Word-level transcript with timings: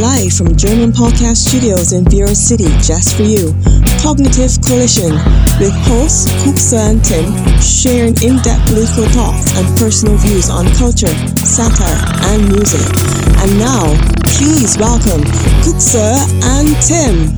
Live 0.00 0.32
from 0.32 0.56
German 0.56 0.92
Podcast 0.92 1.44
Studios 1.48 1.92
in 1.92 2.04
Bureau 2.04 2.32
City, 2.32 2.72
just 2.80 3.14
for 3.18 3.22
you. 3.22 3.52
Cognitive 4.00 4.56
Collision 4.64 5.12
with 5.60 5.76
hosts 5.84 6.32
Kuksa 6.40 6.80
and 6.88 7.04
Tim 7.04 7.28
sharing 7.60 8.16
in-depth 8.24 8.64
political 8.64 9.04
thoughts 9.12 9.52
and 9.58 9.68
personal 9.76 10.16
views 10.16 10.48
on 10.48 10.64
culture, 10.80 11.12
satire, 11.44 12.00
and 12.32 12.48
music. 12.48 12.80
And 13.44 13.58
now, 13.60 13.92
please 14.24 14.78
welcome 14.78 15.20
Kuksa 15.60 16.16
and 16.48 16.72
Tim. 16.80 17.28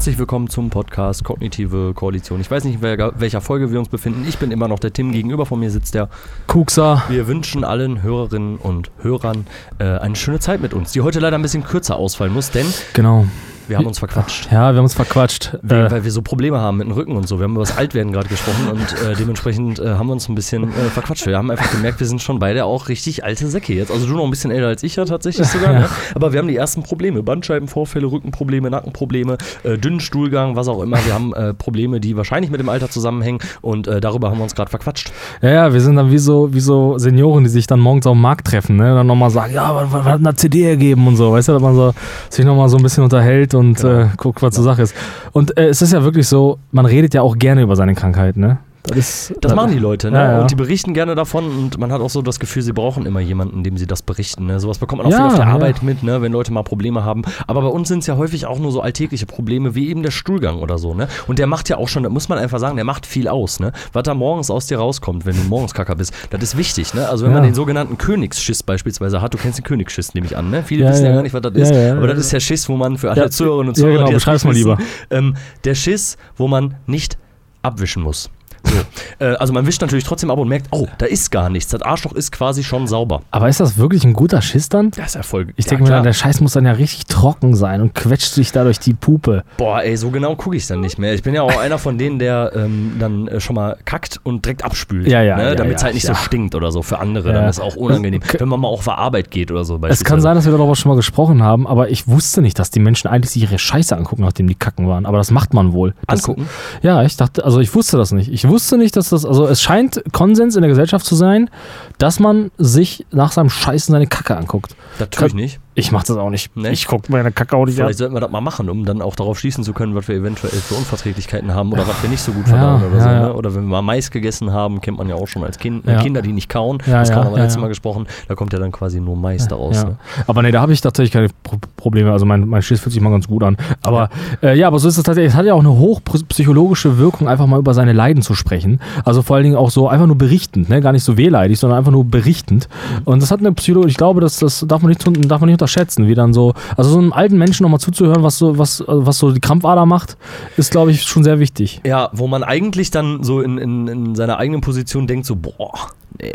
Herzlich 0.00 0.18
willkommen 0.18 0.48
zum 0.48 0.70
Podcast 0.70 1.24
Kognitive 1.24 1.92
Koalition. 1.92 2.40
Ich 2.40 2.50
weiß 2.50 2.64
nicht, 2.64 2.76
in 2.76 2.80
welcher- 2.80 3.40
Folge 3.42 3.70
wir 3.70 3.78
uns 3.78 3.90
befinden. 3.90 4.24
Ich 4.26 4.38
bin 4.38 4.50
immer 4.50 4.66
noch 4.66 4.78
der 4.78 4.94
Tim. 4.94 5.12
Gegenüber 5.12 5.44
von 5.44 5.60
mir 5.60 5.70
sitzt 5.70 5.92
der. 5.94 6.08
Kuxer. 6.46 7.02
Wir 7.10 7.26
wünschen 7.26 7.64
allen 7.64 8.02
Hörerinnen 8.02 8.56
und 8.56 8.90
Hörern 9.02 9.46
äh, 9.78 9.84
eine 9.84 10.16
schöne 10.16 10.38
Zeit 10.40 10.62
mit 10.62 10.72
uns, 10.72 10.92
die 10.92 11.02
heute 11.02 11.20
leider 11.20 11.36
ein 11.36 11.42
bisschen 11.42 11.64
kürzer 11.64 11.96
ausfallen 11.96 12.32
muss, 12.32 12.50
denn 12.50 12.64
Genau. 12.94 13.26
Wir 13.70 13.78
haben 13.78 13.86
uns 13.86 13.98
verquatscht. 14.00 14.46
Ja, 14.50 14.72
wir 14.72 14.78
haben 14.78 14.84
uns 14.84 14.94
verquatscht. 14.94 15.56
Weil, 15.62 15.86
Äh, 15.86 15.90
weil 15.90 16.04
wir 16.04 16.10
so 16.10 16.22
Probleme 16.22 16.60
haben 16.60 16.78
mit 16.78 16.86
dem 16.86 16.92
Rücken 16.92 17.16
und 17.16 17.26
so. 17.26 17.38
Wir 17.38 17.44
haben 17.44 17.52
über 17.52 17.62
das 17.62 17.78
Altwerden 17.78 18.12
gerade 18.12 18.28
gesprochen 18.28 18.68
und 18.72 18.80
äh, 18.80 19.14
dementsprechend 19.18 19.78
äh, 19.78 19.90
haben 19.94 20.08
wir 20.08 20.12
uns 20.12 20.28
ein 20.28 20.34
bisschen 20.34 20.64
äh, 20.64 20.90
verquatscht. 20.92 21.26
Wir 21.26 21.38
haben 21.38 21.50
einfach 21.50 21.70
gemerkt, 21.70 22.00
wir 22.00 22.06
sind 22.06 22.20
schon 22.20 22.38
beide 22.38 22.64
auch 22.64 22.88
richtig 22.88 23.24
alte 23.24 23.46
Säcke 23.46 23.72
jetzt. 23.72 23.90
Also 23.90 24.06
du 24.06 24.14
noch 24.14 24.24
ein 24.24 24.30
bisschen 24.30 24.50
älter 24.50 24.66
als 24.66 24.82
ich 24.82 24.96
ja 24.96 25.04
tatsächlich 25.04 25.46
sogar. 25.46 25.72
Ne? 25.72 25.88
Aber 26.14 26.32
wir 26.32 26.40
haben 26.40 26.48
die 26.48 26.56
ersten 26.56 26.82
Probleme. 26.82 27.22
Bandscheibenvorfälle, 27.22 28.06
Rückenprobleme, 28.06 28.70
Nackenprobleme, 28.70 29.38
äh, 29.62 29.78
dünnen 29.78 30.00
Stuhlgang, 30.00 30.56
was 30.56 30.68
auch 30.68 30.82
immer. 30.82 30.98
Wir 31.06 31.14
haben 31.14 31.32
äh, 31.32 31.54
Probleme, 31.54 32.00
die 32.00 32.16
wahrscheinlich 32.16 32.50
mit 32.50 32.60
dem 32.60 32.68
Alter 32.68 32.90
zusammenhängen 32.90 33.40
und 33.60 33.86
darüber 33.86 34.30
haben 34.30 34.38
wir 34.38 34.44
uns 34.44 34.54
gerade 34.54 34.70
verquatscht. 34.70 35.12
ja, 35.42 35.50
ja, 35.50 35.72
wir 35.72 35.80
sind 35.80 35.96
dann 35.96 36.10
wie 36.10 36.18
so, 36.18 36.52
wie 36.52 36.60
so 36.60 36.98
Senioren, 36.98 37.44
die 37.44 37.50
sich 37.50 37.66
dann 37.66 37.80
morgens 37.80 38.06
auf 38.06 38.14
dem 38.14 38.20
Markt 38.20 38.46
treffen, 38.46 38.76
ne? 38.76 38.90
Und 38.90 38.96
dann 38.96 39.06
nochmal 39.06 39.30
sagen, 39.30 39.54
ja, 39.54 39.74
was, 39.74 39.92
was 39.92 40.04
hat 40.04 40.20
eine 40.20 40.34
CD 40.34 40.64
ergeben 40.64 41.06
und 41.06 41.16
so, 41.16 41.32
weißt 41.32 41.48
du, 41.48 41.52
dass 41.52 41.62
man 41.62 41.74
so, 41.74 41.92
sich 42.28 42.44
nochmal 42.44 42.68
so 42.68 42.76
ein 42.76 42.82
bisschen 42.82 43.04
unterhält 43.04 43.54
und 43.54 43.59
Genau. 43.60 44.00
äh, 44.00 44.06
guckt, 44.16 44.42
was 44.42 44.54
zur 44.54 44.64
Sache 44.64 44.82
ist. 44.82 44.94
Und 45.32 45.56
äh, 45.56 45.68
es 45.68 45.82
ist 45.82 45.92
ja 45.92 46.02
wirklich 46.02 46.26
so, 46.28 46.58
man 46.72 46.86
redet 46.86 47.14
ja 47.14 47.22
auch 47.22 47.36
gerne 47.38 47.62
über 47.62 47.76
seine 47.76 47.94
Krankheit, 47.94 48.36
ne? 48.36 48.58
Das, 48.82 48.96
ist, 49.30 49.34
Das 49.42 49.54
machen 49.54 49.72
die 49.72 49.78
Leute, 49.78 50.10
ne? 50.10 50.16
Ja, 50.18 50.32
ja. 50.32 50.40
Und 50.40 50.50
die 50.50 50.54
berichten 50.54 50.94
gerne 50.94 51.14
davon 51.14 51.44
und 51.44 51.78
man 51.78 51.92
hat 51.92 52.00
auch 52.00 52.08
so 52.08 52.22
das 52.22 52.40
Gefühl, 52.40 52.62
sie 52.62 52.72
brauchen 52.72 53.04
immer 53.04 53.20
jemanden, 53.20 53.62
dem 53.62 53.76
sie 53.76 53.86
das 53.86 54.00
berichten. 54.00 54.46
Ne? 54.46 54.58
Sowas 54.58 54.78
bekommt 54.78 55.02
man 55.02 55.06
auch 55.06 55.10
Ja, 55.10 55.18
viel 55.18 55.26
auf 55.26 55.34
der 55.36 55.44
ja. 55.46 55.52
Arbeit 55.52 55.82
mit, 55.82 56.02
ne? 56.02 56.22
wenn 56.22 56.32
Leute 56.32 56.50
mal 56.52 56.62
Probleme 56.62 57.04
haben. 57.04 57.22
Aber 57.46 57.60
bei 57.60 57.68
uns 57.68 57.88
sind 57.88 57.98
es 57.98 58.06
ja 58.06 58.16
häufig 58.16 58.46
auch 58.46 58.58
nur 58.58 58.72
so 58.72 58.80
alltägliche 58.80 59.26
Probleme, 59.26 59.74
wie 59.74 59.90
eben 59.90 60.02
der 60.02 60.10
Stuhlgang 60.10 60.60
oder 60.60 60.78
so. 60.78 60.94
Ne? 60.94 61.08
Und 61.26 61.38
der 61.38 61.46
macht 61.46 61.68
ja 61.68 61.76
auch 61.76 61.88
schon, 61.88 62.02
da 62.04 62.08
muss 62.08 62.28
man 62.30 62.38
einfach 62.38 62.58
sagen, 62.58 62.76
der 62.76 62.86
macht 62.86 63.04
viel 63.04 63.28
aus. 63.28 63.60
Ne? 63.60 63.72
Was 63.92 64.04
da 64.04 64.14
morgens 64.14 64.50
aus 64.50 64.66
dir 64.66 64.78
rauskommt, 64.78 65.26
wenn 65.26 65.36
du 65.36 65.42
morgens 65.42 65.74
Kacker 65.74 65.96
bist, 65.96 66.14
das 66.30 66.42
ist 66.42 66.56
wichtig. 66.56 66.94
Ne? 66.94 67.06
Also 67.08 67.26
wenn 67.26 67.32
man 67.34 67.42
Ja. 67.44 67.50
den 67.50 67.54
sogenannten 67.54 67.98
Königsschiss 67.98 68.62
beispielsweise 68.62 69.20
hat, 69.20 69.34
du 69.34 69.38
kennst 69.38 69.58
den 69.58 69.64
Königsschiss, 69.64 70.14
nehme 70.14 70.26
ich 70.26 70.36
an. 70.38 70.50
Ne? 70.50 70.62
Viele 70.64 70.84
Ja, 70.84 70.90
wissen 70.90 71.04
ja 71.04 71.10
ja. 71.10 71.16
gar 71.16 71.22
nicht, 71.22 71.34
was 71.34 71.42
das 71.42 71.52
Ja, 71.54 71.62
ist. 71.64 71.70
ja, 71.72 71.92
aber 71.92 72.00
ja. 72.08 72.14
das 72.14 72.18
ist 72.20 72.32
der 72.32 72.40
Schiss, 72.40 72.68
wo 72.68 72.76
man 72.76 72.96
für 72.96 73.10
alle 73.10 73.20
Ja, 73.22 73.30
Zuhörerinnen 73.30 73.68
und 73.68 73.76
ja, 73.76 73.82
Zuhörer, 73.82 73.98
genau, 74.06 74.18
die 74.18 74.24
das 74.24 74.44
mal 74.44 74.54
wissen, 74.54 74.76
ähm, 75.10 75.34
der 75.64 75.74
Schiss, 75.74 76.16
wo 76.36 76.48
man 76.48 76.76
nicht 76.86 77.18
abwischen 77.62 78.02
muss. 78.02 78.30
So. 78.70 79.24
äh, 79.24 79.34
also 79.36 79.52
man 79.52 79.66
wischt 79.66 79.80
natürlich 79.80 80.04
trotzdem 80.04 80.30
ab 80.30 80.38
und 80.38 80.48
merkt, 80.48 80.68
oh, 80.70 80.86
da 80.98 81.06
ist 81.06 81.30
gar 81.30 81.50
nichts. 81.50 81.70
Das 81.70 81.82
Arschloch 81.82 82.12
ist 82.12 82.32
quasi 82.32 82.64
schon 82.64 82.86
sauber. 82.86 83.22
Aber 83.30 83.48
ist 83.48 83.60
das 83.60 83.78
wirklich 83.78 84.04
ein 84.04 84.12
guter 84.12 84.42
Schiss 84.42 84.68
dann? 84.68 84.90
Das 84.92 85.08
ist 85.08 85.14
Erfolg. 85.16 85.52
Ich 85.56 85.66
denke 85.66 85.84
mir, 85.84 85.90
dann, 85.90 86.04
der 86.04 86.12
Scheiß 86.12 86.40
muss 86.40 86.52
dann 86.52 86.66
ja 86.66 86.72
richtig 86.72 87.06
trocken 87.06 87.54
sein 87.54 87.80
und 87.80 87.94
quetscht 87.94 88.32
sich 88.32 88.52
dadurch 88.52 88.78
die 88.78 88.94
Pupe. 88.94 89.44
Boah, 89.56 89.82
ey, 89.82 89.96
so 89.96 90.10
genau 90.10 90.36
gucke 90.36 90.56
ich 90.56 90.66
dann 90.66 90.80
nicht 90.80 90.98
mehr. 90.98 91.14
Ich 91.14 91.22
bin 91.22 91.34
ja 91.34 91.42
auch 91.42 91.58
einer 91.58 91.78
von 91.78 91.98
denen, 91.98 92.18
der 92.18 92.52
ähm, 92.54 92.96
dann 92.98 93.28
äh, 93.28 93.40
schon 93.40 93.56
mal 93.56 93.76
kackt 93.84 94.20
und 94.22 94.44
direkt 94.44 94.64
abspült. 94.64 95.06
Ja, 95.06 95.22
ja, 95.22 95.36
ne? 95.36 95.44
ja, 95.44 95.54
Damit 95.54 95.76
es 95.76 95.82
ja, 95.82 95.86
halt 95.86 95.94
nicht 95.94 96.06
ja. 96.06 96.14
so 96.14 96.20
stinkt 96.20 96.54
oder 96.54 96.72
so 96.72 96.82
für 96.82 96.98
andere. 96.98 97.28
Ja. 97.28 97.34
Dann 97.34 97.48
ist 97.48 97.60
auch 97.60 97.76
unangenehm. 97.76 98.20
Wenn 98.38 98.48
man 98.48 98.60
mal 98.60 98.68
auch 98.68 98.80
auf 98.80 98.88
Arbeit 98.88 99.30
geht 99.30 99.50
oder 99.50 99.64
so. 99.64 99.78
Es 99.88 100.04
kann 100.04 100.20
sein, 100.20 100.34
dass 100.34 100.44
wir 100.44 100.52
darüber 100.52 100.76
schon 100.76 100.90
mal 100.90 100.96
gesprochen 100.96 101.42
haben, 101.42 101.66
aber 101.66 101.90
ich 101.90 102.08
wusste 102.08 102.42
nicht, 102.42 102.58
dass 102.58 102.70
die 102.70 102.80
Menschen 102.80 103.08
eigentlich 103.08 103.30
sich 103.30 103.42
ihre 103.42 103.58
Scheiße 103.58 103.96
angucken, 103.96 104.22
nachdem 104.22 104.46
die 104.48 104.54
kacken 104.54 104.88
waren. 104.88 105.06
Aber 105.06 105.18
das 105.18 105.30
macht 105.30 105.54
man 105.54 105.72
wohl. 105.72 105.94
Das, 106.06 106.24
Angucken? 106.24 106.48
Ja, 106.82 107.02
ich 107.02 107.16
dachte, 107.16 107.44
also 107.44 107.60
ich 107.60 107.74
wusste 107.74 107.96
das 107.96 108.12
nicht. 108.12 108.32
Ich 108.32 108.46
wusste 108.48 108.59
nicht, 108.76 108.96
dass 108.96 109.10
das, 109.10 109.24
also 109.24 109.46
es 109.46 109.62
scheint 109.62 110.02
Konsens 110.12 110.56
in 110.56 110.62
der 110.62 110.68
Gesellschaft 110.68 111.04
zu 111.04 111.14
sein, 111.14 111.50
dass 111.98 112.20
man 112.20 112.50
sich 112.58 113.06
nach 113.10 113.32
seinem 113.32 113.50
Scheißen 113.50 113.92
seine 113.92 114.06
Kacke 114.06 114.36
anguckt. 114.36 114.74
Das 114.98 115.10
tue 115.10 115.28
ich 115.28 115.34
nicht. 115.34 115.60
Ich 115.74 115.92
mach 115.92 116.02
das 116.02 116.16
auch 116.16 116.30
nicht. 116.30 116.56
Nee? 116.56 116.70
Ich 116.70 116.86
guck 116.86 117.08
meine 117.08 117.30
Kacke 117.30 117.56
auch 117.56 117.64
nicht 117.64 117.78
an. 117.78 117.86
Vielleicht 117.86 117.98
sollten 117.98 118.14
wir 118.14 118.20
das 118.20 118.30
mal 118.30 118.40
machen, 118.40 118.68
um 118.68 118.84
dann 118.84 119.00
auch 119.00 119.14
darauf 119.14 119.38
schließen 119.38 119.62
zu 119.62 119.72
können, 119.72 119.94
was 119.94 120.08
wir 120.08 120.16
eventuell 120.16 120.52
für 120.52 120.74
Unverträglichkeiten 120.74 121.54
haben 121.54 121.72
oder 121.72 121.86
was 121.86 122.02
wir 122.02 122.10
nicht 122.10 122.20
so 122.22 122.32
gut 122.32 122.46
Ja, 122.48 122.50
verdauen 122.50 122.82
oder 122.84 122.96
ja, 122.96 123.02
so. 123.02 123.08
ja. 123.08 123.20
Ne? 123.20 123.34
Oder 123.34 123.54
wenn 123.54 123.62
wir 123.62 123.68
mal 123.68 123.82
Mais 123.82 124.10
gegessen 124.10 124.52
haben, 124.52 124.80
kennt 124.80 124.98
man 124.98 125.08
ja 125.08 125.14
auch 125.14 125.28
schon 125.28 125.44
als 125.44 125.58
Kind. 125.58 125.86
Ja. 125.86 126.02
Kinder, 126.02 126.22
die 126.22 126.32
nicht 126.32 126.48
kauen, 126.48 126.78
Ja, 126.86 127.00
das 127.00 127.10
ja, 127.10 127.16
wir 127.16 127.30
ja, 127.30 127.36
letztes 127.36 127.54
ja. 127.54 127.60
Mal 127.60 127.68
gesprochen, 127.68 128.06
da 128.26 128.34
kommt 128.34 128.52
ja 128.52 128.58
dann 128.58 128.72
quasi 128.72 129.00
nur 129.00 129.16
Mais 129.16 129.46
daraus. 129.46 129.76
Ja. 129.76 129.84
Ne? 129.84 129.96
Aber 130.26 130.42
nee, 130.42 130.50
da 130.50 130.60
habe 130.60 130.72
ich 130.72 130.80
tatsächlich 130.80 131.12
keine 131.12 131.28
Pro 131.42 131.58
Probleme. 131.76 132.12
Also 132.12 132.26
mein, 132.26 132.46
mein 132.46 132.62
Schiss 132.62 132.80
fühlt 132.80 132.92
sich 132.92 133.00
mal 133.00 133.10
ganz 133.10 133.26
gut 133.28 133.42
an. 133.42 133.56
Aber 133.82 134.10
ja. 134.42 134.50
Äh, 134.50 134.58
ja, 134.58 134.66
aber 134.66 134.78
so 134.78 134.88
ist 134.88 134.98
es 134.98 135.04
tatsächlich. 135.04 135.32
Es 135.32 135.36
hat 135.36 135.46
ja 135.46 135.54
auch 135.54 135.60
eine 135.60 135.70
hochpsychologische 135.70 136.98
Wirkung, 136.98 137.28
einfach 137.28 137.46
mal 137.46 137.58
über 137.58 137.74
seine 137.74 137.92
Leiden 137.92 138.22
zu 138.22 138.34
sprechen. 138.34 138.80
Also 139.04 139.22
vor 139.22 139.36
allen 139.36 139.44
Dingen 139.44 139.56
auch 139.56 139.70
so 139.70 139.88
einfach 139.88 140.06
nur 140.06 140.18
berichtend, 140.18 140.68
ne? 140.68 140.80
gar 140.80 140.92
nicht 140.92 141.04
so 141.04 141.16
wehleidig, 141.16 141.58
sondern 141.58 141.78
einfach 141.78 141.92
nur 141.92 142.04
berichtend. 142.04 142.68
Und 143.04 143.22
das 143.22 143.30
hat 143.30 143.40
eine 143.40 143.52
Psychologie, 143.52 143.90
ich 143.90 143.96
glaube, 143.96 144.20
das, 144.20 144.38
das 144.38 144.64
darf, 144.66 144.82
man 144.82 144.90
nicht, 144.90 145.06
darf 145.30 145.40
man 145.40 145.48
nicht 145.48 145.59
unterschätzen, 145.60 146.08
wie 146.08 146.14
dann 146.14 146.32
so, 146.32 146.54
also 146.76 146.90
so 146.90 146.98
einem 146.98 147.12
alten 147.12 147.36
Menschen 147.36 147.64
nochmal 147.64 147.80
zuzuhören, 147.80 148.22
was 148.22 148.38
so, 148.38 148.58
was, 148.58 148.82
was 148.86 149.18
so 149.18 149.30
die 149.32 149.40
Krampfader 149.40 149.86
macht, 149.86 150.16
ist, 150.56 150.70
glaube 150.70 150.90
ich, 150.90 151.02
schon 151.02 151.22
sehr 151.22 151.38
wichtig. 151.38 151.80
Ja, 151.84 152.08
wo 152.12 152.26
man 152.26 152.42
eigentlich 152.42 152.90
dann 152.90 153.22
so 153.22 153.40
in, 153.40 153.58
in, 153.58 153.88
in 153.88 154.14
seiner 154.14 154.38
eigenen 154.38 154.62
Position 154.62 155.06
denkt, 155.06 155.26
so, 155.26 155.36
boah, 155.36 155.72
nee, 156.20 156.32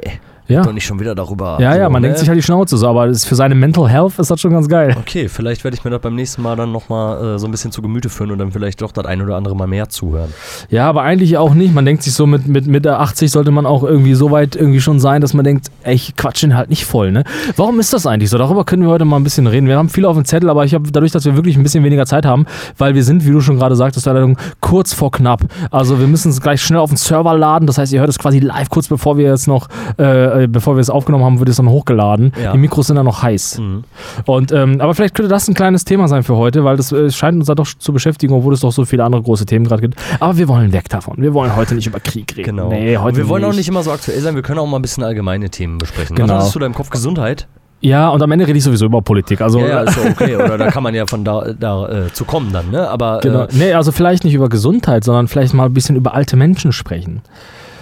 Ja. 0.47 0.63
doch 0.63 0.73
nicht 0.73 0.85
schon 0.85 0.99
wieder 0.99 1.15
darüber. 1.15 1.57
Ja, 1.59 1.73
so, 1.73 1.79
ja, 1.79 1.89
man 1.89 2.01
ne? 2.01 2.07
denkt 2.09 2.19
sich 2.19 2.29
halt 2.29 2.37
die 2.37 2.43
Schnauze 2.43 2.77
so, 2.77 2.87
aber 2.87 3.07
das 3.07 3.17
ist 3.17 3.25
für 3.25 3.35
seine 3.35 3.55
Mental 3.55 3.89
Health 3.89 4.19
ist 4.19 4.29
das 4.29 4.39
schon 4.39 4.51
ganz 4.51 4.67
geil. 4.67 4.95
Okay, 4.99 5.27
vielleicht 5.27 5.63
werde 5.63 5.75
ich 5.75 5.83
mir 5.83 5.91
das 5.91 6.01
beim 6.01 6.15
nächsten 6.15 6.41
Mal 6.41 6.55
dann 6.55 6.71
nochmal 6.71 7.35
äh, 7.35 7.39
so 7.39 7.47
ein 7.47 7.51
bisschen 7.51 7.71
zu 7.71 7.81
Gemüte 7.81 8.09
führen 8.09 8.31
und 8.31 8.37
dann 8.37 8.51
vielleicht 8.51 8.81
doch 8.81 8.91
das 8.91 9.05
ein 9.05 9.21
oder 9.21 9.35
andere 9.35 9.55
Mal 9.55 9.67
mehr 9.67 9.89
zuhören. 9.89 10.33
Ja, 10.69 10.87
aber 10.87 11.01
eigentlich 11.03 11.37
auch 11.37 11.53
nicht. 11.53 11.73
Man 11.73 11.85
denkt 11.85 12.03
sich 12.03 12.13
so, 12.13 12.27
mit, 12.27 12.47
mit 12.47 12.67
Mitte 12.67 12.97
80 12.97 13.31
sollte 13.31 13.51
man 13.51 13.65
auch 13.65 13.83
irgendwie 13.83 14.13
so 14.13 14.31
weit 14.31 14.55
irgendwie 14.55 14.81
schon 14.81 14.99
sein, 14.99 15.21
dass 15.21 15.33
man 15.33 15.45
denkt, 15.45 15.67
ey, 15.83 15.95
ich 15.95 16.15
quatsch 16.15 16.43
den 16.43 16.55
halt 16.55 16.69
nicht 16.69 16.85
voll, 16.85 17.11
ne? 17.11 17.23
Warum 17.55 17.79
ist 17.79 17.93
das 17.93 18.05
eigentlich 18.05 18.29
so? 18.29 18.37
Darüber 18.37 18.65
können 18.65 18.83
wir 18.83 18.89
heute 18.89 19.05
mal 19.05 19.17
ein 19.17 19.23
bisschen 19.23 19.47
reden. 19.47 19.67
Wir 19.67 19.77
haben 19.77 19.89
viel 19.89 20.05
auf 20.05 20.15
dem 20.15 20.25
Zettel, 20.25 20.49
aber 20.49 20.65
ich 20.65 20.73
habe 20.73 20.91
dadurch, 20.91 21.11
dass 21.11 21.25
wir 21.25 21.35
wirklich 21.35 21.57
ein 21.57 21.63
bisschen 21.63 21.83
weniger 21.83 22.05
Zeit 22.05 22.25
haben, 22.25 22.45
weil 22.77 22.95
wir 22.95 23.03
sind, 23.03 23.25
wie 23.25 23.31
du 23.31 23.41
schon 23.41 23.57
gerade 23.57 23.75
sagtest, 23.75 24.05
Leitung, 24.05 24.37
kurz 24.61 24.93
vor 24.93 25.11
knapp. 25.11 25.41
Also 25.71 25.99
wir 25.99 26.07
müssen 26.07 26.29
es 26.29 26.41
gleich 26.41 26.61
schnell 26.61 26.79
auf 26.79 26.89
den 26.89 26.97
Server 26.97 27.35
laden. 27.37 27.67
Das 27.67 27.77
heißt, 27.77 27.93
ihr 27.93 27.99
hört 27.99 28.09
es 28.09 28.19
quasi 28.19 28.39
live, 28.39 28.69
kurz 28.69 28.87
bevor 28.87 29.17
wir 29.17 29.29
jetzt 29.29 29.47
noch, 29.47 29.67
äh, 29.97 30.34
bevor 30.47 30.75
wir 30.75 30.81
es 30.81 30.89
aufgenommen 30.89 31.23
haben, 31.23 31.39
wird 31.39 31.49
es 31.49 31.57
dann 31.57 31.69
hochgeladen. 31.69 32.33
Ja. 32.41 32.51
Die 32.51 32.57
Mikros 32.57 32.87
sind 32.87 32.95
dann 32.95 33.05
noch 33.05 33.23
heiß. 33.23 33.59
Mhm. 33.59 33.83
Und, 34.25 34.51
ähm, 34.51 34.81
aber 34.81 34.93
vielleicht 34.93 35.15
könnte 35.15 35.29
das 35.29 35.47
ein 35.47 35.53
kleines 35.53 35.85
Thema 35.85 36.07
sein 36.07 36.23
für 36.23 36.35
heute, 36.35 36.63
weil 36.63 36.77
das 36.77 36.91
äh, 36.91 37.09
scheint 37.11 37.37
uns 37.37 37.47
da 37.47 37.55
doch 37.55 37.67
zu 37.67 37.93
beschäftigen, 37.93 38.33
obwohl 38.33 38.53
es 38.53 38.59
doch 38.59 38.71
so 38.71 38.85
viele 38.85 39.03
andere 39.03 39.21
große 39.21 39.45
Themen 39.45 39.65
gerade 39.65 39.81
gibt. 39.81 39.99
Aber 40.19 40.37
wir 40.37 40.47
wollen 40.47 40.73
weg 40.73 40.89
davon. 40.89 41.15
Wir 41.17 41.33
wollen 41.33 41.55
heute 41.55 41.75
nicht 41.75 41.87
über 41.87 41.99
Krieg 41.99 42.35
reden. 42.35 42.57
Genau. 42.57 42.69
Nee, 42.69 42.97
heute 42.97 43.07
und 43.07 43.17
wir 43.17 43.29
wollen 43.29 43.43
auch 43.45 43.53
nicht 43.53 43.67
immer 43.67 43.83
so 43.83 43.91
aktuell 43.91 44.19
sein, 44.19 44.35
wir 44.35 44.41
können 44.41 44.59
auch 44.59 44.67
mal 44.67 44.77
ein 44.77 44.81
bisschen 44.81 45.03
allgemeine 45.03 45.49
Themen 45.49 45.77
besprechen. 45.77 46.15
Genau. 46.15 46.35
Was 46.35 46.45
hast 46.45 46.55
du 46.55 46.59
da 46.59 46.65
im 46.65 46.73
Kopf? 46.73 46.89
Gesundheit? 46.89 47.47
Ja, 47.81 48.09
und 48.09 48.21
am 48.23 48.31
Ende 48.31 48.47
rede 48.47 48.57
ich 48.57 48.63
sowieso 48.63 48.85
über 48.85 49.01
Politik. 49.01 49.41
Also, 49.41 49.59
ja, 49.59 49.67
ja, 49.67 49.81
ist 49.83 49.97
ja 49.97 50.09
okay. 50.09 50.35
Oder 50.35 50.57
da 50.57 50.71
kann 50.71 50.81
man 50.81 50.95
ja 50.95 51.05
von 51.05 51.23
da, 51.23 51.53
da 51.59 52.05
äh, 52.05 52.13
zu 52.13 52.25
kommen 52.25 52.51
dann, 52.51 52.71
ne? 52.71 52.89
Aber 52.89 53.19
genau. 53.21 53.43
äh, 53.43 53.47
Nee, 53.51 53.73
also 53.73 53.91
vielleicht 53.91 54.23
nicht 54.23 54.33
über 54.33 54.49
Gesundheit, 54.49 55.03
sondern 55.03 55.27
vielleicht 55.27 55.53
mal 55.53 55.65
ein 55.65 55.73
bisschen 55.73 55.95
über 55.95 56.13
alte 56.15 56.35
Menschen 56.35 56.71
sprechen. 56.71 57.21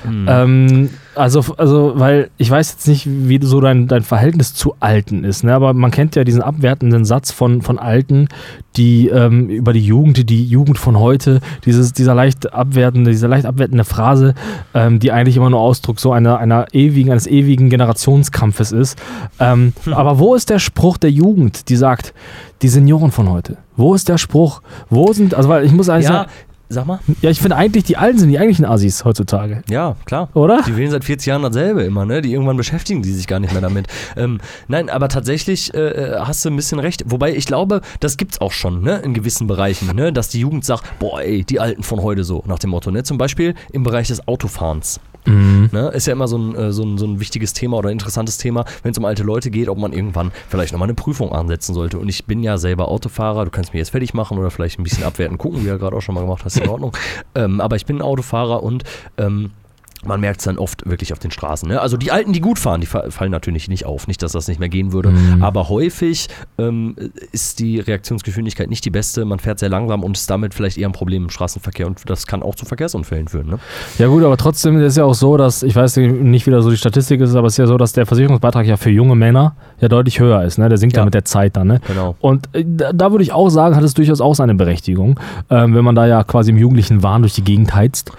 hm. 0.04 0.26
Ähm, 0.28 0.90
also, 1.16 1.44
also, 1.58 1.94
weil 1.96 2.30
ich 2.38 2.50
weiß 2.50 2.72
jetzt 2.72 2.88
nicht, 2.88 3.08
wie 3.08 3.40
so 3.44 3.62
dein, 3.62 3.88
dein 3.88 4.04
Verhältnis 4.04 4.54
zu 4.54 4.76
Alten 4.80 5.24
ist, 5.24 5.44
ne? 5.44 5.54
aber 5.54 5.74
man 5.74 5.92
kennt 5.92 6.16
ja 6.16 6.24
diesen 6.24 6.42
abwertenden 6.42 7.06
Satz 7.06 7.32
von, 7.32 7.62
von 7.62 7.80
Alten, 7.80 8.28
die 8.76 9.08
ähm, 9.10 9.50
über 9.50 9.74
die 9.74 9.86
Jugend, 9.86 10.30
die 10.30 10.46
Jugend 10.46 10.78
von 10.78 10.98
heute, 10.98 11.40
dieses, 11.66 11.94
dieser 11.94 12.16
leicht 12.16 12.54
abwertende, 12.54 13.12
diese 13.12 13.28
leicht 13.28 13.46
abwertende 13.46 13.84
Phrase, 13.84 14.34
ähm, 14.74 15.00
die 15.00 15.12
eigentlich 15.12 15.38
immer 15.38 15.50
nur 15.50 15.60
Ausdruck 15.60 16.00
so 16.00 16.12
einer, 16.12 16.40
einer 16.40 16.68
ewigen, 16.74 17.12
eines 17.12 17.28
ewigen 17.28 17.70
Generationskampfes 17.70 18.72
ist. 18.72 18.98
Ähm, 19.40 19.74
Aber 19.92 20.20
wo 20.20 20.36
ist 20.36 20.50
der 20.50 20.60
Spruch 20.60 20.98
der 20.98 21.12
Jugend, 21.12 21.70
die 21.70 21.76
sagt, 21.76 22.14
die 22.62 22.70
Senioren 22.70 23.12
von 23.12 23.30
heute? 23.30 23.58
Wo 23.76 23.94
ist 23.94 24.10
der 24.10 24.18
Spruch? 24.18 24.62
Wo 24.90 25.12
sind, 25.14 25.34
also 25.34 25.50
weil 25.50 25.66
ich 25.66 25.72
muss 25.72 25.90
eigentlich 25.90 26.06
ja, 26.06 26.14
sagen, 26.14 26.32
sag 26.74 26.86
mal. 26.86 27.00
ja, 27.22 27.30
ich 27.30 27.40
finde 27.40 27.56
eigentlich, 27.56 27.84
die 27.86 27.98
Alten 27.98 28.20
sind 28.20 28.30
die 28.30 28.40
eigentlichen 28.40 28.66
Assis 28.66 29.06
heutzutage. 29.06 29.62
Ja, 29.70 29.96
klar. 30.06 30.30
Oder? 30.34 30.62
Die 30.66 30.76
wählen 30.76 30.92
seit 30.92 31.04
40 31.04 31.28
Jahren 31.28 31.44
dasselbe 31.44 31.84
immer, 31.84 32.06
ne? 32.06 32.22
Die 32.22 32.34
irgendwann 32.34 32.58
beschäftigen 32.58 33.02
die 33.02 33.12
sich 33.12 33.28
gar 33.28 33.40
nicht 33.40 33.54
mehr 33.54 33.62
damit. 33.62 33.88
Ähm, 34.16 34.40
nein, 34.68 34.90
aber 34.90 35.08
tatsächlich 35.08 35.74
äh, 35.74 36.18
hast 36.20 36.46
du 36.46 36.50
ein 36.50 36.56
bisschen 36.56 36.80
recht. 36.80 37.04
Wobei 37.08 37.36
ich 37.36 37.46
glaube, 37.46 37.82
das 38.00 38.18
gibt's 38.18 38.42
auch 38.42 38.52
schon, 38.52 38.82
ne? 38.82 38.98
In 38.98 39.14
gewissen 39.14 39.48
Bereichen, 39.48 39.96
ne? 39.96 40.14
Dass 40.14 40.30
die 40.30 40.40
Jugend 40.40 40.66
sagt, 40.66 41.00
boah, 41.00 41.22
ey, 41.22 41.44
die 41.44 41.60
Alten 41.60 41.84
von 41.84 42.02
heute 42.02 42.24
so, 42.24 42.44
nach 42.46 42.60
dem 42.60 42.72
Motto, 42.72 42.92
ne? 42.92 43.04
Zum 43.04 43.18
Beispiel 43.18 43.56
im 43.72 43.84
Bereich 43.84 44.08
des 44.08 44.28
Autofahrens. 44.28 45.00
Mhm. 45.26 45.70
Ne? 45.72 45.90
Ist 45.90 46.08
ja 46.08 46.14
immer 46.14 46.28
so 46.28 46.38
ein, 46.38 46.56
äh, 46.56 46.72
so, 46.72 46.84
ein, 46.84 46.98
so 46.98 47.06
ein 47.06 47.20
wichtiges 47.20 47.54
Thema 47.54 47.78
oder 47.78 47.90
interessantes 47.90 48.38
Thema, 48.38 48.66
wenn 48.82 48.92
es 48.92 48.98
um 48.98 49.06
alte 49.06 49.24
Leute 49.24 49.52
geht, 49.52 49.70
ob 49.70 49.78
man 49.78 49.94
irgendwann 49.94 50.32
vielleicht 50.50 50.74
nochmal 50.74 50.88
eine 50.88 50.96
Prüfung 50.96 51.32
ansetzen 51.32 51.74
sollte. 51.74 51.98
Und 52.00 52.10
ich 52.10 52.26
bin 52.26 52.44
ja 52.44 52.58
selber 52.58 52.90
Autofahrer, 52.90 53.46
du 53.46 53.52
kannst 53.52 53.74
mir 53.74 53.80
jetzt 53.80 53.90
fertig 53.90 54.14
machen 54.14 54.38
oder 54.38 54.52
vielleicht 54.52 54.80
ein 54.80 54.84
bisschen 54.84 55.04
abwerten 55.04 55.38
gucken, 55.38 55.60
wie 55.60 55.64
du 55.64 55.70
ja 55.70 55.78
gerade 55.78 55.96
auch 55.96 56.02
schon 56.02 56.16
mal 56.16 56.22
gemacht 56.22 56.44
hast, 56.46 56.58
in 56.58 56.68
Ordnung. 56.68 56.96
ähm, 57.36 57.62
aber 57.62 57.76
ich 57.76 57.86
bin 57.86 58.02
Autofahrer 58.02 58.64
und 58.64 58.84
ähm, 59.18 59.52
man 60.06 60.20
merkt 60.20 60.40
es 60.40 60.46
dann 60.46 60.58
oft 60.58 60.88
wirklich 60.90 61.14
auf 61.14 61.20
den 61.20 61.32
Straßen. 61.32 61.68
Ne? 61.70 61.80
Also 61.82 61.98
die 61.98 62.12
Alten, 62.12 62.34
die 62.34 62.40
gut 62.42 62.60
fahren, 62.60 62.82
die 62.82 62.88
fa- 62.88 63.10
fallen 63.10 63.32
natürlich 63.32 63.68
nicht 63.68 63.86
auf. 63.86 64.08
Nicht, 64.08 64.22
dass 64.22 64.32
das 64.34 64.48
nicht 64.48 64.60
mehr 64.60 64.70
gehen 64.70 64.92
würde. 64.94 65.10
Mhm. 65.12 65.44
Aber 65.44 65.70
häufig 65.70 66.28
ähm, 66.58 66.96
ist 67.32 67.60
die 67.60 67.80
Reaktionsgeschwindigkeit 67.80 68.70
nicht 68.70 68.86
die 68.86 68.90
beste. 68.90 69.26
Man 69.26 69.40
fährt 69.40 69.60
sehr 69.60 69.70
langsam 69.70 70.04
und 70.04 70.18
ist 70.18 70.30
damit 70.30 70.54
vielleicht 70.54 70.78
eher 70.78 70.88
ein 70.90 70.94
Problem 70.94 71.24
im 71.24 71.30
Straßenverkehr. 71.30 71.88
Und 71.88 72.10
das 72.10 72.28
kann 72.28 72.44
auch 72.44 72.56
zu 72.56 72.66
Verkehrsunfällen 72.66 73.28
führen. 73.28 73.48
Ne? 73.48 73.60
Ja 73.98 74.08
gut, 74.08 74.24
aber 74.24 74.38
trotzdem 74.38 74.80
ist 74.80 74.98
ja 74.98 75.06
auch 75.06 75.14
so, 75.16 75.38
dass, 75.38 75.64
ich 75.64 75.76
weiß 75.76 75.98
nicht, 75.98 76.46
wie 76.46 76.52
da 76.52 76.62
so 76.62 76.70
die 76.70 76.78
Statistik 76.78 77.22
ist, 77.22 77.36
aber 77.36 77.48
es 77.48 77.54
ist 77.54 77.58
ja 77.58 77.68
so, 77.68 77.78
dass 77.78 77.94
der 77.94 78.06
Versicherungsbeitrag 78.06 78.66
ja 78.66 78.78
für 78.78 78.90
junge 78.90 79.16
Männer 79.16 79.56
ja 79.84 79.90
deutlich 79.90 80.20
höher 80.20 80.42
ist. 80.44 80.58
Ne? 80.58 80.68
Der 80.70 80.78
sinkt 80.80 80.96
ja, 80.96 81.02
Ja. 81.02 81.06
mit 81.06 81.14
der 81.14 81.26
Zeit 81.26 81.56
dann. 81.56 81.68
Ne? 81.68 81.82
Genau. 81.88 82.16
Und 82.22 82.50
äh, 82.54 82.64
da, 82.66 82.92
da 82.94 83.12
würde 83.12 83.24
ich 83.24 83.32
auch 83.32 83.50
sagen, 83.50 83.76
hat 83.76 83.84
es 83.84 83.94
durchaus 83.94 84.20
auch 84.22 84.34
seine 84.34 84.56
Berechtigung, 84.56 85.20
ähm, 85.50 85.76
wenn 85.76 85.84
man 85.86 85.94
da 85.96 86.08
ja 86.08 86.24
quasi 86.24 86.50
im 86.52 86.58
jugendlichen 86.58 87.04
Wahn 87.04 87.22
durch 87.22 87.34
die 87.34 87.44
Gegend 87.44 87.76
heizt. 87.76 88.12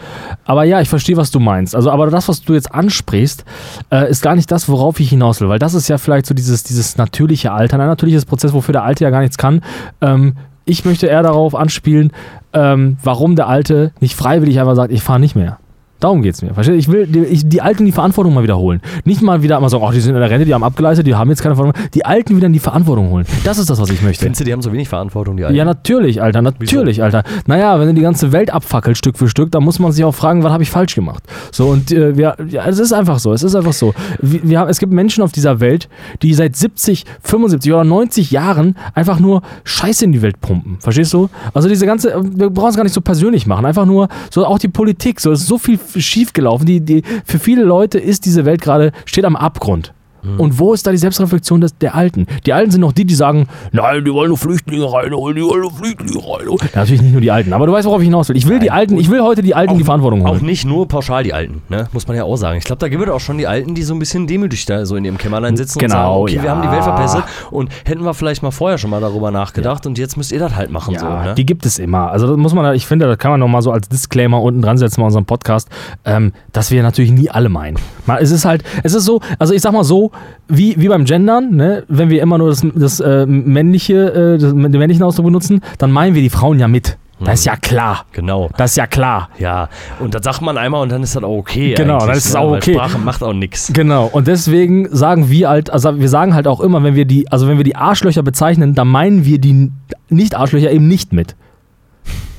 Aber 0.45 0.65
ja, 0.65 0.81
ich 0.81 0.89
verstehe, 0.89 1.17
was 1.17 1.31
du 1.31 1.41
meinst. 1.41 1.75
Also, 1.75 1.91
aber 1.91 2.09
das, 2.11 2.29
was 2.29 2.43
du 2.43 2.53
jetzt 2.55 2.73
ansprichst, 2.75 3.45
äh, 3.91 4.09
ist 4.11 4.23
gar 4.23 4.35
nicht 4.37 4.51
das, 4.53 4.69
worauf 4.69 5.01
ich 5.01 5.09
hinaus 5.11 5.41
will, 5.41 5.49
weil 5.49 5.59
das 5.59 5.75
ist 5.75 5.89
ja 5.89 5.99
vielleicht 5.99 6.27
so 6.27 6.35
dieses, 6.35 6.63
dieses 6.63 6.97
natürliche 6.97 7.51
Alter, 7.53 7.79
ein 7.81 7.87
natürliches 7.87 8.25
Prozess, 8.27 8.53
wofür 8.53 8.73
der 8.73 8.85
Alte 8.85 9.05
ja 9.05 9.11
gar 9.11 9.21
nichts 9.21 9.39
kann. 9.39 9.63
Ähm, 10.01 10.35
ich 10.67 10.85
möchte 10.85 11.07
eher 11.07 11.23
darauf 11.23 11.55
anspielen, 11.55 12.11
ähm, 12.53 12.97
warum 13.03 13.37
der 13.37 13.49
Alte 13.49 13.93
nicht 14.01 14.15
freiwillig 14.15 14.59
einfach 14.61 14.77
sagt, 14.77 14.93
ich 14.93 15.03
fahre 15.03 15.21
nicht 15.21 15.35
mehr. 15.37 15.59
Darum 16.05 16.21
geht 16.21 16.35
es 16.35 16.43
mir. 16.43 16.53
Verstehst? 16.53 16.81
Ich 16.81 16.93
will 16.93 17.06
die, 17.06 17.21
ich, 17.21 17.49
die 17.49 17.62
Alten 17.62 17.87
die 17.87 17.93
Verantwortung 17.93 18.35
mal 18.35 18.43
wiederholen. 18.43 18.83
Nicht 19.06 19.23
mal 19.23 19.43
wieder 19.43 19.56
immer 19.56 19.71
sagen, 19.71 19.83
oh, 19.83 19.91
die 19.91 20.01
sind 20.01 20.15
in 20.15 20.21
der 20.21 20.29
Rente, 20.29 20.45
die 20.45 20.53
haben 20.53 20.62
abgeleistet, 20.62 21.06
die 21.06 21.15
haben 21.15 21.31
jetzt 21.31 21.41
keine 21.41 21.55
Verantwortung. 21.55 21.91
Die 21.95 22.05
Alten 22.05 22.37
wieder 22.37 22.47
in 22.47 22.53
die 22.53 22.59
Verantwortung 22.59 23.09
holen. 23.09 23.25
Das 23.43 23.56
ist 23.56 23.71
das, 23.71 23.81
was 23.81 23.89
ich 23.89 24.03
möchte. 24.03 24.23
Findest 24.23 24.43
du, 24.43 24.45
die 24.45 24.53
haben 24.53 24.61
so 24.61 24.71
wenig 24.71 24.87
Verantwortung, 24.87 25.39
die 25.39 25.47
Alten? 25.47 25.56
Ja, 25.56 25.65
natürlich, 25.65 26.21
Alter, 26.21 26.43
natürlich, 26.43 27.03
Alter. 27.03 27.23
Naja, 27.47 27.81
wenn 27.81 27.89
du 27.89 27.95
die 27.95 28.03
ganze 28.03 28.33
Welt 28.33 28.53
abfackelt, 28.53 28.99
Stück 28.99 29.17
für 29.17 29.31
Stück, 29.31 29.51
dann 29.51 29.65
muss 29.65 29.79
man 29.79 29.93
sich 29.93 30.05
auch 30.05 30.15
fragen, 30.15 30.43
was 30.43 30.53
habe 30.53 30.62
ich 30.62 30.71
falsch 30.71 30.95
gemacht? 30.95 31.25
So, 31.51 31.69
und 31.69 31.91
äh, 31.91 32.15
wir, 32.19 32.37
ja, 32.51 32.67
es 32.67 32.79
ist 32.79 32.93
einfach 32.93 33.19
so, 33.19 33.33
es 33.33 33.43
ist 33.43 33.55
einfach 33.55 33.73
so. 33.73 33.95
Wir, 34.21 34.41
wir 34.43 34.59
haben, 34.61 34.69
es 34.69 34.81
gibt 34.81 34.93
Menschen 34.93 35.25
auf 35.25 35.33
dieser 35.33 35.61
Welt, 35.61 35.89
die 36.21 36.35
seit 36.35 36.55
70, 36.55 37.06
75 37.23 37.73
oder 37.73 37.85
90 37.85 38.31
Jahren 38.31 38.77
einfach 38.93 39.21
nur 39.21 39.41
Scheiße 39.65 40.05
in 40.05 40.12
die 40.12 40.21
Welt 40.21 40.43
pumpen. 40.43 40.77
Verstehst 40.81 41.15
du? 41.15 41.31
Also 41.55 41.71
diese 41.71 41.87
ganze, 41.87 42.15
wir 42.23 42.51
brauchen 42.51 42.69
es 42.69 42.77
gar 42.77 42.85
nicht 42.85 42.93
so 42.93 43.01
persönlich 43.01 43.47
machen, 43.47 43.65
einfach 43.65 43.87
nur, 43.87 44.09
so 44.31 44.45
auch 44.45 44.59
die 44.59 44.69
Politik, 44.69 45.19
so, 45.19 45.33
es 45.33 45.41
ist 45.41 45.47
so 45.47 45.56
viel 45.56 45.79
schiefgelaufen. 46.00 46.67
Die, 46.67 46.81
die, 46.81 47.02
für 47.25 47.38
viele 47.38 47.64
Leute 47.64 47.99
ist 47.99 48.26
diese 48.26 48.44
Welt 48.44 48.61
gerade, 48.61 48.93
steht 49.06 49.25
am 49.25 49.37
Abgrund. 49.37 49.94
Und 50.38 50.59
wo 50.59 50.73
ist 50.75 50.87
da 50.87 50.91
die 50.91 50.97
Selbstreflexion 50.99 51.61
des, 51.61 51.76
der 51.79 51.94
Alten? 51.94 52.26
Die 52.47 52.53
Alten 52.53 52.71
sind 52.71 52.81
noch 52.81 52.93
die, 52.93 53.05
die 53.05 53.15
sagen, 53.15 53.47
nein, 53.73 54.05
die 54.05 54.12
wollen 54.12 54.29
nur 54.29 54.38
Flüchtlinge 54.38 54.91
reinholen, 54.93 55.37
die 55.37 55.43
wollen 55.43 55.62
nur 55.62 55.73
Flüchtlinge 55.73 56.19
reinholen. 56.19 56.59
Ja, 56.62 56.81
natürlich 56.81 57.03
nicht 57.03 57.12
nur 57.12 57.21
die 57.21 57.31
Alten, 57.31 57.53
aber 57.53 57.67
du 57.67 57.73
weißt, 57.73 57.87
worauf 57.87 58.00
ich 58.00 58.06
hinaus 58.06 58.29
will. 58.29 58.37
Ich 58.37 58.49
will 58.49 58.59
die 58.59 58.71
Alten, 58.71 58.97
ich 58.99 59.11
will 59.11 59.21
heute 59.23 59.43
die 59.43 59.55
Alten 59.55 59.73
in 59.73 59.79
die 59.79 59.85
Verantwortung 59.85 60.25
Auch 60.26 60.32
holen. 60.32 60.44
nicht 60.47 60.65
nur 60.65 60.88
pauschal 60.88 61.23
die 61.25 61.32
Alten, 61.35 61.62
ne? 61.69 61.88
muss 61.93 62.06
man 62.09 62.17
ja 62.17 62.25
auch 62.25 62.37
sagen. 62.37 62.59
Ich 62.59 62.65
glaube, 62.65 62.81
da 62.81 62.88
gibt 62.88 63.03
es 63.03 63.09
auch 63.11 63.21
schon 63.21 63.38
die 63.38 63.47
Alten, 63.47 63.75
die 63.75 63.82
so 63.82 63.94
ein 63.94 63.99
bisschen 63.99 64.26
demütig 64.26 64.67
da 64.67 64.85
so 64.87 64.97
in 64.97 65.05
ihrem 65.05 65.19
Kämmerlein 65.19 65.56
sitzen 65.56 65.79
und 65.79 65.82
Genau, 65.82 65.94
sagen, 65.94 66.23
okay, 66.23 66.35
wir 66.37 66.44
ja. 66.44 66.50
haben 66.50 66.62
die 66.62 66.70
Welt 66.70 66.85
verpestet 66.85 67.25
und 67.50 67.70
hätten 67.85 68.05
wir 68.05 68.15
vielleicht 68.15 68.43
mal 68.43 68.50
vorher 68.50 68.79
schon 68.79 68.91
mal 68.91 69.00
darüber 69.00 69.31
nachgedacht 69.31 69.87
und 69.87 69.99
jetzt 69.99 70.17
müsst 70.17 70.32
ihr 70.32 70.38
das 70.38 70.55
halt 70.56 70.70
machen. 70.70 70.94
Ja, 70.94 71.00
so, 71.00 71.06
ne? 71.06 71.35
die 71.37 71.47
gibt 71.47 71.67
es 71.67 71.79
immer. 71.79 72.11
Also 72.11 72.27
das 72.27 72.37
muss 72.37 72.55
man, 72.55 72.75
ich 72.75 72.87
finde, 72.87 73.06
das 73.06 73.19
kann 73.19 73.31
man 73.31 73.41
noch 73.41 73.49
mal 73.49 73.62
so 73.62 73.73
als 73.73 73.88
Disclaimer 73.88 74.41
unten 74.43 74.62
dran 74.62 74.79
setzen 74.79 75.00
bei 75.00 75.06
unserem 75.06 75.25
Podcast, 75.27 75.69
ähm, 76.05 76.32
dass 76.53 76.70
wir 76.70 76.82
natürlich 76.82 77.11
nie 77.12 77.31
alle 77.31 77.49
meinen. 77.49 77.77
Es 78.20 78.31
ist 78.31 78.44
halt, 78.44 78.62
es 78.82 78.94
ist 78.94 79.05
so, 79.05 79.20
also 79.38 79.55
ich 79.55 79.62
sag 79.62 79.73
mal 79.73 79.85
so, 79.85 80.11
wie, 80.49 80.75
wie 80.79 80.89
beim 80.89 81.05
Gendern, 81.05 81.55
ne, 81.55 81.85
wenn 81.89 82.11
wir 82.11 82.23
immer 82.23 82.39
nur 82.39 82.51
das, 82.51 82.67
das 82.75 83.01
äh, 83.01 83.27
männliche, 83.27 84.35
äh, 84.35 84.39
das, 84.39 84.53
den 84.53 84.71
männlichen 84.71 85.03
Ausdruck 85.03 85.27
benutzen, 85.27 85.61
dann 85.79 85.91
meinen 85.91 86.15
wir 86.15 86.23
die 86.23 86.31
Frauen 86.31 86.59
ja 86.59 86.69
mit. 86.69 86.99
Das 87.21 87.41
ist 87.41 87.47
ja 87.47 87.57
klar. 87.57 88.05
Genau. 88.13 88.51
Das 88.57 88.73
ist 88.73 88.77
ja 88.77 88.87
klar. 88.87 89.29
Ja, 89.39 89.69
und 90.01 90.15
das 90.15 90.23
sagt 90.25 90.43
man 90.43 90.59
einmal 90.59 90.83
und 90.83 90.91
dann 90.91 91.03
ist 91.03 91.15
das 91.15 91.23
auch 91.23 91.39
okay. 91.39 91.75
Genau, 91.75 91.99
dann 92.01 92.11
ist 92.11 92.27
es 92.27 92.35
ne? 92.35 92.41
auch 92.41 92.51
Weil 92.51 92.59
okay. 92.59 92.75
Sprache 92.75 92.99
macht 92.99 93.23
auch 93.23 93.33
nichts. 93.33 93.73
Genau, 93.73 94.07
und 94.13 94.27
deswegen 94.27 94.89
sagen 94.95 95.31
wir 95.31 95.49
halt, 95.49 95.71
also 95.71 95.99
wir 95.99 96.09
sagen 96.09 96.35
halt 96.35 96.47
auch 96.47 96.61
immer, 96.61 96.83
wenn 96.83 96.97
wir 96.97 97.05
die, 97.05 97.31
also 97.31 97.49
wenn 97.49 97.57
wir 97.57 97.65
die 97.65 97.77
Arschlöcher 97.77 98.23
bezeichnen, 98.23 98.75
dann 98.75 98.89
meinen 98.89 99.25
wir 99.25 99.39
die 99.39 99.71
Nicht-Arschlöcher 100.09 100.71
eben 100.71 100.89
nicht 100.89 101.13
mit. 101.13 101.37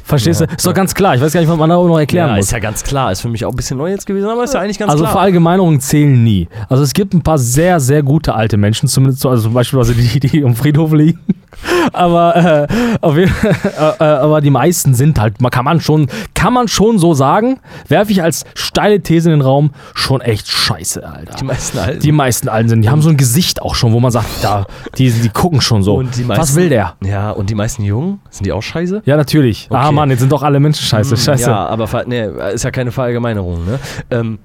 Verstehst 0.05 0.39
Ja, 0.41 0.45
du? 0.47 0.53
Ist 0.55 0.65
doch 0.65 0.73
ganz 0.73 0.93
klar. 0.93 1.15
Ich 1.15 1.21
weiß 1.21 1.33
gar 1.33 1.39
nicht, 1.41 1.49
was 1.49 1.57
man 1.57 1.69
da 1.69 1.75
noch 1.75 1.97
erklären 1.97 2.29
Ja, 2.29 2.35
muss. 2.35 2.45
ist 2.45 2.51
ja 2.51 2.59
ganz 2.59 2.83
klar. 2.83 3.11
Ist 3.11 3.21
für 3.21 3.29
mich 3.29 3.43
auch 3.43 3.49
ein 3.49 3.55
bisschen 3.55 3.77
neu 3.77 3.89
jetzt 3.89 4.05
gewesen, 4.05 4.29
aber 4.29 4.43
ist 4.43 4.53
ja 4.53 4.59
eigentlich 4.61 4.77
ganz 4.77 4.91
Also 4.91 5.03
klar. 5.03 5.13
Verallgemeinerungen 5.13 5.79
zählen 5.81 6.23
nie. 6.23 6.47
Also 6.69 6.83
es 6.83 6.93
gibt 6.93 7.13
ein 7.15 7.21
paar 7.23 7.39
sehr, 7.39 7.79
sehr 7.79 8.03
gute 8.03 8.35
alte 8.35 8.55
Menschen, 8.57 8.87
zumindest 8.87 9.21
so, 9.21 9.29
also 9.29 9.43
zum 9.43 9.53
Beispiel 9.53 9.79
also 9.79 9.93
die, 9.93 10.19
die 10.19 10.39
im 10.39 10.55
Friedhof 10.55 10.93
liegen. 10.93 11.19
Aber, 11.93 12.67
äh, 12.69 12.97
auf 13.01 13.15
jeden, 13.17 13.31
äh, 13.43 13.89
äh, 13.99 14.03
aber 14.03 14.41
die 14.41 14.49
meisten 14.49 14.93
sind 14.93 15.19
halt, 15.19 15.41
man 15.41 15.51
kann 15.51 15.63
man 15.65 15.79
schon, 15.79 16.07
kann 16.33 16.53
man 16.53 16.67
schon 16.67 16.99
so 16.99 17.13
sagen, 17.13 17.59
werfe 17.87 18.11
ich 18.11 18.21
als 18.21 18.43
steile 18.55 19.01
These 19.01 19.31
in 19.31 19.39
den 19.39 19.41
Raum, 19.41 19.71
schon 19.93 20.19
echt 20.21 20.47
scheiße, 20.49 21.07
Alter. 21.07 21.35
die 21.39 21.45
meisten 21.45 21.77
Alten. 21.79 21.99
Die 22.01 22.11
meisten 22.11 22.49
Alten 22.49 22.69
sind, 22.69 22.81
die 22.81 22.89
haben 22.89 23.01
so 23.01 23.09
ein 23.09 23.15
Gesicht 23.17 23.61
auch 23.61 23.73
schon, 23.75 23.93
wo 23.93 23.99
man 24.01 24.11
sagt, 24.11 24.27
da, 24.43 24.65
die, 24.97 25.09
die 25.09 25.29
gucken 25.29 25.61
schon 25.61 25.81
so. 25.81 25.97
Meisten- 26.01 26.27
Was 26.27 26.55
will 26.55 26.69
der? 26.69 26.95
ja, 27.03 27.31
und 27.31 27.49
die 27.49 27.55
meisten 27.55 27.83
Jungen, 27.83 28.19
sind 28.29 28.45
die 28.45 28.51
auch 28.51 28.61
scheiße? 28.61 29.03
Ja, 29.05 29.15
natürlich. 29.15 29.67
Okay. 29.69 29.81
Mann, 29.95 30.09
jetzt 30.09 30.19
sind 30.19 30.31
doch 30.31 30.43
alle 30.43 30.59
Menschen 30.59 30.85
scheiße. 30.85 31.17
Scheiße. 31.17 31.49
Ja, 31.49 31.65
aber 31.65 31.87
nee, 32.05 32.27
ist 32.53 32.63
ja 32.63 32.71
keine 32.71 32.91
Verallgemeinerung. 32.91 33.65
Ne? 33.65 33.79
Ähm, 34.11 34.39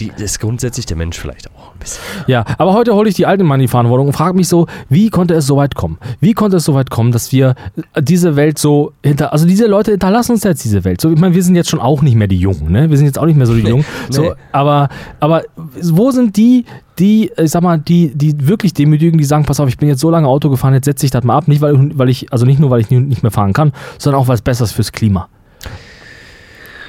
die, 0.00 0.10
das 0.10 0.22
ist 0.22 0.40
grundsätzlich 0.40 0.86
der 0.86 0.96
Mensch 0.96 1.18
vielleicht 1.18 1.48
auch 1.48 1.72
ein 1.72 1.78
bisschen. 1.78 2.02
Ja, 2.26 2.44
aber 2.58 2.72
heute 2.72 2.94
hole 2.94 3.08
ich 3.08 3.14
die 3.14 3.26
Alten 3.26 3.44
mal 3.44 3.56
in 3.56 3.60
die 3.60 3.68
Verantwortung 3.68 4.08
und 4.08 4.12
frage 4.14 4.36
mich 4.36 4.48
so, 4.48 4.66
wie 4.88 5.10
konnte 5.10 5.34
es 5.34 5.46
so 5.46 5.56
weit 5.56 5.74
kommen? 5.74 5.98
Wie 6.20 6.32
konnte 6.32 6.56
es 6.56 6.64
so 6.64 6.74
weit 6.74 6.90
kommen, 6.90 7.12
dass 7.12 7.30
wir 7.32 7.54
diese 8.00 8.36
Welt 8.36 8.58
so 8.58 8.92
hinter, 9.02 9.32
also 9.32 9.46
diese 9.46 9.66
Leute 9.66 9.92
hinterlassen 9.92 10.32
uns 10.32 10.44
jetzt 10.44 10.64
diese 10.64 10.84
Welt. 10.84 11.00
So, 11.00 11.10
ich 11.10 11.18
meine, 11.18 11.34
wir 11.34 11.42
sind 11.42 11.56
jetzt 11.56 11.68
schon 11.68 11.80
auch 11.80 12.02
nicht 12.02 12.14
mehr 12.14 12.28
die 12.28 12.38
Jungen, 12.38 12.70
ne? 12.70 12.90
Wir 12.90 12.96
sind 12.96 13.06
jetzt 13.06 13.18
auch 13.18 13.26
nicht 13.26 13.36
mehr 13.36 13.46
so 13.46 13.54
die 13.54 13.62
Nee, 13.62 13.70
Jungen. 13.70 13.84
So, 14.10 14.22
nee. 14.22 14.32
aber, 14.52 14.88
aber 15.20 15.42
wo 15.82 16.10
sind 16.10 16.36
die, 16.36 16.64
die, 16.98 17.30
ich 17.36 17.50
sag 17.50 17.62
mal, 17.62 17.78
die, 17.78 18.12
die 18.14 18.46
wirklich 18.48 18.72
demütigen, 18.72 19.18
die 19.18 19.24
sagen, 19.24 19.44
pass 19.44 19.60
auf, 19.60 19.68
ich 19.68 19.76
bin 19.76 19.88
jetzt 19.88 20.00
so 20.00 20.10
lange 20.10 20.28
Auto 20.28 20.48
gefahren, 20.48 20.74
jetzt 20.74 20.86
setze 20.86 21.04
ich 21.04 21.12
das 21.12 21.24
mal 21.24 21.36
ab. 21.36 21.48
Nicht, 21.48 21.60
weil, 21.60 21.98
weil 21.98 22.08
ich, 22.08 22.32
also 22.32 22.46
nicht 22.46 22.58
nur, 22.58 22.70
weil 22.70 22.80
ich 22.80 22.90
nicht 22.90 23.22
mehr 23.22 23.32
fahren 23.32 23.52
kann, 23.52 23.72
sondern 23.98 24.20
auch, 24.20 24.28
weil 24.28 24.36
es 24.36 24.42
besser 24.42 24.64
ist 24.64 24.72
fürs 24.72 24.92
Klima. 24.92 25.28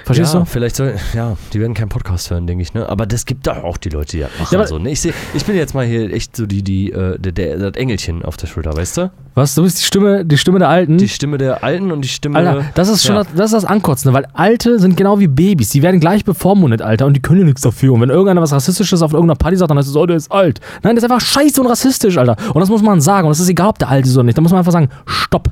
Verstehst 0.07 0.33
ja, 0.35 0.39
du? 0.39 0.45
vielleicht 0.45 0.77
soll, 0.77 0.95
ja, 1.13 1.35
die 1.51 1.59
werden 1.59 1.73
keinen 1.73 1.89
Podcast 1.89 2.31
hören, 2.31 2.47
denke 2.47 2.61
ich, 2.61 2.73
ne? 2.73 2.87
Aber 2.87 3.05
das 3.05 3.25
gibt 3.25 3.45
da 3.45 3.63
auch 3.63 3.75
die 3.75 3.89
Leute, 3.89 4.11
die 4.15 4.19
das 4.21 4.29
machen. 4.39 4.57
Ja, 4.57 4.65
so, 4.65 4.79
ne? 4.79 4.89
ich, 4.89 5.01
seh, 5.01 5.11
ich 5.33 5.43
bin 5.43 5.57
jetzt 5.57 5.75
mal 5.75 5.85
hier 5.85 6.13
echt 6.13 6.33
so 6.33 6.45
die, 6.45 6.63
die, 6.63 6.93
äh, 6.93 7.19
der, 7.19 7.33
der, 7.33 7.57
das 7.57 7.73
Engelchen 7.73 8.23
auf 8.23 8.37
der 8.37 8.47
Schulter, 8.47 8.73
weißt 8.73 8.97
du? 8.97 9.11
Was? 9.35 9.53
Du 9.55 9.63
bist 9.63 9.81
die 9.81 9.83
Stimme, 9.83 10.23
die 10.23 10.37
Stimme 10.37 10.59
der 10.59 10.69
Alten? 10.69 10.97
Die 10.97 11.09
Stimme 11.09 11.37
der 11.37 11.61
Alten 11.61 11.91
und 11.91 12.03
die 12.03 12.07
Stimme. 12.07 12.39
Alter, 12.39 12.63
das 12.73 12.87
ist 12.87 13.03
schon 13.05 13.17
ja. 13.17 13.23
das, 13.25 13.33
das, 13.35 13.45
ist 13.47 13.63
das 13.63 13.65
Ankotzende, 13.65 14.13
weil 14.13 14.27
Alte 14.31 14.79
sind 14.79 14.95
genau 14.95 15.19
wie 15.19 15.27
Babys. 15.27 15.71
Die 15.71 15.81
werden 15.81 15.99
gleich 15.99 16.23
bevormundet, 16.23 16.81
Alter, 16.81 17.05
und 17.05 17.13
die 17.13 17.21
können 17.21 17.41
ja 17.41 17.45
nichts 17.45 17.61
dafür. 17.61 17.91
Und 17.91 17.99
wenn 17.99 18.09
irgendeiner 18.09 18.41
was 18.41 18.53
Rassistisches 18.53 19.01
auf 19.01 19.11
irgendeiner 19.11 19.35
Party 19.37 19.57
sagt, 19.57 19.71
dann 19.71 19.77
heißt 19.77 19.89
es, 19.89 19.95
oh, 19.97 20.05
der 20.05 20.15
ist 20.15 20.31
alt. 20.31 20.61
Nein, 20.83 20.95
der 20.95 21.03
ist 21.03 21.11
einfach 21.11 21.19
scheiße 21.19 21.59
und 21.59 21.67
rassistisch, 21.67 22.17
Alter. 22.17 22.37
Und 22.53 22.61
das 22.61 22.69
muss 22.69 22.81
man 22.81 23.01
sagen. 23.01 23.27
Und 23.27 23.33
es 23.33 23.41
ist 23.41 23.49
egal, 23.49 23.67
ob 23.67 23.77
der 23.77 23.89
alt 23.89 24.05
ist 24.05 24.15
oder 24.15 24.23
nicht. 24.23 24.37
Da 24.37 24.41
muss 24.41 24.51
man 24.51 24.59
einfach 24.59 24.71
sagen, 24.71 24.87
stopp. 25.05 25.49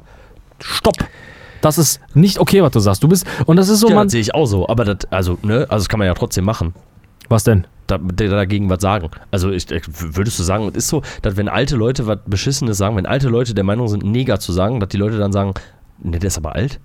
Stopp. 0.60 0.96
Das 1.66 1.78
ist 1.80 2.00
nicht 2.14 2.38
okay, 2.40 2.62
was 2.62 2.72
du 2.72 2.80
sagst. 2.80 3.04
Du 3.04 3.08
bist, 3.08 3.26
und 3.48 3.58
das 3.58 3.70
ist 3.70 3.80
so, 3.80 3.90
Ja, 3.90 3.96
man. 3.96 4.06
das 4.06 4.12
sehe 4.12 4.22
ich 4.22 4.36
auch 4.36 4.46
so. 4.46 4.70
Aber 4.70 4.86
das, 4.86 5.12
also, 5.12 5.38
ne, 5.42 5.66
also 5.70 5.78
das 5.84 5.90
kann 5.90 5.98
man 6.00 6.08
ja 6.08 6.14
trotzdem 6.14 6.46
machen. 6.46 6.74
Was 7.28 7.44
denn? 7.44 7.66
Da, 7.88 7.98
der 7.98 8.30
dagegen 8.30 8.70
was 8.70 8.82
sagen. 8.82 9.10
Also 9.32 9.50
ich, 9.52 9.68
würdest 9.70 10.38
du 10.38 10.44
sagen, 10.44 10.68
es 10.70 10.76
ist 10.76 10.88
so, 10.90 11.02
dass 11.24 11.38
wenn 11.38 11.50
alte 11.50 11.76
Leute 11.76 12.06
was 12.06 12.20
Beschissenes 12.28 12.78
sagen, 12.78 12.96
wenn 12.98 13.06
alte 13.08 13.30
Leute 13.30 13.54
der 13.56 13.64
Meinung 13.64 13.88
sind, 13.88 14.04
Neger 14.04 14.40
zu 14.40 14.52
sagen, 14.52 14.80
dass 14.80 14.90
die 14.90 14.98
Leute 14.98 15.18
dann 15.18 15.32
sagen, 15.32 15.54
ne, 16.04 16.20
der 16.20 16.28
ist 16.28 16.38
aber 16.38 16.56
alt? 16.56 16.80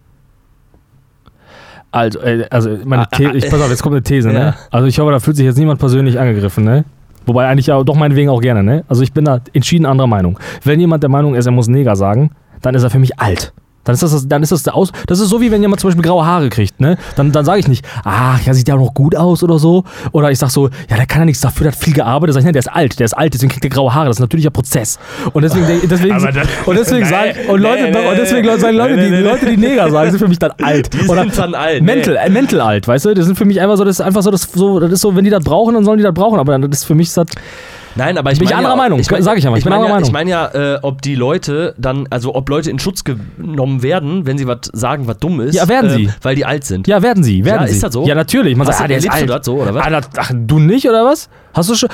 Also, 1.92 2.20
äh, 2.20 2.46
also 2.50 2.70
meine 2.84 3.02
Ah, 3.02 3.06
These, 3.06 3.30
ah, 3.30 3.34
ich, 3.34 3.50
pass 3.50 3.60
auf, 3.60 3.68
jetzt 3.70 3.82
kommt 3.82 3.94
eine 3.96 4.02
These, 4.02 4.28
Ja. 4.32 4.38
ne? 4.38 4.54
Also 4.70 4.86
ich 4.86 4.98
hoffe, 4.98 5.10
da 5.10 5.20
fühlt 5.20 5.36
sich 5.36 5.44
jetzt 5.44 5.58
niemand 5.58 5.80
persönlich 5.80 6.18
angegriffen, 6.18 6.64
ne? 6.64 6.84
Wobei 7.26 7.46
eigentlich 7.48 7.66
ja 7.66 7.82
doch 7.82 7.96
meinetwegen 7.96 8.30
auch 8.30 8.40
gerne, 8.40 8.62
ne? 8.62 8.84
Also 8.88 9.02
ich 9.02 9.12
bin 9.12 9.24
da 9.24 9.40
entschieden 9.52 9.84
anderer 9.86 10.06
Meinung. 10.06 10.38
Wenn 10.64 10.80
jemand 10.80 11.02
der 11.02 11.10
Meinung 11.10 11.34
ist, 11.34 11.46
er 11.46 11.52
muss 11.52 11.68
Neger 11.68 11.96
sagen, 11.96 12.30
dann 12.62 12.74
ist 12.74 12.82
er 12.82 12.90
für 12.90 12.98
mich 12.98 13.18
alt. 13.18 13.52
Dann 13.84 13.94
ist 13.94 14.02
das, 14.02 14.28
dann 14.28 14.42
ist 14.42 14.52
das 14.52 14.62
der 14.62 14.74
Aus. 14.74 14.92
Das 15.06 15.20
ist 15.20 15.28
so 15.30 15.40
wie 15.40 15.50
wenn 15.50 15.62
jemand 15.62 15.80
zum 15.80 15.88
Beispiel 15.88 16.04
graue 16.04 16.24
Haare 16.26 16.50
kriegt, 16.50 16.80
ne? 16.80 16.98
Dann, 17.16 17.32
dann 17.32 17.44
sage 17.44 17.60
ich 17.60 17.68
nicht, 17.68 17.84
ach, 18.04 18.40
ja, 18.42 18.52
sieht 18.52 18.68
der 18.68 18.76
noch 18.76 18.92
gut 18.92 19.16
aus 19.16 19.42
oder 19.42 19.58
so. 19.58 19.84
Oder 20.12 20.30
ich 20.30 20.38
sag 20.38 20.50
so, 20.50 20.68
ja, 20.88 20.96
der 20.96 21.06
kann 21.06 21.22
ja 21.22 21.24
nichts 21.24 21.40
dafür, 21.40 21.64
der 21.64 21.72
hat 21.72 21.78
viel 21.78 21.94
gearbeitet. 21.94 22.34
Sag 22.34 22.40
ich, 22.40 22.46
ne, 22.46 22.52
der 22.52 22.60
ist 22.60 22.68
alt, 22.68 22.98
der 22.98 23.06
ist 23.06 23.14
alt, 23.14 23.32
deswegen 23.32 23.50
kriegt 23.50 23.64
der 23.64 23.70
graue 23.70 23.94
Haare. 23.94 24.06
Das 24.06 24.16
ist 24.16 24.20
ein 24.20 24.24
natürlicher 24.24 24.50
Prozess. 24.50 24.98
Und 25.32 25.42
deswegen, 25.42 25.66
deswegen, 25.88 26.14
das- 26.22 26.46
und 26.66 26.76
deswegen 26.76 27.00
Nee, 27.04 27.10
sagen, 27.10 27.32
und 27.48 27.60
Leute, 27.60 27.82
nee, 27.84 27.90
nee, 27.90 28.08
und 28.10 28.18
deswegen 28.18 28.60
sagen 28.60 28.76
Leute, 28.76 28.96
nee, 28.96 29.04
die, 29.04 29.10
nee, 29.10 29.16
die 29.16 29.22
nee. 29.22 29.30
Leute, 29.30 29.46
die 29.46 29.56
Neger 29.56 29.90
sagen, 29.90 30.10
sind 30.10 30.18
für 30.20 30.28
mich 30.28 30.38
dann 30.38 30.52
alt. 30.62 30.92
Die 30.92 31.08
Oder 31.08 31.22
sind 31.22 31.38
dann 31.38 31.54
alt. 31.54 31.82
Mental, 31.82 32.16
äh, 32.16 32.28
mental 32.28 32.60
alt, 32.60 32.86
weißt 32.86 33.06
du? 33.06 33.14
Das 33.14 33.24
sind 33.26 33.38
für 33.38 33.46
mich 33.46 33.60
einfach 33.60 33.76
so, 33.78 33.84
das 33.84 33.96
ist 33.96 34.00
einfach 34.02 34.22
so, 34.22 34.30
das, 34.30 34.42
so, 34.42 34.78
das 34.78 34.92
ist 34.92 35.00
so, 35.00 35.16
wenn 35.16 35.24
die 35.24 35.30
das 35.30 35.42
brauchen, 35.42 35.74
dann 35.74 35.84
sollen 35.84 35.98
die 35.98 36.04
das 36.04 36.14
brauchen, 36.14 36.38
aber 36.38 36.52
dann 36.52 36.62
das 36.70 36.80
ist 36.80 36.84
für 36.84 36.94
mich 36.94 37.12
das, 37.14 37.26
Nein, 37.96 38.18
aber 38.18 38.32
ich 38.32 38.38
Bin 38.38 38.48
ich 38.48 38.54
anderer 38.54 38.74
ja, 38.74 38.76
Meinung, 38.76 39.00
ich 39.00 39.10
mein, 39.10 39.22
sag 39.22 39.38
ich 39.38 39.46
aber, 39.46 39.58
ich 39.58 39.64
bin 39.64 39.72
meine 39.72 39.88
ja. 39.88 40.00
Ich 40.00 40.12
meine 40.12 40.30
ja, 40.30 40.46
äh, 40.48 40.78
ob 40.82 41.02
die 41.02 41.14
Leute 41.14 41.74
dann, 41.78 42.06
also 42.10 42.34
ob 42.34 42.48
Leute 42.48 42.70
in 42.70 42.78
Schutz 42.78 43.04
genommen 43.04 43.82
werden, 43.82 44.26
wenn 44.26 44.38
sie 44.38 44.46
was 44.46 44.58
sagen, 44.72 45.06
was 45.06 45.18
dumm 45.18 45.40
ist. 45.40 45.54
Ja, 45.54 45.68
werden 45.68 45.90
äh, 45.90 45.94
sie. 45.94 46.10
Weil 46.22 46.34
die 46.36 46.44
alt 46.44 46.64
sind. 46.64 46.86
Ja, 46.86 47.02
werden 47.02 47.22
sie, 47.24 47.44
werden 47.44 47.66
Ja, 47.66 47.72
ist 47.72 47.82
das 47.82 47.92
so? 47.92 48.06
Ja, 48.06 48.14
natürlich. 48.14 48.56
Man 48.56 48.66
Hast 48.66 48.78
sagt, 48.78 48.84
ah, 48.84 48.88
der 48.88 48.98
ist 48.98 49.22
du 49.22 49.26
das 49.26 49.46
so, 49.46 49.56
oder 49.56 49.74
was? 49.74 49.86
Ah, 49.86 49.90
das, 49.90 50.08
ach, 50.16 50.32
du 50.34 50.58
nicht, 50.58 50.88
oder 50.88 51.04
was? 51.04 51.28
Hast 51.52 51.70
du 51.70 51.74
schon... 51.74 51.88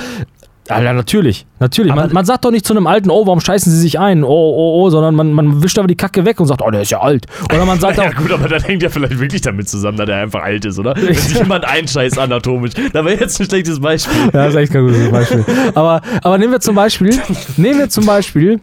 Alter, 0.68 0.92
natürlich, 0.92 1.46
natürlich. 1.60 1.94
Man, 1.94 2.12
man 2.12 2.24
sagt 2.24 2.44
doch 2.44 2.50
nicht 2.50 2.66
zu 2.66 2.72
einem 2.72 2.86
Alten, 2.86 3.10
oh, 3.10 3.26
warum 3.26 3.40
scheißen 3.40 3.70
sie 3.70 3.78
sich 3.78 3.98
ein? 3.98 4.24
Oh, 4.24 4.28
oh, 4.28 4.82
oh, 4.82 4.90
sondern 4.90 5.14
man, 5.14 5.32
man 5.32 5.62
wischt 5.62 5.78
aber 5.78 5.88
die 5.88 5.96
Kacke 5.96 6.24
weg 6.24 6.40
und 6.40 6.46
sagt, 6.46 6.62
oh, 6.62 6.70
der 6.70 6.82
ist 6.82 6.90
ja 6.90 7.00
alt. 7.00 7.26
Oder 7.44 7.64
man 7.64 7.78
sagt 7.78 7.96
Ja 7.98 8.08
auch, 8.08 8.14
gut, 8.14 8.32
aber 8.32 8.48
das 8.48 8.66
hängt 8.66 8.82
ja 8.82 8.88
vielleicht 8.88 9.18
wirklich 9.18 9.42
damit 9.42 9.68
zusammen, 9.68 9.96
dass 9.96 10.08
er 10.08 10.22
einfach 10.22 10.42
alt 10.42 10.64
ist, 10.64 10.78
oder? 10.78 10.94
Wenn 10.96 11.14
sich 11.14 11.38
jemand 11.38 11.64
einscheißt 11.64 12.18
anatomisch. 12.18 12.72
Da 12.92 13.04
wäre 13.04 13.20
jetzt 13.20 13.40
ein 13.40 13.46
schlechtes 13.46 13.80
Beispiel. 13.80 14.16
Ja, 14.26 14.46
das 14.46 14.54
ist 14.54 14.60
echt 14.60 14.72
kein 14.72 14.86
gutes 14.86 15.10
Beispiel. 15.10 15.44
Aber, 15.74 16.02
aber 16.22 16.38
nehmen 16.38 16.52
wir 16.52 16.60
zum 16.60 16.74
Beispiel, 16.74 17.10
nehmen 17.56 17.78
wir 17.78 17.88
zum 17.88 18.04
Beispiel 18.06 18.60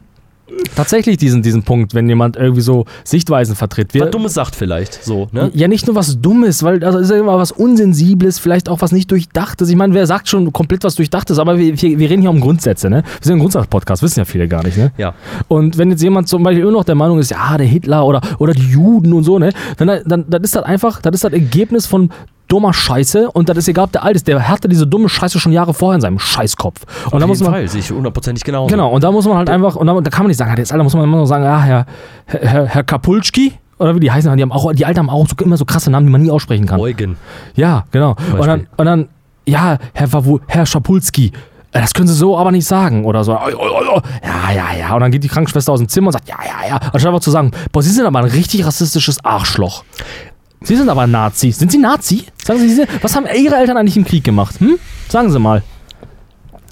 tatsächlich 0.76 1.18
diesen, 1.18 1.42
diesen 1.42 1.64
Punkt, 1.64 1.94
wenn 1.94 2.08
jemand 2.08 2.36
irgendwie 2.36 2.62
so 2.62 2.86
Sichtweisen 3.04 3.56
vertritt. 3.56 3.94
Wir, 3.94 4.04
Was 4.04 4.12
Dummes 4.12 4.34
sagt 4.34 4.56
vielleicht, 4.56 5.04
so, 5.04 5.28
ne? 5.32 5.52
ja, 5.54 5.68
nicht 5.68 5.88
nur 5.88 5.96
was 5.96 6.20
Dummes, 6.20 6.64
weil 6.64 6.84
also 6.84 7.00
ist 7.00 7.12
ja 7.12 7.18
immer 7.18 7.38
was 7.38 7.52
Unsensibles, 7.52 8.40
vielleicht 8.40 8.70
auch 8.70 8.82
was 8.82 8.92
nicht 8.92 9.12
Durchdachtes. 9.12 9.70
Ich 9.70 9.76
meine, 9.76 9.94
wer 9.94 10.08
sagt 10.08 10.30
schon 10.30 10.52
komplett 10.54 10.84
was 10.84 10.96
Durchdachtes, 10.96 11.40
aber 11.40 11.58
wir, 11.58 11.82
wir, 11.82 12.00
wir 12.00 12.10
reden 12.10 12.22
hier 12.22 12.30
um 12.32 12.40
Grundsätze, 12.40 12.90
ne? 12.90 13.04
Wir 13.04 13.26
sind 13.26 13.36
ein 13.36 13.40
Grundsatz-Podcast, 13.40 14.02
wissen 14.04 14.20
ja 14.20 14.26
viele 14.26 14.48
gar 14.48 14.64
nicht, 14.64 14.78
ne? 14.78 14.92
Ja. 14.98 15.14
Und 15.48 15.78
wenn 15.78 15.92
jetzt 15.92 16.02
jemand 16.02 16.28
zum 16.28 16.44
Beispiel 16.44 16.64
immer 16.64 16.72
noch 16.72 16.84
der 16.84 16.96
Meinung 16.96 17.20
ist, 17.20 17.32
ja, 17.32 17.58
der 17.58 17.68
Hitler 17.68 18.06
oder, 18.06 18.22
oder 18.40 18.54
die 18.54 18.70
Juden 18.70 19.14
und 19.14 19.24
so, 19.24 19.40
ne, 19.40 19.52
dann, 19.78 20.02
dann, 20.06 20.26
dann 20.28 20.44
ist 20.44 20.56
das 20.56 20.64
einfach, 20.64 21.02
das 21.02 21.16
ist 21.16 21.24
das 21.24 21.34
Ergebnis 21.34 21.86
von 21.86 22.10
dummer 22.48 22.74
Scheiße 22.74 23.32
und 23.32 23.50
das 23.50 23.58
ist 23.58 23.68
egal, 23.68 23.86
ob 23.86 23.92
der 23.92 24.04
alt 24.04 24.16
ist, 24.16 24.28
der 24.28 24.48
hatte 24.48 24.68
diese 24.68 24.86
dumme 24.86 25.10
Scheiße 25.10 25.40
schon 25.40 25.52
Jahre 25.52 25.74
vorher 25.74 25.96
in 25.96 26.02
seinem 26.02 26.20
Scheißkopf. 26.20 26.82
Und 27.08 27.14
Auf 27.14 27.20
da 27.20 27.28
muss 27.28 27.40
man, 27.40 27.52
Fall, 27.52 27.68
sehe 27.68 27.80
ich 27.80 27.90
hundertprozentig 27.92 28.44
genauso. 28.44 28.68
Genau, 28.70 28.90
und 28.92 29.04
da 29.04 29.12
muss 29.12 29.26
man 29.26 29.38
halt 29.38 29.50
einfach, 29.50 29.76
und 29.76 29.88
da, 29.88 30.00
da 30.00 30.10
kann 30.10 30.24
man 30.24 30.28
nicht 30.28 30.38
sagen, 30.38 30.52
ah, 30.52 30.56
da 30.78 30.84
muss 30.84 30.94
man 30.94 31.04
immer 31.04 31.18
nur 31.18 31.28
sagen, 31.28 31.44
ja, 31.44 31.62
Herr, 31.62 31.86
Herr, 32.26 32.66
Herr 32.66 32.84
Kapulski, 32.84 33.54
oder 33.80 33.96
wie 33.96 34.00
die 34.02 34.12
heißen, 34.12 34.36
die 34.38 34.44
haben 34.44 34.52
auch, 34.52 34.72
die 34.74 34.86
Alten 34.86 35.00
haben 35.00 35.10
auch 35.10 35.28
so, 35.28 35.36
immer 35.44 35.58
so 35.58 35.66
krasse 35.66 35.90
Namen, 35.90 36.06
die 36.06 36.12
man 36.12 36.22
nie 36.22 36.32
aussprechen 36.32 36.66
kann. 36.66 36.80
Eugen. 36.80 37.18
Ja, 37.56 37.86
genau. 37.92 38.16
Und 38.38 38.46
dann, 38.46 38.68
und 38.78 38.86
dann, 38.86 39.08
ja, 39.46 39.78
Herr, 39.94 40.08
Wawu- 40.10 40.40
Herr 40.48 40.66
Schapulski, 40.66 41.32
äh, 41.72 41.82
das 41.82 41.94
können 41.94 42.08
Sie 42.08 42.14
so 42.14 42.38
aber 42.38 42.52
nicht 42.52 42.66
sagen 42.68 43.04
oder 43.04 43.24
so. 43.24 43.32
Ja, 43.34 44.52
ja, 44.54 44.66
ja. 44.80 44.94
Und 44.94 45.02
dann 45.02 45.12
geht 45.12 45.24
die 45.24 45.28
Krankenschwester 45.28 45.72
aus 45.74 45.80
dem 45.80 45.90
Zimmer 45.90 46.08
und 46.08 46.14
sagt, 46.14 46.30
ja, 46.30 46.38
ja, 46.46 46.70
ja. 46.70 46.76
Anstatt 46.76 47.08
einfach 47.08 47.20
zu 47.20 47.32
sagen, 47.32 47.52
boah, 47.72 47.82
Sie 47.82 47.90
sind 47.90 48.06
aber 48.06 48.20
ein 48.20 48.26
richtig 48.26 48.66
rassistisches 48.66 49.26
Arschloch. 49.26 49.84
Sie 50.64 50.76
sind 50.76 50.90
aber 50.90 51.08
Nazi. 51.08 51.52
Sind 51.52 51.72
Sie 51.72 51.78
Nazi? 51.78 52.26
Sagen 52.44 52.60
Sie, 52.60 52.86
was 53.02 53.16
haben 53.16 53.26
Ihre 53.26 53.56
Eltern 53.56 53.78
eigentlich 53.78 53.98
im 53.98 54.06
Krieg 54.06 54.24
gemacht? 54.24 54.60
Hm? 54.60 54.80
Sagen 55.10 55.32
Sie 55.32 55.40
mal. 55.40 55.62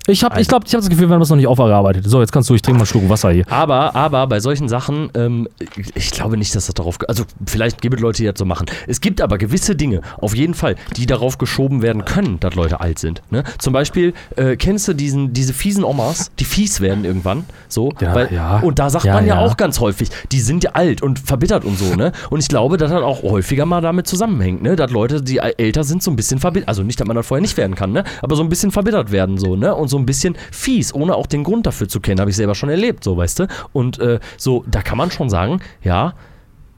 Ich 0.07 0.23
habe 0.23 0.41
ich 0.41 0.47
glaub, 0.47 0.63
ich 0.65 0.73
hab 0.73 0.81
das 0.81 0.89
Gefühl, 0.89 1.07
wir 1.09 1.13
haben 1.13 1.19
das 1.19 1.29
noch 1.29 1.37
nicht 1.37 1.47
aufgearbeitet. 1.47 2.05
So, 2.07 2.21
jetzt 2.21 2.31
kannst 2.31 2.49
du, 2.49 2.55
ich 2.55 2.61
trinke 2.61 2.77
mal 2.77 2.81
einen 2.81 2.87
Schluck 2.87 3.07
Wasser 3.07 3.29
hier. 3.31 3.45
Aber, 3.51 3.95
aber 3.95 4.25
bei 4.27 4.39
solchen 4.39 4.67
Sachen, 4.67 5.09
ähm, 5.13 5.47
ich 5.93 6.09
glaube 6.11 6.37
nicht, 6.37 6.55
dass 6.55 6.65
das 6.65 6.73
darauf, 6.75 6.97
also 7.07 7.23
vielleicht 7.45 7.81
gibt 7.81 7.95
es 7.95 8.01
Leute, 8.01 8.17
die 8.17 8.25
das 8.27 8.37
so 8.39 8.45
machen. 8.45 8.65
Es 8.87 8.99
gibt 8.99 9.21
aber 9.21 9.37
gewisse 9.37 9.75
Dinge, 9.75 10.01
auf 10.17 10.35
jeden 10.35 10.55
Fall, 10.55 10.75
die 10.97 11.05
darauf 11.05 11.37
geschoben 11.37 11.81
werden 11.83 12.03
können, 12.03 12.39
dass 12.39 12.55
Leute 12.55 12.81
alt 12.81 12.97
sind. 12.97 13.21
Ne? 13.29 13.43
Zum 13.59 13.73
Beispiel, 13.73 14.13
äh, 14.37 14.55
kennst 14.55 14.87
du 14.87 14.93
diesen, 14.93 15.33
diese 15.33 15.53
fiesen 15.53 15.83
Omas, 15.83 16.31
die 16.39 16.45
fies 16.45 16.81
werden 16.81 17.05
irgendwann, 17.05 17.45
so, 17.67 17.91
Ja, 18.01 18.15
weil, 18.15 18.33
ja. 18.33 18.57
und 18.59 18.79
da 18.79 18.89
sagt 18.89 19.05
Ja, 19.05 19.13
man 19.13 19.27
ja, 19.27 19.35
ja. 19.35 19.41
auch 19.45 19.55
ganz 19.55 19.79
häufig, 19.79 20.09
die 20.31 20.39
sind 20.41 20.63
ja 20.63 20.71
alt 20.73 21.03
und 21.03 21.19
verbittert 21.19 21.63
und 21.63 21.77
so, 21.77 21.95
ne? 21.95 22.11
Und 22.31 22.39
ich 22.39 22.47
glaube, 22.47 22.77
dass 22.77 22.89
das 22.89 23.03
auch 23.03 23.21
häufiger 23.21 23.65
mal 23.67 23.81
damit 23.81 24.07
zusammenhängt, 24.07 24.63
ne? 24.63 24.75
Dass 24.75 24.89
Leute, 24.89 25.21
die 25.21 25.37
älter 25.37 25.83
sind, 25.83 26.01
so 26.01 26.09
ein 26.09 26.15
bisschen 26.15 26.39
verbittert, 26.39 26.69
also 26.69 26.81
nicht, 26.81 26.99
dass 26.99 27.07
man 27.07 27.15
das 27.15 27.27
vorher 27.27 27.41
nicht 27.41 27.55
werden 27.57 27.75
kann, 27.75 27.91
ne? 27.91 28.03
Aber 28.23 28.35
so 28.35 28.41
ein 28.41 28.49
bisschen 28.49 28.71
verbittert 28.71 29.11
werden, 29.11 29.37
so, 29.37 29.55
ne? 29.55 29.75
Und 29.75 29.90
so 29.91 29.97
ein 29.97 30.07
bisschen 30.07 30.35
fies, 30.51 30.93
ohne 30.93 31.15
auch 31.15 31.27
den 31.27 31.43
Grund 31.43 31.67
dafür 31.67 31.87
zu 31.87 31.99
kennen, 31.99 32.19
habe 32.19 32.31
ich 32.31 32.35
selber 32.35 32.55
schon 32.55 32.69
erlebt, 32.69 33.03
so, 33.03 33.15
weißt 33.15 33.39
du? 33.39 33.47
Und 33.73 33.99
äh, 33.99 34.19
so, 34.37 34.63
da 34.69 34.81
kann 34.81 34.97
man 34.97 35.11
schon 35.11 35.29
sagen, 35.29 35.59
ja, 35.83 36.13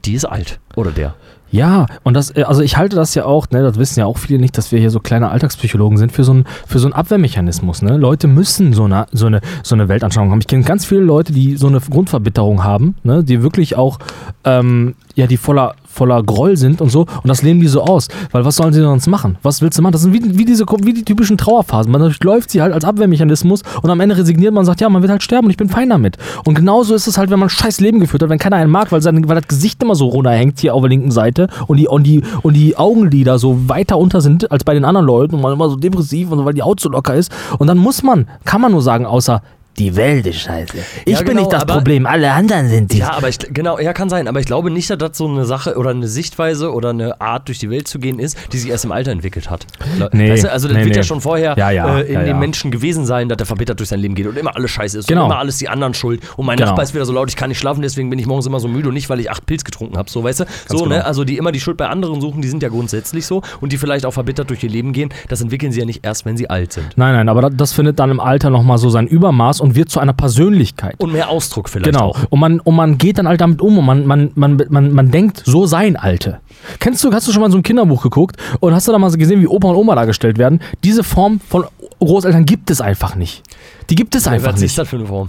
die 0.04 0.14
ist 0.14 0.26
alt. 0.26 0.60
Oder 0.76 0.90
der. 0.90 1.14
Ja, 1.54 1.86
und 2.02 2.14
das, 2.14 2.34
äh, 2.36 2.42
also 2.42 2.62
ich 2.62 2.76
halte 2.76 2.96
das 2.96 3.14
ja 3.14 3.26
auch, 3.26 3.48
ne, 3.50 3.62
das 3.62 3.78
wissen 3.78 4.00
ja 4.00 4.06
auch 4.06 4.18
viele 4.18 4.40
nicht, 4.40 4.58
dass 4.58 4.72
wir 4.72 4.80
hier 4.80 4.90
so 4.90 4.98
kleine 4.98 5.30
Alltagspsychologen 5.30 5.98
sind, 5.98 6.10
für 6.10 6.24
so 6.24 6.32
einen 6.32 6.46
für 6.66 6.80
so 6.80 6.88
einen 6.88 6.94
Abwehrmechanismus. 6.94 7.80
Ne? 7.80 7.96
Leute 7.96 8.26
müssen 8.26 8.72
so 8.72 8.84
eine, 8.84 9.06
so, 9.12 9.26
eine, 9.26 9.40
so 9.62 9.76
eine 9.76 9.88
Weltanschauung 9.88 10.32
haben. 10.32 10.40
Ich 10.40 10.48
kenne 10.48 10.64
ganz 10.64 10.84
viele 10.84 11.02
Leute, 11.02 11.32
die 11.32 11.56
so 11.56 11.68
eine 11.68 11.80
Grundverbitterung 11.80 12.64
haben, 12.64 12.96
ne, 13.04 13.22
die 13.22 13.42
wirklich 13.42 13.76
auch, 13.76 14.00
ähm, 14.44 14.96
ja, 15.14 15.26
die 15.26 15.36
voller, 15.36 15.74
voller 15.86 16.22
Groll 16.22 16.56
sind 16.56 16.80
und 16.80 16.90
so. 16.90 17.02
Und 17.02 17.28
das 17.28 17.42
leben 17.42 17.60
die 17.60 17.68
so 17.68 17.82
aus. 17.82 18.08
Weil 18.32 18.44
was 18.44 18.56
sollen 18.56 18.72
sie 18.72 18.80
sonst 18.80 19.06
machen? 19.06 19.36
Was 19.42 19.62
willst 19.62 19.78
du 19.78 19.82
machen? 19.82 19.92
Das 19.92 20.02
sind 20.02 20.12
wie, 20.12 20.38
wie, 20.38 20.44
diese, 20.44 20.64
wie 20.82 20.92
die 20.92 21.04
typischen 21.04 21.38
Trauerphasen. 21.38 21.90
Man 21.90 22.00
durchläuft 22.00 22.50
sie 22.50 22.62
halt 22.62 22.72
als 22.72 22.84
Abwehrmechanismus 22.84 23.62
und 23.82 23.90
am 23.90 24.00
Ende 24.00 24.16
resigniert 24.16 24.52
man 24.52 24.60
und 24.60 24.66
sagt, 24.66 24.80
ja, 24.80 24.88
man 24.88 25.02
wird 25.02 25.10
halt 25.10 25.22
sterben 25.22 25.46
und 25.46 25.50
ich 25.50 25.56
bin 25.56 25.68
fein 25.68 25.88
damit. 25.90 26.18
Und 26.44 26.54
genauso 26.54 26.94
ist 26.94 27.06
es 27.06 27.16
halt, 27.16 27.30
wenn 27.30 27.38
man 27.38 27.46
ein 27.46 27.50
scheiß 27.50 27.80
Leben 27.80 28.00
geführt 28.00 28.22
hat, 28.22 28.28
wenn 28.28 28.38
keiner 28.38 28.56
einen 28.56 28.70
mag, 28.70 28.90
weil, 28.90 29.02
sein, 29.02 29.28
weil 29.28 29.36
das 29.36 29.48
Gesicht 29.48 29.82
immer 29.82 29.94
so 29.94 30.08
runterhängt 30.08 30.58
hier 30.58 30.74
auf 30.74 30.80
der 30.80 30.90
linken 30.90 31.10
Seite 31.10 31.48
und 31.66 31.76
die, 31.76 31.86
und 31.86 32.04
die, 32.04 32.22
und 32.42 32.54
die 32.54 32.76
Augenlider 32.76 33.38
so 33.38 33.68
weiter 33.68 33.98
unter 33.98 34.20
sind 34.20 34.50
als 34.50 34.64
bei 34.64 34.74
den 34.74 34.84
anderen 34.84 35.06
Leuten 35.06 35.36
und 35.36 35.42
man 35.42 35.52
immer 35.52 35.68
so 35.68 35.76
depressiv 35.76 36.30
und 36.30 36.38
so, 36.38 36.44
weil 36.44 36.54
die 36.54 36.62
Haut 36.62 36.80
so 36.80 36.88
locker 36.88 37.14
ist. 37.14 37.32
Und 37.58 37.68
dann 37.68 37.78
muss 37.78 38.02
man, 38.02 38.26
kann 38.44 38.60
man 38.60 38.72
nur 38.72 38.82
sagen, 38.82 39.06
außer 39.06 39.42
die 39.78 39.96
Welt 39.96 40.26
ist 40.26 40.40
scheiße. 40.40 40.76
Ich 41.04 41.12
Ja, 41.12 41.18
bin 41.18 41.28
genau, 41.28 41.40
nicht 41.40 41.52
das 41.52 41.62
aber- 41.62 41.74
Problem, 41.74 42.06
alle 42.06 42.30
anderen 42.32 42.68
sind 42.68 42.92
die. 42.92 42.98
Ja, 42.98 43.12
aber 43.14 43.28
ich, 43.28 43.38
genau, 43.38 43.78
ja, 43.78 43.92
kann 43.92 44.08
sein. 44.08 44.28
Aber 44.28 44.40
ich 44.40 44.46
glaube 44.46 44.70
nicht, 44.70 44.88
dass 44.90 44.98
das 44.98 45.16
so 45.18 45.26
eine 45.28 45.44
Sache 45.44 45.76
oder 45.76 45.90
eine 45.90 46.08
Sichtweise 46.08 46.72
oder 46.72 46.90
eine 46.90 47.20
Art, 47.20 47.48
durch 47.48 47.58
die 47.58 47.70
Welt 47.70 47.88
zu 47.88 47.98
gehen 47.98 48.18
ist, 48.18 48.36
die 48.52 48.58
sich 48.58 48.70
erst 48.70 48.84
im 48.84 48.92
Alter 48.92 49.10
entwickelt 49.12 49.50
hat. 49.50 49.66
Nee, 50.12 50.30
weißt 50.30 50.44
du, 50.44 50.52
also 50.52 50.68
das 50.68 50.76
nee, 50.76 50.84
wird 50.84 50.96
ja 50.96 51.02
nee. 51.02 51.06
schon 51.06 51.20
vorher 51.20 51.54
Ja, 51.58 51.70
ja, 51.70 51.98
äh, 51.98 52.02
in 52.02 52.12
ja, 52.14 52.20
dem 52.20 52.28
ja. 52.28 52.34
Menschen 52.34 52.70
gewesen 52.70 53.04
sein, 53.06 53.28
dass 53.28 53.38
er 53.38 53.46
verbittert 53.46 53.78
durch 53.80 53.88
sein 53.88 54.00
Leben 54.00 54.14
geht 54.14 54.26
und 54.26 54.36
immer 54.38 54.54
alles 54.56 54.70
scheiße 54.70 54.98
ist 54.98 55.08
Genau. 55.08 55.24
und 55.24 55.30
immer 55.30 55.38
alles 55.38 55.58
die 55.58 55.68
anderen 55.68 55.94
schuld. 55.94 56.20
Und 56.36 56.46
mein 56.46 56.56
Genau. 56.56 56.68
Nachbar 56.70 56.84
ist 56.84 56.94
wieder 56.94 57.04
so 57.04 57.12
laut, 57.12 57.28
ich 57.28 57.36
kann 57.36 57.48
nicht 57.48 57.58
schlafen, 57.58 57.82
deswegen 57.82 58.10
bin 58.10 58.18
ich 58.18 58.26
morgens 58.26 58.46
immer 58.46 58.60
so 58.60 58.68
müde 58.68 58.88
und 58.88 58.94
nicht, 58.94 59.10
weil 59.10 59.20
ich 59.20 59.30
acht 59.30 59.44
Pilz 59.46 59.64
getrunken 59.64 59.96
habe. 59.98 60.10
So, 60.10 60.22
weißt 60.24 60.40
du? 60.40 60.44
So, 60.68 60.78
genau. 60.84 60.88
ne? 60.96 61.04
Also 61.04 61.24
die 61.24 61.36
immer 61.36 61.52
die 61.52 61.60
Schuld 61.60 61.76
bei 61.76 61.88
anderen 61.88 62.20
suchen, 62.20 62.40
die 62.42 62.48
sind 62.48 62.62
ja 62.62 62.68
grundsätzlich 62.68 63.26
so 63.26 63.42
und 63.60 63.72
die 63.72 63.78
vielleicht 63.78 64.06
auch 64.06 64.12
verbittert 64.12 64.50
durch 64.50 64.62
ihr 64.62 64.70
Leben 64.70 64.92
gehen, 64.92 65.10
das 65.28 65.40
entwickeln 65.40 65.72
sie 65.72 65.80
ja 65.80 65.86
nicht 65.86 66.04
erst, 66.04 66.24
wenn 66.24 66.36
sie 66.36 66.48
alt 66.48 66.72
sind. 66.72 66.86
Nein, 66.96 67.14
nein, 67.14 67.28
aber 67.28 67.42
das, 67.42 67.52
das 67.56 67.72
findet 67.72 67.98
dann 67.98 68.10
im 68.10 68.20
Alter 68.20 68.50
nochmal 68.50 68.78
so 68.78 68.88
sein 68.90 69.06
Übermaß 69.06 69.60
und 69.64 69.76
wird 69.76 69.88
zu 69.88 69.98
einer 69.98 70.12
Persönlichkeit. 70.12 70.96
Und 70.98 71.12
mehr 71.12 71.30
Ausdruck 71.30 71.70
vielleicht 71.70 71.90
Genau. 71.90 72.10
auch. 72.10 72.18
Und 72.28 72.38
man, 72.38 72.60
und 72.60 72.74
man 72.76 72.98
geht 72.98 73.16
dann 73.16 73.26
halt 73.26 73.40
damit 73.40 73.62
um 73.62 73.78
und 73.78 73.86
man, 73.86 74.06
man, 74.06 74.30
man, 74.34 74.62
man, 74.68 74.92
man 74.92 75.10
denkt, 75.10 75.42
so 75.46 75.64
seien 75.64 75.96
Alte. 75.96 76.40
Kennst 76.80 77.02
du, 77.02 77.10
hast 77.12 77.26
du 77.26 77.32
schon 77.32 77.40
mal 77.40 77.50
so 77.50 77.56
ein 77.56 77.62
Kinderbuch 77.62 78.02
geguckt 78.02 78.36
und 78.60 78.74
hast 78.74 78.86
du 78.86 78.92
da 78.92 78.98
mal 78.98 79.08
so 79.08 79.16
gesehen, 79.16 79.40
wie 79.40 79.46
Opa 79.46 79.68
und 79.68 79.76
Oma 79.76 79.94
dargestellt 79.94 80.36
werden? 80.36 80.60
Diese 80.84 81.02
Form 81.02 81.40
von 81.40 81.64
Großeltern 81.98 82.44
gibt 82.44 82.70
es 82.70 82.82
einfach 82.82 83.16
nicht. 83.16 83.42
Die 83.88 83.94
gibt 83.94 84.14
es 84.14 84.26
einfach 84.26 84.48
Was 84.48 84.56
ist 84.56 84.62
nicht. 84.62 84.78
das 84.78 84.88
für 84.90 84.96
eine 84.96 85.06
Form? 85.06 85.28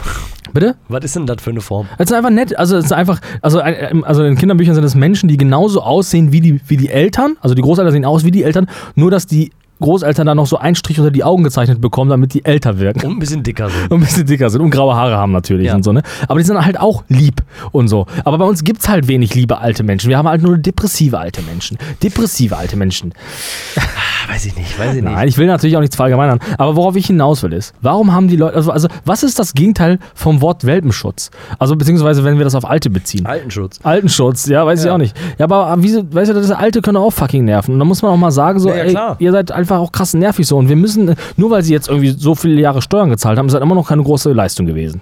Bitte? 0.53 0.75
Was 0.89 1.05
ist 1.05 1.15
denn 1.15 1.25
das 1.27 1.41
für 1.41 1.51
eine 1.51 1.61
Form? 1.61 1.87
Es 1.97 2.09
ist 2.09 2.13
einfach 2.13 2.29
nett, 2.29 2.57
also 2.59 2.75
es 2.75 2.85
ist 2.85 2.91
einfach, 2.93 3.21
also, 3.41 3.61
also 3.61 4.23
in 4.25 4.35
Kinderbüchern 4.37 4.75
sind 4.75 4.83
es 4.83 4.95
Menschen, 4.95 5.29
die 5.29 5.37
genauso 5.37 5.81
aussehen 5.81 6.33
wie 6.33 6.41
die, 6.41 6.59
wie 6.67 6.75
die 6.77 6.89
Eltern, 6.89 7.37
also 7.39 7.55
die 7.55 7.61
Großeltern 7.61 7.93
sehen 7.93 8.03
aus 8.05 8.25
wie 8.25 8.31
die 8.31 8.43
Eltern, 8.43 8.67
nur 8.95 9.11
dass 9.11 9.27
die 9.27 9.51
Großeltern 9.81 10.25
dann 10.25 10.37
noch 10.37 10.47
so 10.47 10.57
einen 10.57 10.75
Strich 10.75 10.99
unter 10.99 11.11
die 11.11 11.23
Augen 11.23 11.43
gezeichnet 11.43 11.81
bekommen, 11.81 12.09
damit 12.09 12.33
die 12.33 12.45
älter 12.45 12.79
wirken. 12.79 13.05
Und 13.05 13.13
ein 13.13 13.19
bisschen 13.19 13.43
dicker 13.43 13.69
sind. 13.69 13.83
Und 13.91 13.97
ein 13.97 14.05
bisschen 14.05 14.25
dicker 14.25 14.49
sind 14.49 14.61
und 14.61 14.69
graue 14.71 14.95
Haare 14.95 15.17
haben 15.17 15.31
natürlich 15.31 15.67
Ja. 15.67 15.75
und 15.75 15.83
so, 15.83 15.91
ne? 15.91 16.01
Aber 16.27 16.39
die 16.39 16.45
sind 16.45 16.63
halt 16.65 16.79
auch 16.79 17.03
lieb 17.09 17.41
und 17.71 17.87
so. 17.87 18.05
Aber 18.23 18.37
bei 18.37 18.45
uns 18.45 18.63
gibt 18.63 18.81
es 18.81 18.89
halt 18.89 19.07
wenig 19.07 19.35
liebe 19.35 19.57
alte 19.57 19.83
Menschen. 19.83 20.09
Wir 20.09 20.17
haben 20.17 20.27
halt 20.27 20.41
nur 20.41 20.57
depressive 20.57 21.17
alte 21.19 21.41
Menschen. 21.41 21.77
Depressive 22.01 22.55
alte 22.57 22.77
Menschen. 22.77 23.13
Ah, 23.77 23.81
Weiß 24.31 24.45
ich 24.47 24.55
nicht, 24.55 24.79
weiß 24.79 24.95
ich 24.95 25.03
nicht. 25.03 25.13
Nein, 25.13 25.27
ich 25.27 25.37
will 25.37 25.45
natürlich 25.45 25.77
auch 25.77 25.81
nichts 25.81 25.95
verallgemeinern. 25.95 26.39
Aber 26.57 26.75
worauf 26.75 26.95
ich 26.95 27.05
hinaus 27.05 27.43
will 27.43 27.53
ist, 27.53 27.73
warum 27.81 28.11
haben 28.11 28.27
die 28.27 28.35
Leute, 28.37 28.55
also, 28.55 28.71
also 28.71 28.87
was 29.05 29.21
ist 29.23 29.37
das 29.37 29.53
Gegenteil 29.53 29.99
vom 30.15 30.41
Wort 30.41 30.65
Welpenschutz? 30.65 31.29
Also 31.59 31.75
beziehungsweise 31.75 32.23
wenn 32.23 32.37
wir 32.39 32.43
das 32.43 32.55
auf 32.55 32.65
Alte 32.65 32.89
beziehen. 32.89 33.25
Altenschutz. 33.27 33.79
Altenschutz, 33.83 34.47
ja, 34.47 34.65
weiß 34.65 34.79
ich 34.79 34.85
Ja. 34.87 34.93
auch 34.93 34.97
nicht. 34.97 35.15
Ja, 35.37 35.45
aber 35.45 35.75
wie, 35.83 35.95
weißt 36.11 36.31
du, 36.31 36.33
das 36.33 36.49
Alte 36.51 36.81
können 36.81 36.97
auch 36.97 37.11
fucking 37.11 37.45
nerven. 37.45 37.73
Und 37.73 37.79
da 37.79 37.85
muss 37.85 38.01
man 38.01 38.11
auch 38.11 38.17
mal 38.17 38.31
sagen, 38.31 38.59
so, 38.59 38.69
Ja, 38.69 38.75
ey, 38.75 38.97
ihr 39.19 39.31
seid 39.31 39.51
einfach 39.65 39.79
auch 39.79 39.91
krass 39.91 40.13
nervig 40.13 40.47
so. 40.47 40.57
Und 40.57 40.69
wir 40.69 40.75
müssen, 40.75 41.15
nur 41.37 41.49
weil 41.49 41.63
sie 41.63 41.73
jetzt 41.73 41.89
irgendwie 41.89 42.11
so 42.11 42.35
viele 42.35 42.61
Jahre 42.61 42.81
Steuern 42.81 43.09
gezahlt 43.09 43.37
haben, 43.37 43.47
ist 43.47 43.53
das 43.53 43.61
immer 43.61 43.75
noch 43.75 43.87
keine 43.87 44.03
große 44.03 44.31
Leistung 44.31 44.65
gewesen. 44.65 45.01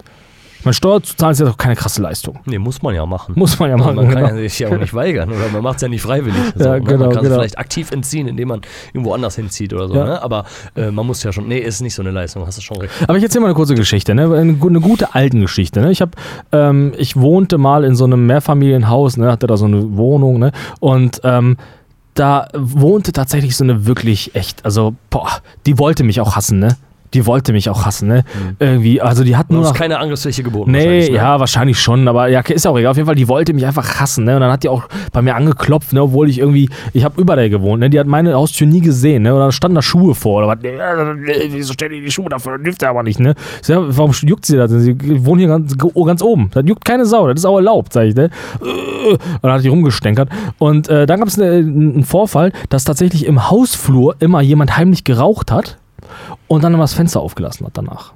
Meine 0.64 0.74
Steuer 0.74 1.04
zu 1.04 1.18
zahlen 1.18 1.34
ist 1.34 1.40
ja 1.40 1.46
doch 1.46 1.58
keine 1.58 1.76
krasse 1.76 2.02
Leistung. 2.02 2.40
Nee, 2.46 2.58
muss 2.58 2.82
man 2.82 2.96
ja 2.96 3.06
machen. 3.06 3.34
Muss 3.36 3.60
man 3.60 3.70
ja 3.70 3.76
machen. 3.76 3.98
man 3.98 4.06
kann 4.06 4.24
genau. 4.24 4.28
ja 4.30 4.36
sich 4.38 4.60
ja 4.60 4.70
auch 4.70 4.78
nicht 4.78 4.94
weigern 4.94 5.30
oder 5.30 5.50
man 5.52 5.62
macht 5.62 5.76
es 5.76 5.82
ja 5.82 5.90
nicht 5.90 6.02
freiwillig. 6.02 6.40
So, 6.56 6.64
Ja, 6.64 6.76
ne? 6.76 6.82
genau, 6.82 7.00
man 7.00 7.10
kann 7.10 7.18
es 7.18 7.24
genau. 7.24 7.36
vielleicht 7.36 7.58
aktiv 7.58 7.92
entziehen, 7.92 8.30
indem 8.30 8.48
man 8.48 8.62
irgendwo 8.94 9.14
anders 9.14 9.36
hinzieht 9.36 9.74
oder 9.74 9.90
so. 9.90 9.96
Ja. 9.96 10.06
Ne? 10.06 10.24
Aber 10.24 10.46
äh, 10.78 10.90
man 10.90 11.06
muss 11.06 11.22
ja 11.22 11.34
schon. 11.34 11.50
Nee, 11.50 11.60
ist 11.60 11.82
nicht 11.82 11.96
so 11.96 12.02
eine 12.02 12.12
Leistung, 12.12 12.48
hast 12.48 12.58
du 12.60 12.62
schon 12.62 12.78
recht. 12.78 12.94
Aber 13.06 13.18
ich 13.18 13.24
erzähle 13.24 13.42
mal 13.42 13.48
eine 13.48 13.56
kurze 13.56 13.76
Geschichte, 13.76 14.16
ne? 14.16 14.24
eine, 14.24 14.56
eine 14.58 14.80
gute 14.80 15.14
alten 15.14 15.42
Geschichte. 15.42 15.82
Ne? 15.82 15.92
Ich, 15.92 16.02
hab, 16.02 16.16
ähm, 16.54 16.94
ich 16.98 17.18
wohnte 17.18 17.58
mal 17.58 17.84
in 17.84 17.96
so 17.96 18.06
einem 18.06 18.26
Mehrfamilienhaus, 18.26 19.18
ne? 19.18 19.30
hatte 19.34 19.48
da 19.48 19.58
so 19.58 19.66
eine 19.66 19.98
Wohnung 19.98 20.40
ne? 20.40 20.54
und 20.80 21.20
ähm, 21.26 21.58
da 22.14 22.48
wohnte 22.54 23.12
tatsächlich 23.12 23.56
so 23.56 23.64
eine 23.64 23.86
wirklich 23.86 24.36
echt, 24.36 24.64
also 24.66 24.96
boah, 25.10 25.42
die 25.66 25.80
wollte 25.80 26.04
mich 26.04 26.22
auch 26.22 26.36
hassen, 26.36 26.60
ne? 26.60 26.78
Die 27.14 27.26
wollte 27.26 27.54
mich 27.54 27.70
auch 27.70 27.86
hassen, 27.86 28.08
ne? 28.08 28.24
Irgendwie, 28.60 29.02
also 29.02 29.24
die 29.24 29.36
hat 29.38 29.50
Du 29.50 29.56
nur 29.56 29.64
hast 29.64 29.72
noch. 29.72 29.78
keine 29.78 30.00
Angriffsfläche 30.00 30.44
geboten. 30.44 30.72
Nee, 30.72 30.78
wahrscheinlich, 30.80 31.10
ne? 31.10 31.16
ja, 31.16 31.40
wahrscheinlich 31.40 31.80
schon, 31.80 32.08
aber 32.08 32.28
ja, 32.28 32.40
ist 32.42 32.66
auch 32.68 32.78
egal. 32.78 32.92
Auf 32.92 32.98
jeden 32.98 33.06
Fall, 33.08 33.16
die 33.16 33.28
wollte 33.28 33.54
mich 33.54 33.66
einfach 33.66 34.00
hassen, 34.00 34.24
ne? 34.26 34.36
Und 34.36 34.42
dann 34.42 34.52
hat 34.52 34.64
die 34.64 34.70
auch 34.70 34.84
bei 35.12 35.22
mir 35.22 35.36
angeklopft, 35.36 35.94
ne? 35.94 36.02
Obwohl 36.04 36.30
ich 36.30 36.40
irgendwie, 36.40 36.70
ich 36.94 37.04
habe 37.04 37.20
über 37.22 37.36
der 37.36 37.50
gewohnt, 37.50 37.80
ne? 37.82 37.90
Die 37.90 38.00
hat 38.00 38.08
meine 38.08 38.34
Haustür 38.34 38.68
nie 38.68 38.82
gesehen, 38.82 39.24
ne? 39.24 39.34
Und 39.34 39.40
dann 39.40 39.52
standen 39.52 39.76
da 39.76 39.82
Schuhe 39.82 40.16
vor 40.16 40.40
oder 40.40 40.48
was. 40.48 40.58
Nee, 40.62 40.70
äh, 40.70 41.50
Wieso 41.52 41.74
stellen 41.74 41.92
die 41.92 42.02
die 42.02 42.12
Schuhe 42.12 42.30
dafür? 42.30 42.54
Das 42.58 42.64
dürft 42.64 42.82
ihr 42.84 42.90
aber 42.90 43.04
nicht, 43.04 43.20
ne? 43.20 43.36
Ich 43.62 43.68
sag, 43.68 43.80
warum 43.90 44.12
juckt 44.22 44.46
sie 44.46 44.58
das? 44.58 44.72
denn? 44.72 44.82
Sie 44.82 45.26
wohnen 45.26 45.40
hier 45.40 45.48
ganz, 45.50 45.76
ganz 45.78 46.22
oben. 46.22 46.50
Das 46.54 46.64
juckt 46.66 46.86
keine 46.86 47.06
Sau, 47.06 47.28
das 47.28 47.40
ist 47.42 47.46
auch 47.46 47.58
erlaubt, 47.58 47.94
sag 47.94 48.06
ich, 48.06 48.16
ne? 48.16 48.30
Und 48.62 49.20
dann 49.44 49.52
hat 49.52 49.64
die 49.64 49.68
rumgestänkert. 49.70 50.30
Und 50.58 50.90
äh, 50.90 51.06
dann 51.06 51.20
gab 51.20 51.28
es 51.28 51.40
einen 51.40 52.04
Vorfall, 52.04 52.52
dass 52.70 52.84
tatsächlich 52.84 53.26
im 53.26 53.50
Hausflur 53.50 54.16
immer 54.20 54.42
jemand 54.42 54.78
heimlich 54.78 55.04
geraucht 55.04 55.52
hat 55.52 55.78
und 56.48 56.64
dann 56.64 56.74
immer 56.74 56.84
das 56.84 56.94
Fenster 56.94 57.22
aufgelassen 57.22 57.66
hat 57.66 57.78
danach. 57.78 58.14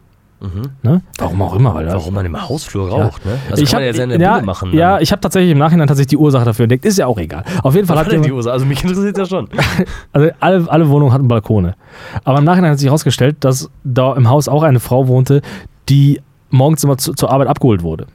Ne? 0.83 1.01
Warum 1.17 1.41
auch 1.41 1.55
immer, 1.55 1.73
weil 1.73 1.87
Warum 1.87 2.13
man 2.13 2.25
im 2.25 2.39
Hausflur 2.39 2.89
raucht, 2.89 3.25
ne? 3.25 3.39
Also 3.49 3.63
ich 3.63 3.71
kann 3.71 3.79
hab, 3.79 3.87
ja 3.87 3.93
seine 3.93 4.21
ja, 4.21 4.35
Bude 4.35 4.45
machen. 4.45 4.71
Ja, 4.71 4.93
dann. 4.93 5.03
ich 5.03 5.11
habe 5.11 5.19
tatsächlich 5.19 5.51
im 5.51 5.57
Nachhinein 5.57 5.87
tatsächlich 5.87 6.09
die 6.09 6.17
Ursache 6.17 6.45
dafür 6.45 6.63
entdeckt. 6.63 6.85
Ist 6.85 6.99
ja 6.99 7.07
auch 7.07 7.17
egal. 7.17 7.43
Auf 7.63 7.73
jeden 7.73 7.87
Fall 7.87 7.97
Was 7.97 8.05
hat 8.05 8.11
denn 8.11 8.21
die 8.21 8.27
jemand, 8.27 8.37
Ursache? 8.37 8.53
Also 8.53 8.65
mich 8.67 8.83
interessiert 8.83 9.17
ja 9.17 9.25
schon. 9.25 9.49
also 10.13 10.29
alle, 10.39 10.69
alle 10.69 10.89
Wohnungen 10.89 11.11
hatten 11.11 11.27
Balkone. 11.27 11.73
Aber 12.23 12.37
im 12.37 12.43
Nachhinein 12.43 12.71
hat 12.71 12.77
sich 12.77 12.87
herausgestellt, 12.87 13.37
dass 13.39 13.71
da 13.83 14.15
im 14.15 14.29
Haus 14.29 14.47
auch 14.47 14.61
eine 14.61 14.79
Frau 14.79 15.07
wohnte, 15.07 15.41
die 15.89 16.21
morgens 16.51 16.83
immer 16.83 16.99
zu, 16.99 17.13
zur 17.13 17.31
Arbeit 17.31 17.47
abgeholt 17.47 17.81
wurde. 17.81 18.05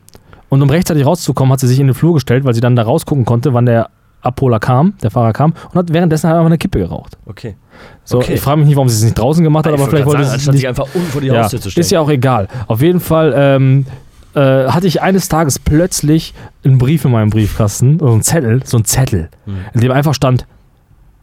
Und 0.49 0.63
um 0.63 0.71
rechtzeitig 0.71 1.05
rauszukommen, 1.05 1.53
hat 1.53 1.59
sie 1.59 1.67
sich 1.67 1.81
in 1.81 1.89
den 1.89 1.95
Flur 1.95 2.15
gestellt, 2.15 2.45
weil 2.45 2.55
sie 2.55 2.61
dann 2.61 2.77
da 2.77 2.85
rausgucken 2.85 3.25
konnte, 3.25 3.53
wann 3.53 3.67
der 3.67 3.91
Abholer 4.23 4.61
kam, 4.61 4.95
der 5.03 5.11
Fahrer 5.11 5.33
kam, 5.33 5.53
und 5.71 5.75
hat 5.75 5.93
währenddessen 5.93 6.29
halt 6.29 6.37
einfach 6.39 6.47
eine 6.47 6.59
Kippe 6.59 6.79
geraucht. 6.79 7.19
Okay. 7.27 7.57
So, 8.05 8.19
Okay. 8.19 8.35
Ich 8.35 8.41
frage 8.41 8.59
mich 8.59 8.67
nicht, 8.69 8.77
warum 8.77 8.89
sie 8.89 8.97
es 8.97 9.03
nicht 9.03 9.19
draußen 9.19 9.43
gemacht 9.45 9.67
hat, 9.67 9.75
Ich 9.75 9.81
aber 9.81 9.91
vielleicht 9.91 10.07
wollte 10.07 10.25
sagen, 10.25 10.39
sie 10.39 10.43
es 10.43 10.47
nicht 10.53 10.57
sich 10.61 10.69
einfach 10.69 10.87
unten 10.95 11.09
vor 11.09 11.21
die 11.21 11.27
ja, 11.29 11.43
Haustür 11.43 11.61
zu 11.61 11.71
stellen. 11.71 11.83
ist 11.83 11.91
ja 11.91 12.01
auch 12.01 12.09
egal. 12.11 12.49
Auf 12.69 12.81
jeden 12.81 13.01
Fall 13.01 13.33
ähm, 13.37 13.87
äh, 14.35 14.41
hatte 14.69 14.87
ich 14.87 15.03
eines 15.03 15.29
Tages 15.29 15.59
plötzlich 15.59 16.35
einen 16.65 16.79
Brief 16.79 17.05
in 17.05 17.11
meinem 17.11 17.31
Briefkasten, 17.31 17.99
so 17.99 18.13
ein 18.13 18.23
Zettel, 18.23 18.65
so 18.65 18.77
ein 18.79 18.85
Zettel, 18.85 19.29
Hm. 19.47 19.57
in 19.75 19.81
dem 19.81 19.91
einfach 19.93 20.15
stand, 20.15 20.47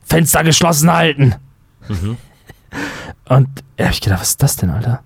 Fenster 0.03 0.43
geschlossen 0.43 0.91
halten. 0.91 1.35
Mhm. 1.87 2.17
Und 3.29 3.47
da 3.77 3.83
habe 3.85 3.93
ich 3.93 4.01
gedacht, 4.01 4.21
was 4.21 4.29
ist 4.29 4.43
das 4.43 4.55
denn, 4.57 4.69
Alter? 4.71 5.01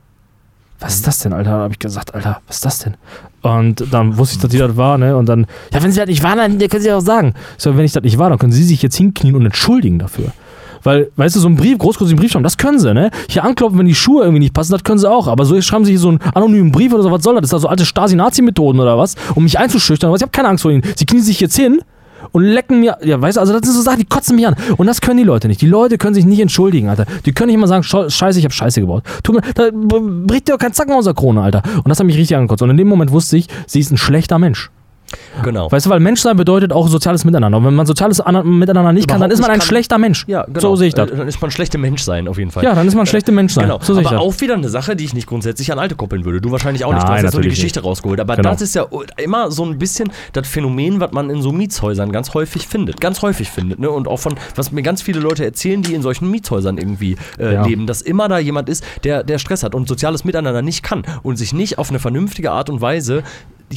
Was 0.80 0.96
ist 0.96 1.08
das 1.08 1.20
denn, 1.20 1.34
Alter? 1.34 1.52
Da 1.52 1.58
habe 1.64 1.74
ich 1.74 1.80
gesagt, 1.80 2.14
Alter, 2.16 2.42
was 2.48 2.58
ist 2.58 2.66
das 2.66 2.80
denn? 2.80 2.96
Und 3.44 3.86
dann 3.92 4.18
wusste 4.18 4.36
ich, 4.36 4.42
dass 4.42 4.52
die 4.52 4.58
das 4.58 4.78
war, 4.78 4.98
ne? 4.98 5.16
Und 5.16 5.28
dann, 5.28 5.46
ja, 5.74 5.84
wenn 5.84 5.92
sie 5.92 6.00
das 6.00 6.08
nicht 6.08 6.24
war, 6.24 6.36
dann 6.36 6.58
können 6.58 6.82
sie 6.82 6.92
auch 6.92 7.02
sagen. 7.02 7.34
So, 7.58 7.78
wenn 7.78 7.86
ich 7.86 7.92
das 7.92 8.04
nicht 8.04 8.18
war, 8.18 8.30
dann 8.30 8.40
können 8.40 8.54
sie 8.54 8.64
sich 8.64 8.82
jetzt 8.82 8.96
hinknien 8.96 9.36
und 9.36 9.46
entschuldigen 9.46 10.00
dafür. 10.00 10.32
Weil, 10.82 11.12
weißt 11.16 11.36
du, 11.36 11.40
so 11.40 11.48
ein 11.48 11.56
Brief, 11.56 11.78
großkotzig 11.78 12.16
Brief 12.16 12.32
schreiben, 12.32 12.44
das 12.44 12.58
können 12.58 12.80
sie, 12.80 12.94
ne? 12.94 13.12
Hier 13.30 13.44
anklopfen, 13.44 13.80
wenn 13.80 13.86
die 13.86 13.96
Schuhe 13.96 14.24
irgendwie 14.24 14.40
nicht 14.40 14.54
passen, 14.54 14.72
das 14.72 14.84
können 14.84 15.00
sie 15.00 15.10
auch. 15.10 15.28
Aber 15.28 15.46
so 15.46 15.62
schreiben 15.62 15.86
sie 15.86 15.92
hier 15.92 16.00
so 16.00 16.10
einen 16.10 16.20
anonymen 16.34 16.72
Brief 16.72 16.94
oder 16.94 17.04
so, 17.04 17.12
was 17.12 17.24
soll 17.24 17.36
das? 17.36 17.46
Ist 17.46 17.54
das 17.54 17.62
so 17.62 17.68
alte 17.68 17.86
Stasi-Nazi-Methoden 17.86 18.80
oder 18.80 18.98
was? 18.98 19.16
Um 19.36 19.44
mich 19.44 19.60
einzuschüchtern 19.60 20.12
was? 20.12 20.20
Ich 20.20 20.24
habe 20.24 20.32
keine 20.32 20.50
Angst 20.50 20.62
vor 20.62 20.72
ihnen. 20.72 20.84
Sie 20.96 21.06
knien 21.06 21.22
sich 21.22 21.40
jetzt 21.40 21.56
hin 21.56 21.82
und 22.32 22.44
lecken 22.44 22.80
mir, 22.80 22.98
ja, 23.04 23.22
weißt 23.22 23.38
du, 23.38 23.42
also 23.42 23.54
das 23.54 23.62
sind 23.64 23.76
so 23.76 23.82
Sachen, 23.82 24.00
die 24.00 24.06
kotzen 24.06 24.36
mich 24.36 24.48
an. 24.48 24.56
Und 24.78 24.88
das 24.88 25.02
können 25.02 25.18
die 25.18 25.24
Leute 25.24 25.48
nicht. 25.48 25.62
Die 25.62 25.68
Leute 25.68 25.98
können 25.98 26.14
sich 26.16 26.26
nicht 26.26 26.40
entschuldigen, 26.40 26.90
Alter. 26.90 27.06
Die 27.26 27.32
können 27.34 27.48
nicht 27.48 27.56
immer 27.56 27.68
sagen, 27.68 27.84
"Schau- 27.84 28.10
scheiße, 28.10 28.40
ich 28.40 28.46
habe 28.46 28.54
Scheiße 28.54 28.82
gebaut. 28.82 29.04
Tut 29.24 29.36
mir, 29.36 29.42
da 29.56 29.70
bricht 29.74 30.48
dir 30.48 30.54
doch 30.54 30.60
kein 30.60 30.74
Zacken 30.74 30.94
aus 30.94 31.06
der 31.06 31.14
Krone, 31.14 31.42
Alter. 31.42 31.62
Und 31.78 31.90
das 31.90 32.00
hat 32.00 32.06
mich 32.06 32.18
richtig 32.18 32.36
angekotzt. 32.38 32.62
Und 32.62 32.70
in 32.70 32.78
dem 32.78 32.88
Moment 32.88 33.12
wusste 33.12 33.38
ich, 33.38 33.48
sie 33.68 33.80
ist 33.80 33.92
ein 33.92 33.98
schlechter 33.98 34.40
Mensch. 34.40 34.72
Genau. 35.44 35.72
Weißt 35.72 35.86
du, 35.86 35.90
weil 35.90 36.00
Menschsein 36.00 36.38
bedeutet 36.38 36.72
auch 36.72 36.88
soziales 36.88 37.26
Miteinander. 37.26 37.58
Und 37.58 37.66
wenn 37.66 37.74
man 37.74 37.86
soziales 37.86 38.22
An- 38.22 38.48
Miteinander 38.60 38.92
nicht 38.94 39.08
kann, 39.08 39.20
dann 39.20 39.32
Überhaupt 39.32 39.34
ist 39.34 39.40
man 39.42 39.50
nicht 39.50 39.54
ein 39.56 39.60
kann. 39.60 39.68
schlechter 39.68 39.98
Mensch. 39.98 40.26
ja, 40.28 40.44
genau. 40.44 40.60
So 40.60 40.76
sehe 40.76 40.88
ich 40.90 40.94
das. 40.94 41.10
Äh, 41.10 41.16
Dann 41.18 41.28
ist 41.28 41.42
man 41.42 41.52
schlechter 41.52 41.78
Mensch 41.78 42.04
sein, 42.04 42.28
auf 42.28 42.38
jeden 42.38 42.52
Fall. 42.52 42.64
Ja, 42.64 42.76
dann 42.76 42.88
ist 42.88 42.94
man 42.94 43.04
ein 43.04 43.08
schlechter 43.08 43.32
Mensch 43.32 43.54
sein. 43.54 43.64
Genau, 43.66 43.80
So 43.82 43.98
aber 43.98 44.20
auch 44.20 44.40
wieder 44.42 44.54
eine 44.54 44.70
Sache, 44.70 44.96
die 44.96 45.06
ich 45.06 45.14
nicht 45.14 45.28
grundsätzlich 45.28 45.72
an 45.72 45.80
Alte 45.80 45.96
koppeln 45.96 46.24
würde. 46.26 46.40
Du 46.42 46.52
wahrscheinlich 46.52 46.86
auch 46.86 46.94
nicht. 46.94 47.04
Du 47.04 47.08
Nein, 47.08 47.18
hast 47.18 47.24
jetzt 47.24 47.34
nur 47.34 47.42
die 47.42 47.50
Geschichte 47.50 47.82
rausgeholt. 47.82 48.20
Aber 48.20 48.36
Genau. 48.36 48.50
das 48.52 48.62
ist 48.62 48.76
ja 48.76 48.86
immer 49.18 49.52
so 49.52 49.66
ein 49.66 49.78
bisschen 49.80 50.12
das 50.34 50.48
Phänomen, 50.48 51.00
was 51.00 51.12
man 51.12 51.30
in 51.30 51.42
so 51.42 51.52
Mietshäusern 51.52 52.12
ganz 52.12 52.34
häufig 52.34 52.68
findet. 52.68 53.02
Ganz 53.02 53.22
häufig 53.22 53.50
findet. 53.50 53.80
Ne? 53.80 53.90
Und 53.90 54.08
auch 54.08 54.18
von, 54.20 54.36
was 54.56 54.72
mir 54.72 54.82
ganz 54.84 55.02
viele 55.02 55.20
Leute 55.20 55.44
erzählen, 55.44 55.82
die 55.82 55.94
in 55.94 56.02
solchen 56.02 56.30
Mietshäusern 56.30 56.78
irgendwie 56.78 57.18
äh, 57.40 57.54
Ja. 57.54 57.66
leben, 57.66 57.88
dass 57.88 58.02
immer 58.02 58.28
da 58.28 58.38
jemand 58.40 58.70
ist, 58.70 58.84
der, 59.04 59.24
der 59.24 59.40
Stress 59.40 59.64
hat 59.64 59.74
und 59.76 59.88
soziales 59.88 60.24
Miteinander 60.26 60.62
nicht 60.62 60.84
kann 60.84 61.04
und 61.24 61.38
sich 61.38 61.54
nicht 61.54 61.78
auf 61.80 61.90
eine 61.90 62.00
vernünftige 62.00 62.52
Art 62.52 62.70
und 62.70 62.82
Weise 62.82 63.24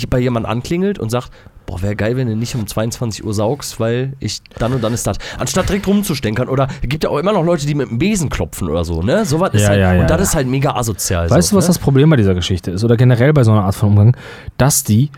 bei 0.08 0.18
jemandem 0.18 0.50
anklingelt 0.50 0.98
und 0.98 1.10
sagt, 1.10 1.30
boah, 1.66 1.82
wäre 1.82 1.96
geil, 1.96 2.16
wenn 2.16 2.28
du 2.28 2.36
nicht 2.36 2.54
um 2.54 2.66
22 2.66 3.24
Uhr 3.24 3.34
saugst, 3.34 3.80
weil 3.80 4.12
ich 4.20 4.40
dann 4.58 4.72
und 4.72 4.82
dann 4.82 4.92
ist 4.92 5.06
das. 5.06 5.18
Anstatt 5.38 5.68
direkt 5.68 5.86
rumzustänkern 5.86 6.48
oder 6.48 6.68
es 6.82 6.88
gibt 6.88 7.04
ja 7.04 7.10
auch 7.10 7.18
immer 7.18 7.32
noch 7.32 7.44
Leute, 7.44 7.66
die 7.66 7.74
mit 7.74 7.90
dem 7.90 7.98
Besen 7.98 8.28
klopfen 8.28 8.68
oder 8.68 8.84
so, 8.84 9.02
ne? 9.02 9.24
Sowas 9.24 9.52
ist 9.54 9.62
Ja, 9.62 9.68
halt, 9.68 9.80
ja, 9.80 9.94
ja, 9.94 10.00
und 10.02 10.10
das 10.10 10.20
ist 10.20 10.34
halt 10.34 10.46
mega 10.46 10.74
asozial. 10.74 11.28
Weißt 11.28 11.48
so, 11.48 11.54
du, 11.54 11.58
was 11.58 11.64
ne? 11.64 11.68
das 11.68 11.78
Problem 11.78 12.10
bei 12.10 12.16
dieser 12.16 12.34
Geschichte 12.34 12.70
ist? 12.70 12.84
Oder 12.84 12.96
generell 12.96 13.32
bei 13.32 13.42
so 13.44 13.50
einer 13.50 13.64
Art 13.64 13.74
von 13.74 13.90
Umgang? 13.90 14.16
Dass 14.58 14.84
die, 14.84 15.10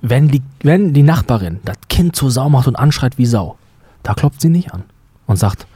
wenn 0.00 0.28
die, 0.28 0.42
wenn 0.62 0.92
die 0.94 1.02
Nachbarin 1.02 1.60
das 1.64 1.76
Kind 1.88 2.16
zur 2.16 2.30
Sau 2.30 2.48
macht 2.48 2.66
und 2.68 2.76
anschreit 2.76 3.18
wie 3.18 3.26
Sau, 3.26 3.56
da 4.02 4.14
klopft 4.14 4.40
sie 4.40 4.48
nicht 4.48 4.72
an 4.72 4.84
und 5.26 5.38
sagt, 5.38 5.66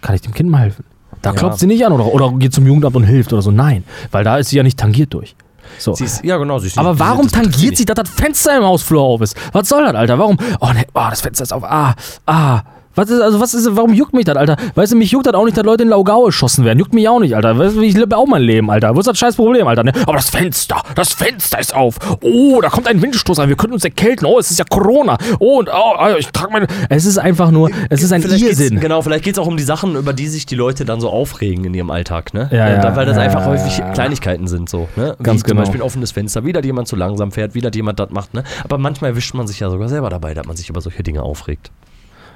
kann 0.00 0.14
ich 0.14 0.20
dem 0.20 0.34
Kind 0.34 0.50
mal 0.50 0.60
helfen? 0.60 0.84
Da 1.22 1.32
klopft 1.32 1.58
sie 1.58 1.66
nicht 1.66 1.84
an 1.84 1.92
oder, 1.92 2.06
oder 2.06 2.32
geht 2.38 2.52
zum 2.52 2.66
Jugendamt 2.66 2.94
und 2.94 3.04
hilft 3.04 3.32
oder 3.32 3.42
so. 3.42 3.50
Nein, 3.50 3.84
weil 4.12 4.22
da 4.22 4.36
ist 4.38 4.50
sie 4.50 4.56
ja 4.56 4.62
nicht 4.62 4.78
tangiert 4.78 5.12
durch. 5.14 5.34
So. 5.78 5.92
Ist, 5.94 6.24
ja, 6.24 6.36
genau. 6.36 6.58
Sie 6.58 6.68
ist, 6.68 6.78
Aber 6.78 6.94
sie- 6.94 7.00
warum 7.00 7.28
tangiert 7.30 7.76
sie, 7.76 7.84
dass 7.84 7.94
das 7.96 8.08
Fenster 8.10 8.56
im 8.56 8.64
Hausflur 8.64 9.02
auf 9.02 9.20
ist? 9.20 9.36
Was 9.52 9.68
soll 9.68 9.84
das, 9.84 9.94
Alter? 9.94 10.18
Warum? 10.18 10.36
Oh, 10.60 10.68
ne, 10.72 10.84
oh, 10.94 11.06
das 11.10 11.20
Fenster 11.20 11.42
ist 11.44 11.52
auf. 11.52 11.64
Ah, 11.64 11.94
ah. 12.26 12.60
Was 12.96 13.10
ist, 13.10 13.20
also 13.20 13.38
was 13.40 13.54
ist, 13.54 13.68
warum 13.76 13.92
juckt 13.94 14.12
mich 14.14 14.24
das, 14.24 14.36
Alter? 14.36 14.56
Weißt 14.74 14.92
du, 14.92 14.96
mich 14.96 15.10
juckt 15.12 15.26
das 15.26 15.34
auch 15.34 15.44
nicht, 15.44 15.56
dass 15.56 15.64
Leute 15.64 15.84
in 15.84 15.90
Laugau 15.90 16.26
erschossen 16.26 16.64
werden. 16.64 16.78
Juckt 16.78 16.94
mich 16.94 17.08
auch 17.08 17.20
nicht, 17.20 17.36
Alter. 17.36 17.56
Weißt 17.58 17.76
du, 17.76 17.80
ich 17.82 17.94
lebe 17.96 18.16
auch 18.16 18.26
mein 18.26 18.42
Leben, 18.42 18.70
Alter. 18.70 18.94
Wo 18.96 19.00
ist 19.00 19.06
das 19.06 19.18
scheiß 19.18 19.36
Problem, 19.36 19.66
Alter? 19.68 19.84
Ne? 19.84 19.92
Aber 20.02 20.14
das 20.14 20.30
Fenster, 20.30 20.82
das 20.94 21.12
Fenster 21.12 21.60
ist 21.60 21.74
auf. 21.74 21.96
Oh, 22.22 22.60
da 22.60 22.68
kommt 22.70 22.88
ein 22.88 23.00
Windstoß 23.00 23.38
rein. 23.38 23.48
Wir 23.48 23.56
könnten 23.56 23.74
uns 23.74 23.84
erkälten. 23.84 24.26
Oh, 24.26 24.38
es 24.38 24.50
ist 24.50 24.58
ja 24.58 24.64
Corona. 24.68 25.18
Oh, 25.38 25.58
und 25.58 25.68
oh, 25.68 25.94
oh, 25.98 26.16
ich 26.18 26.26
trage 26.28 26.52
meine. 26.52 26.66
Es 26.88 27.04
ist 27.04 27.18
einfach 27.18 27.50
nur, 27.50 27.70
es 27.90 28.02
ist 28.02 28.12
ein 28.12 28.22
Vielleicht 28.22 28.44
Irrsinn. 28.44 28.80
Genau, 28.80 29.02
vielleicht 29.02 29.24
geht 29.24 29.34
es 29.34 29.38
auch 29.38 29.46
um 29.46 29.56
die 29.56 29.62
Sachen, 29.62 29.94
über 29.94 30.12
die 30.12 30.26
sich 30.28 30.46
die 30.46 30.54
Leute 30.54 30.84
dann 30.84 31.00
so 31.00 31.10
aufregen 31.10 31.64
in 31.64 31.74
ihrem 31.74 31.90
Alltag, 31.90 32.32
ne? 32.34 32.48
Ja, 32.50 32.66
Äh, 32.66 32.72
ja, 32.76 32.80
da- 32.80 32.96
weil 32.96 33.06
das 33.06 33.16
ja, 33.16 33.22
einfach 33.24 33.40
ja, 33.42 33.46
häufig 33.48 33.76
ja. 33.78 33.92
Kleinigkeiten 33.92 34.46
sind 34.48 34.68
so, 34.70 34.88
ne? 34.96 35.14
Wie 35.18 35.22
Ganz 35.22 35.40
zum 35.42 35.48
genau. 35.50 35.60
Beispiel 35.60 35.80
ein 35.80 35.84
offenes 35.84 36.12
Fenster, 36.12 36.44
wieder 36.44 36.64
jemand 36.64 36.88
zu 36.88 36.96
langsam 36.96 37.30
fährt, 37.30 37.54
wieder 37.54 37.70
jemand 37.74 38.00
das 38.00 38.10
macht, 38.10 38.32
ne? 38.32 38.42
Aber 38.64 38.78
manchmal 38.78 39.10
erwischt 39.10 39.34
man 39.34 39.46
sich 39.46 39.60
ja 39.60 39.68
sogar 39.70 39.88
selber 39.90 40.08
dabei, 40.08 40.32
dass 40.34 40.46
man 40.46 40.56
sich 40.56 40.68
über 40.70 40.80
solche 40.80 41.02
Dinge 41.02 41.22
aufregt. 41.22 41.70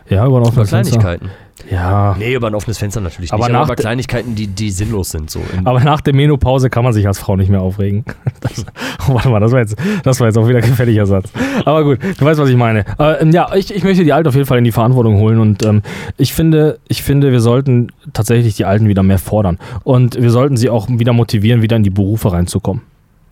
Ja, 0.09 0.27
über 0.27 0.37
ein 0.39 0.43
Über 0.43 0.49
offenes 0.49 0.71
Fenster. 0.71 0.99
Kleinigkeiten. 0.99 1.31
Ja. 1.71 2.17
Nee, 2.19 2.35
über 2.35 2.47
ein 2.49 2.55
offenes 2.55 2.79
Fenster 2.79 3.01
natürlich 3.01 3.33
Aber 3.33 3.45
nicht, 3.45 3.53
nach 3.53 3.61
aber 3.61 3.75
über 3.75 3.77
Kleinigkeiten, 3.83 4.35
die, 4.35 4.47
die 4.49 4.71
sinnlos 4.71 5.11
sind 5.11 5.31
so. 5.31 5.41
Aber 5.65 5.81
nach 5.81 6.01
der 6.01 6.15
Menopause 6.15 6.71
kann 6.71 6.83
man 6.83 6.93
sich 6.93 7.07
als 7.07 7.19
Frau 7.19 7.37
nicht 7.37 7.51
mehr 7.51 7.61
aufregen. 7.61 8.05
Das, 8.41 8.65
oh, 9.07 9.13
warte 9.15 9.29
mal, 9.29 9.39
das 9.41 9.53
war, 9.53 9.59
jetzt, 9.61 9.77
das 10.03 10.19
war 10.19 10.27
jetzt 10.29 10.39
auch 10.39 10.49
wieder 10.49 10.59
ein 10.59 10.65
gefälliger 10.65 11.05
Satz. 11.05 11.31
Aber 11.67 11.85
gut, 11.85 11.99
du 12.19 12.25
weißt, 12.25 12.41
was 12.41 12.49
ich 12.49 12.57
meine. 12.57 12.87
Äh, 12.99 13.21
ähm, 13.21 13.33
ja, 13.33 13.55
ich, 13.55 13.73
ich 13.75 13.85
möchte 13.85 14.03
die 14.03 14.15
Alten 14.15 14.29
auf 14.29 14.35
jeden 14.35 14.47
Fall 14.47 14.57
in 14.57 14.65
die 14.65 14.73
Verantwortung 14.73 15.19
holen 15.19 15.39
und 15.39 15.63
ähm, 15.63 15.83
ich, 16.17 16.33
finde, 16.33 16.79
ich 16.89 17.03
finde, 17.03 17.31
wir 17.33 17.41
sollten 17.41 17.89
tatsächlich 18.15 18.57
die 18.57 18.65
Alten 18.65 18.89
wieder 18.89 19.03
mehr 19.03 19.19
fordern. 19.19 19.59
Und 19.85 20.21
wir 20.21 20.31
sollten 20.31 20.57
sie 20.57 20.71
auch 20.71 20.89
wieder 20.89 21.13
motivieren, 21.13 21.61
wieder 21.61 21.77
in 21.77 21.83
die 21.83 21.91
Berufe 21.91 22.33
reinzukommen. 22.33 22.83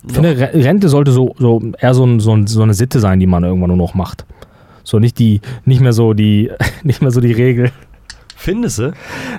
Ich 0.07 0.13
finde, 0.13 0.37
Re- 0.39 0.51
Rente 0.53 0.91
sollte 0.91 1.11
so, 1.11 1.35
so 1.39 1.63
eher 1.81 1.95
so, 1.95 2.05
ein, 2.05 2.21
so, 2.21 2.33
ein, 2.37 2.47
so 2.47 2.63
eine 2.63 2.75
Sitte 2.75 3.01
sein, 3.01 3.19
die 3.19 3.27
man 3.27 3.43
irgendwann 3.45 3.69
nur 3.69 3.79
noch 3.79 3.95
macht. 3.95 4.27
So 4.89 4.99
nicht 4.99 5.19
die, 5.19 5.43
nicht 5.67 5.83
mehr 5.83 5.93
so 5.93 6.15
die, 6.15 6.51
nicht 6.83 7.03
mehr 7.03 7.11
so 7.11 7.21
die 7.21 7.33
Regel. 7.33 7.71
Findest 8.35 8.79
du? 8.79 8.93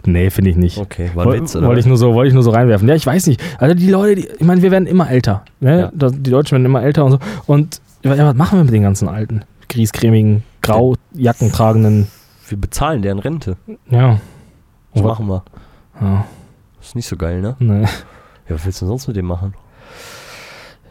Nee, 0.05 0.29
finde 0.29 0.51
ich 0.51 0.57
nicht. 0.57 0.77
Okay, 0.77 1.09
war 1.15 1.23
ein 1.25 1.29
Woll- 1.31 1.41
Witz, 1.41 1.55
oder? 1.55 1.65
Wollte 1.67 1.79
ich, 1.79 1.87
nur 1.87 1.97
so, 1.97 2.13
wollte 2.13 2.27
ich 2.27 2.33
nur 2.35 2.43
so 2.43 2.51
reinwerfen. 2.51 2.87
Ja, 2.87 2.93
ich 2.93 3.05
weiß 3.07 3.25
nicht. 3.25 3.41
Also 3.57 3.73
die 3.73 3.89
Leute, 3.89 4.21
die, 4.21 4.27
ich 4.27 4.45
meine, 4.45 4.61
wir 4.61 4.69
werden 4.69 4.85
immer 4.87 5.09
älter. 5.09 5.43
Ne? 5.59 5.89
Ja. 5.97 6.09
Die 6.11 6.29
Deutschen 6.29 6.51
werden 6.51 6.65
immer 6.65 6.83
älter 6.83 7.03
und 7.03 7.13
so. 7.13 7.19
Und 7.47 7.81
ja, 8.03 8.15
was 8.27 8.35
machen 8.35 8.59
wir 8.59 8.63
mit 8.63 8.73
den 8.75 8.83
ganzen 8.83 9.07
alten, 9.09 9.43
griesgrämigen, 9.69 10.43
grau 10.61 10.93
Jacken 11.15 11.51
tragenden, 11.51 12.07
Wir 12.47 12.59
bezahlen 12.59 13.01
deren 13.01 13.17
Rente. 13.19 13.57
ja. 13.89 14.19
Was 14.93 15.03
machen 15.03 15.27
wir? 15.29 15.43
ja 15.99 16.25
Ist 16.79 16.95
nicht 16.95 17.07
so 17.07 17.15
geil, 17.17 17.41
ne? 17.41 17.55
nee. 17.57 17.81
Ja, 17.81 17.89
was 18.49 18.65
willst 18.65 18.81
du 18.81 18.85
denn 18.85 18.89
sonst 18.89 19.07
mit 19.07 19.15
dem 19.17 19.25
machen? 19.25 19.55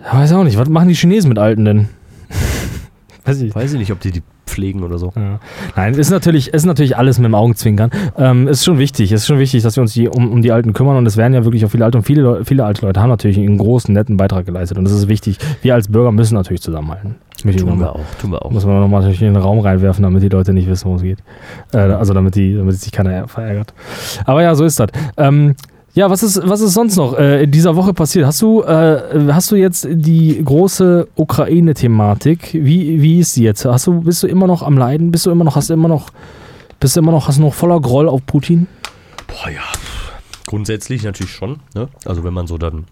Ja, 0.04 0.18
weiß 0.18 0.32
auch 0.32 0.42
nicht. 0.44 0.58
Was 0.58 0.68
machen 0.68 0.88
die 0.88 0.94
Chinesen 0.94 1.28
mit 1.28 1.38
Alten 1.38 1.64
denn? 1.64 1.88
weiß 3.24 3.40
ich. 3.42 3.54
Weiß 3.54 3.72
ich 3.72 3.78
nicht, 3.78 3.92
ob 3.92 4.00
die 4.00 4.10
die 4.12 4.22
pflegen 4.58 4.82
oder 4.82 4.98
so. 4.98 5.12
Ja. 5.14 5.38
Nein, 5.76 5.94
ist 5.94 6.10
natürlich, 6.10 6.52
ist 6.52 6.66
natürlich 6.66 6.96
alles 6.96 7.18
mit 7.18 7.26
dem 7.26 7.34
Augenzwinkern. 7.34 7.90
Ähm, 8.16 8.48
ist 8.48 8.64
schon 8.64 8.78
wichtig, 8.78 9.12
ist 9.12 9.26
schon 9.26 9.38
wichtig, 9.38 9.62
dass 9.62 9.76
wir 9.76 9.82
uns 9.82 9.92
die, 9.92 10.08
um, 10.08 10.32
um 10.32 10.42
die 10.42 10.50
Alten 10.50 10.72
kümmern 10.72 10.96
und 10.96 11.06
es 11.06 11.16
werden 11.16 11.32
ja 11.32 11.44
wirklich 11.44 11.64
auch 11.64 11.70
viele 11.70 11.84
Alte 11.84 11.98
und 11.98 12.04
viele, 12.04 12.44
viele 12.44 12.64
alte 12.64 12.84
Leute 12.84 13.00
haben 13.00 13.08
natürlich 13.08 13.38
einen 13.38 13.58
großen, 13.58 13.94
netten 13.94 14.16
Beitrag 14.16 14.46
geleistet 14.46 14.78
und 14.78 14.84
das 14.84 14.92
ist 14.92 15.06
wichtig. 15.08 15.38
Wir 15.62 15.74
als 15.74 15.88
Bürger 15.88 16.10
müssen 16.10 16.34
natürlich 16.34 16.62
zusammenhalten. 16.62 17.16
Tun 17.40 17.78
wir 17.78 17.94
auch, 17.94 18.00
tun 18.20 18.32
wir 18.32 18.44
auch. 18.44 18.50
Muss 18.50 18.66
man 18.66 18.80
nochmal 18.80 19.02
natürlich 19.02 19.22
in 19.22 19.32
den 19.32 19.40
Raum 19.40 19.60
reinwerfen, 19.60 20.02
damit 20.02 20.24
die 20.24 20.28
Leute 20.28 20.52
nicht 20.52 20.68
wissen, 20.68 20.86
worum 20.86 20.96
es 20.96 21.02
geht. 21.02 21.18
Äh, 21.72 21.78
also 21.78 22.12
damit, 22.12 22.34
die, 22.34 22.56
damit 22.56 22.74
sich 22.80 22.90
keiner 22.90 23.28
verärgert. 23.28 23.72
Aber 24.24 24.42
ja, 24.42 24.56
so 24.56 24.64
ist 24.64 24.80
das. 24.80 24.88
Ähm, 25.16 25.54
ja, 25.98 26.08
was 26.08 26.22
ist, 26.22 26.40
was 26.48 26.60
ist 26.60 26.74
sonst 26.74 26.94
noch 26.94 27.18
äh, 27.18 27.42
in 27.42 27.50
dieser 27.50 27.74
Woche 27.74 27.92
passiert? 27.92 28.24
Hast 28.24 28.40
du, 28.40 28.62
äh, 28.62 29.32
hast 29.32 29.50
du 29.50 29.56
jetzt 29.56 29.84
die 29.90 30.40
große 30.44 31.08
Ukraine-Thematik? 31.16 32.50
Wie, 32.52 33.02
wie 33.02 33.18
ist 33.18 33.34
sie 33.34 33.42
jetzt? 33.42 33.64
Hast 33.64 33.88
du, 33.88 34.02
bist 34.02 34.22
du 34.22 34.28
immer 34.28 34.46
noch 34.46 34.62
am 34.62 34.78
Leiden? 34.78 35.10
Bist 35.10 35.26
du 35.26 35.32
immer 35.32 35.42
noch, 35.42 35.56
hast 35.56 35.70
du 35.70 35.74
immer 35.74 35.88
noch, 35.88 36.10
bist 36.78 36.94
du 36.94 37.00
immer 37.00 37.10
noch, 37.10 37.26
hast 37.26 37.38
du 37.38 37.42
noch 37.42 37.52
voller 37.52 37.80
Groll 37.80 38.08
auf 38.08 38.24
Putin? 38.24 38.68
Boah, 39.26 39.50
ja. 39.50 39.60
grundsätzlich 40.46 41.02
natürlich 41.02 41.32
schon. 41.32 41.58
Ne? 41.74 41.88
Also 42.04 42.22
wenn 42.22 42.32
man 42.32 42.46
so 42.46 42.58
dann 42.58 42.84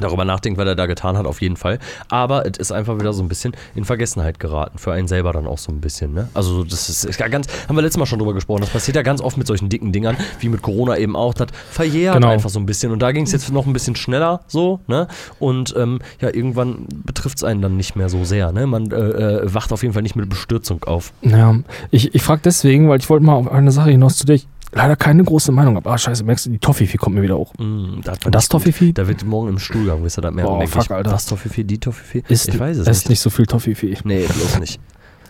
darüber 0.00 0.24
nachdenkt, 0.24 0.58
was 0.58 0.66
er 0.66 0.74
da 0.74 0.86
getan 0.86 1.16
hat, 1.16 1.26
auf 1.26 1.40
jeden 1.40 1.56
Fall. 1.56 1.78
Aber 2.08 2.46
es 2.46 2.58
ist 2.58 2.72
einfach 2.72 2.98
wieder 2.98 3.12
so 3.12 3.22
ein 3.22 3.28
bisschen 3.28 3.52
in 3.74 3.84
Vergessenheit 3.84 4.38
geraten. 4.40 4.78
Für 4.78 4.92
einen 4.92 5.08
selber 5.08 5.32
dann 5.32 5.46
auch 5.46 5.58
so 5.58 5.72
ein 5.72 5.80
bisschen. 5.80 6.14
Ne? 6.14 6.28
Also 6.34 6.64
das 6.64 6.88
ist, 6.88 7.04
ist 7.04 7.20
ja 7.20 7.28
ganz, 7.28 7.46
haben 7.68 7.76
wir 7.76 7.82
letztes 7.82 7.98
Mal 7.98 8.06
schon 8.06 8.18
drüber 8.18 8.34
gesprochen. 8.34 8.60
Das 8.60 8.70
passiert 8.70 8.96
ja 8.96 9.02
ganz 9.02 9.20
oft 9.20 9.36
mit 9.36 9.46
solchen 9.46 9.68
dicken 9.68 9.92
Dingern, 9.92 10.16
wie 10.40 10.48
mit 10.48 10.62
Corona 10.62 10.96
eben 10.98 11.16
auch. 11.16 11.34
Das 11.34 11.48
verjährt 11.70 12.14
Genau. 12.14 12.28
einfach 12.28 12.50
so 12.50 12.58
ein 12.58 12.66
bisschen. 12.66 12.92
Und 12.92 13.00
da 13.00 13.12
ging 13.12 13.24
es 13.24 13.32
jetzt 13.32 13.50
noch 13.52 13.66
ein 13.66 13.72
bisschen 13.72 13.96
schneller 13.96 14.40
so. 14.46 14.80
Ne? 14.86 15.08
Und 15.38 15.74
ähm, 15.76 16.00
ja, 16.20 16.32
irgendwann 16.32 16.86
betrifft 17.04 17.38
es 17.38 17.44
einen 17.44 17.62
dann 17.62 17.76
nicht 17.76 17.96
mehr 17.96 18.08
so 18.08 18.24
sehr. 18.24 18.52
Ne? 18.52 18.66
Man 18.66 18.90
äh, 18.90 18.96
äh, 18.96 19.54
wacht 19.54 19.72
auf 19.72 19.82
jeden 19.82 19.94
Fall 19.94 20.02
nicht 20.02 20.16
mit 20.16 20.28
Bestürzung 20.28 20.84
auf. 20.84 21.12
Ja, 21.22 21.56
ich, 21.90 22.14
ich 22.14 22.22
frage 22.22 22.42
deswegen, 22.44 22.88
weil 22.88 22.98
ich 22.98 23.08
wollte 23.10 23.24
mal 23.24 23.34
auf 23.34 23.50
eine 23.50 23.72
Sache 23.72 23.90
hinaus, 23.90 24.16
zu 24.16 24.28
ich 24.32 24.46
leider 24.72 24.96
keine 24.96 25.24
große 25.24 25.52
Meinung 25.52 25.76
habe. 25.76 25.90
Ah, 25.90 25.98
scheiße, 25.98 26.24
merkst 26.24 26.46
du, 26.46 26.50
die 26.50 26.58
Toffifee 26.58 26.98
kommt 26.98 27.16
mir 27.16 27.22
wieder 27.22 27.36
hoch. 27.36 27.52
Mm, 27.58 28.00
das, 28.02 28.18
Das. 28.30 28.48
Toffifee? 28.48 28.92
Da 28.92 29.08
wird 29.08 29.24
morgen 29.24 29.48
im 29.48 29.58
Stuhlgang, 29.58 30.02
wisst 30.04 30.18
ihr 30.18 30.22
das 30.22 30.32
mehr. 30.32 30.44
Boah, 30.44 30.58
merke 30.58 30.72
fuck, 30.72 30.84
ich, 30.84 30.90
Alter. 30.90 31.10
Das 31.10 31.26
Toffifee, 31.26 31.64
die 31.64 31.78
Toffifee? 31.78 32.22
Ist, 32.28 32.48
ich 32.48 32.58
weiß 32.58 32.78
es 32.78 32.88
ist 32.88 32.96
nicht. 33.04 33.10
nicht 33.10 33.20
so 33.20 33.30
viel 33.30 33.46
Toffifee. 33.46 33.96
Nee, 34.04 34.26
bloß 34.26 34.60
nicht. 34.60 34.80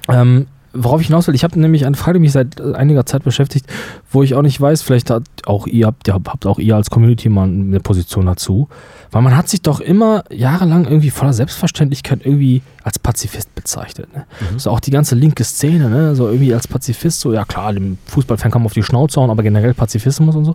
Ähm, 0.08 0.46
worauf 0.72 1.00
ich 1.00 1.08
hinaus 1.08 1.26
will, 1.26 1.34
ich 1.34 1.44
habe 1.44 1.58
nämlich 1.58 1.86
eine 1.86 1.96
Frage, 1.96 2.18
die 2.18 2.22
mich 2.22 2.32
seit 2.32 2.60
äh, 2.60 2.74
einiger 2.74 3.06
Zeit 3.06 3.24
beschäftigt, 3.24 3.66
wo 4.10 4.22
ich 4.22 4.34
auch 4.34 4.42
nicht 4.42 4.60
weiß, 4.60 4.82
vielleicht 4.82 5.10
hat 5.10 5.24
auch 5.46 5.66
ihr, 5.66 5.86
habt, 5.86 6.08
habt 6.08 6.46
auch 6.46 6.58
ihr 6.58 6.76
als 6.76 6.90
Community 6.90 7.28
mal 7.28 7.48
eine 7.48 7.80
Position 7.80 8.26
dazu. 8.26 8.68
Weil 9.10 9.22
man 9.22 9.36
hat 9.36 9.48
sich 9.48 9.62
doch 9.62 9.80
immer 9.80 10.24
jahrelang 10.30 10.84
irgendwie 10.84 11.10
voller 11.10 11.32
Selbstverständlichkeit 11.32 12.20
irgendwie 12.24 12.62
als 12.82 12.98
Pazifist 12.98 13.54
bezeichnet. 13.54 14.12
Ne? 14.14 14.26
Mhm. 14.52 14.58
So 14.58 14.70
auch 14.70 14.80
die 14.80 14.90
ganze 14.90 15.14
linke 15.14 15.44
Szene, 15.44 15.88
ne? 15.88 16.14
so 16.14 16.26
irgendwie 16.26 16.52
als 16.52 16.68
Pazifist, 16.68 17.20
so 17.20 17.32
ja 17.32 17.44
klar, 17.44 17.72
dem 17.72 17.96
Fußballfan 18.06 18.50
kann 18.50 18.62
man 18.62 18.66
auf 18.66 18.74
die 18.74 18.82
Schnauze 18.82 19.20
hauen, 19.20 19.30
aber 19.30 19.42
generell 19.42 19.72
Pazifismus 19.72 20.36
und 20.36 20.44
so. 20.44 20.54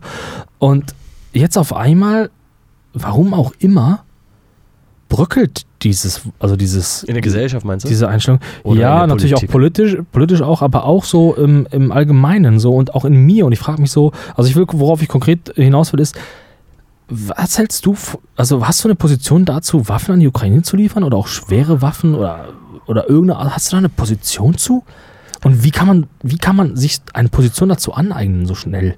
Und 0.60 0.94
jetzt 1.34 1.58
auf 1.58 1.76
einmal, 1.76 2.30
warum 2.94 3.34
auch 3.34 3.54
immer, 3.58 4.04
bröckelt 5.14 5.68
dieses, 5.84 6.22
also 6.40 6.56
dieses 6.56 7.04
In 7.04 7.14
der 7.14 7.22
Gesellschaft 7.22 7.64
meinst 7.64 7.86
du? 7.86 7.90
diese 7.90 8.08
Einstellung. 8.08 8.40
Oder 8.64 8.82
ja, 8.82 9.08
natürlich 9.08 9.36
auch 9.36 9.46
politisch, 9.48 9.96
politisch 10.12 10.42
auch, 10.42 10.64
aber 10.64 10.86
auch 10.86 11.06
so 11.06 11.36
im, 11.36 11.68
im 11.70 11.92
Allgemeinen 11.92 12.60
so 12.60 12.74
und 12.74 12.96
auch 12.96 13.06
in 13.06 13.14
mir. 13.24 13.46
Und 13.46 13.52
ich 13.52 13.60
frage 13.60 13.80
mich 13.80 13.92
so, 13.92 14.12
also 14.36 14.50
ich 14.50 14.56
will, 14.56 14.66
worauf 14.72 15.04
ich 15.04 15.08
konkret 15.08 15.54
hinaus 15.56 15.94
will, 15.94 16.00
ist, 16.00 16.16
was 17.10 17.60
hältst 17.60 17.86
du, 17.86 17.96
also 18.36 18.66
hast 18.66 18.84
du 18.84 18.88
eine 18.88 18.96
Position 18.96 19.46
dazu, 19.46 19.88
Waffen 19.88 20.14
an 20.16 20.20
die 20.20 20.28
Ukraine 20.28 20.64
zu 20.64 20.76
liefern 20.78 21.04
oder 21.04 21.18
auch 21.18 21.28
schwere 21.28 21.84
Waffen 21.84 22.16
oder, 22.16 22.48
oder 22.88 23.08
irgendeine, 23.08 23.54
hast 23.54 23.72
du 23.72 23.76
da 23.76 23.78
eine 23.78 23.90
Position 23.90 24.58
zu? 24.58 24.84
Und 25.44 25.64
wie 25.64 25.72
kann 25.72 25.86
man, 25.86 26.08
wie 26.24 26.38
kann 26.38 26.56
man 26.56 26.76
sich 26.76 27.02
eine 27.14 27.30
Position 27.30 27.70
dazu 27.70 27.94
aneignen 27.94 28.48
so 28.48 28.56
schnell? 28.56 28.96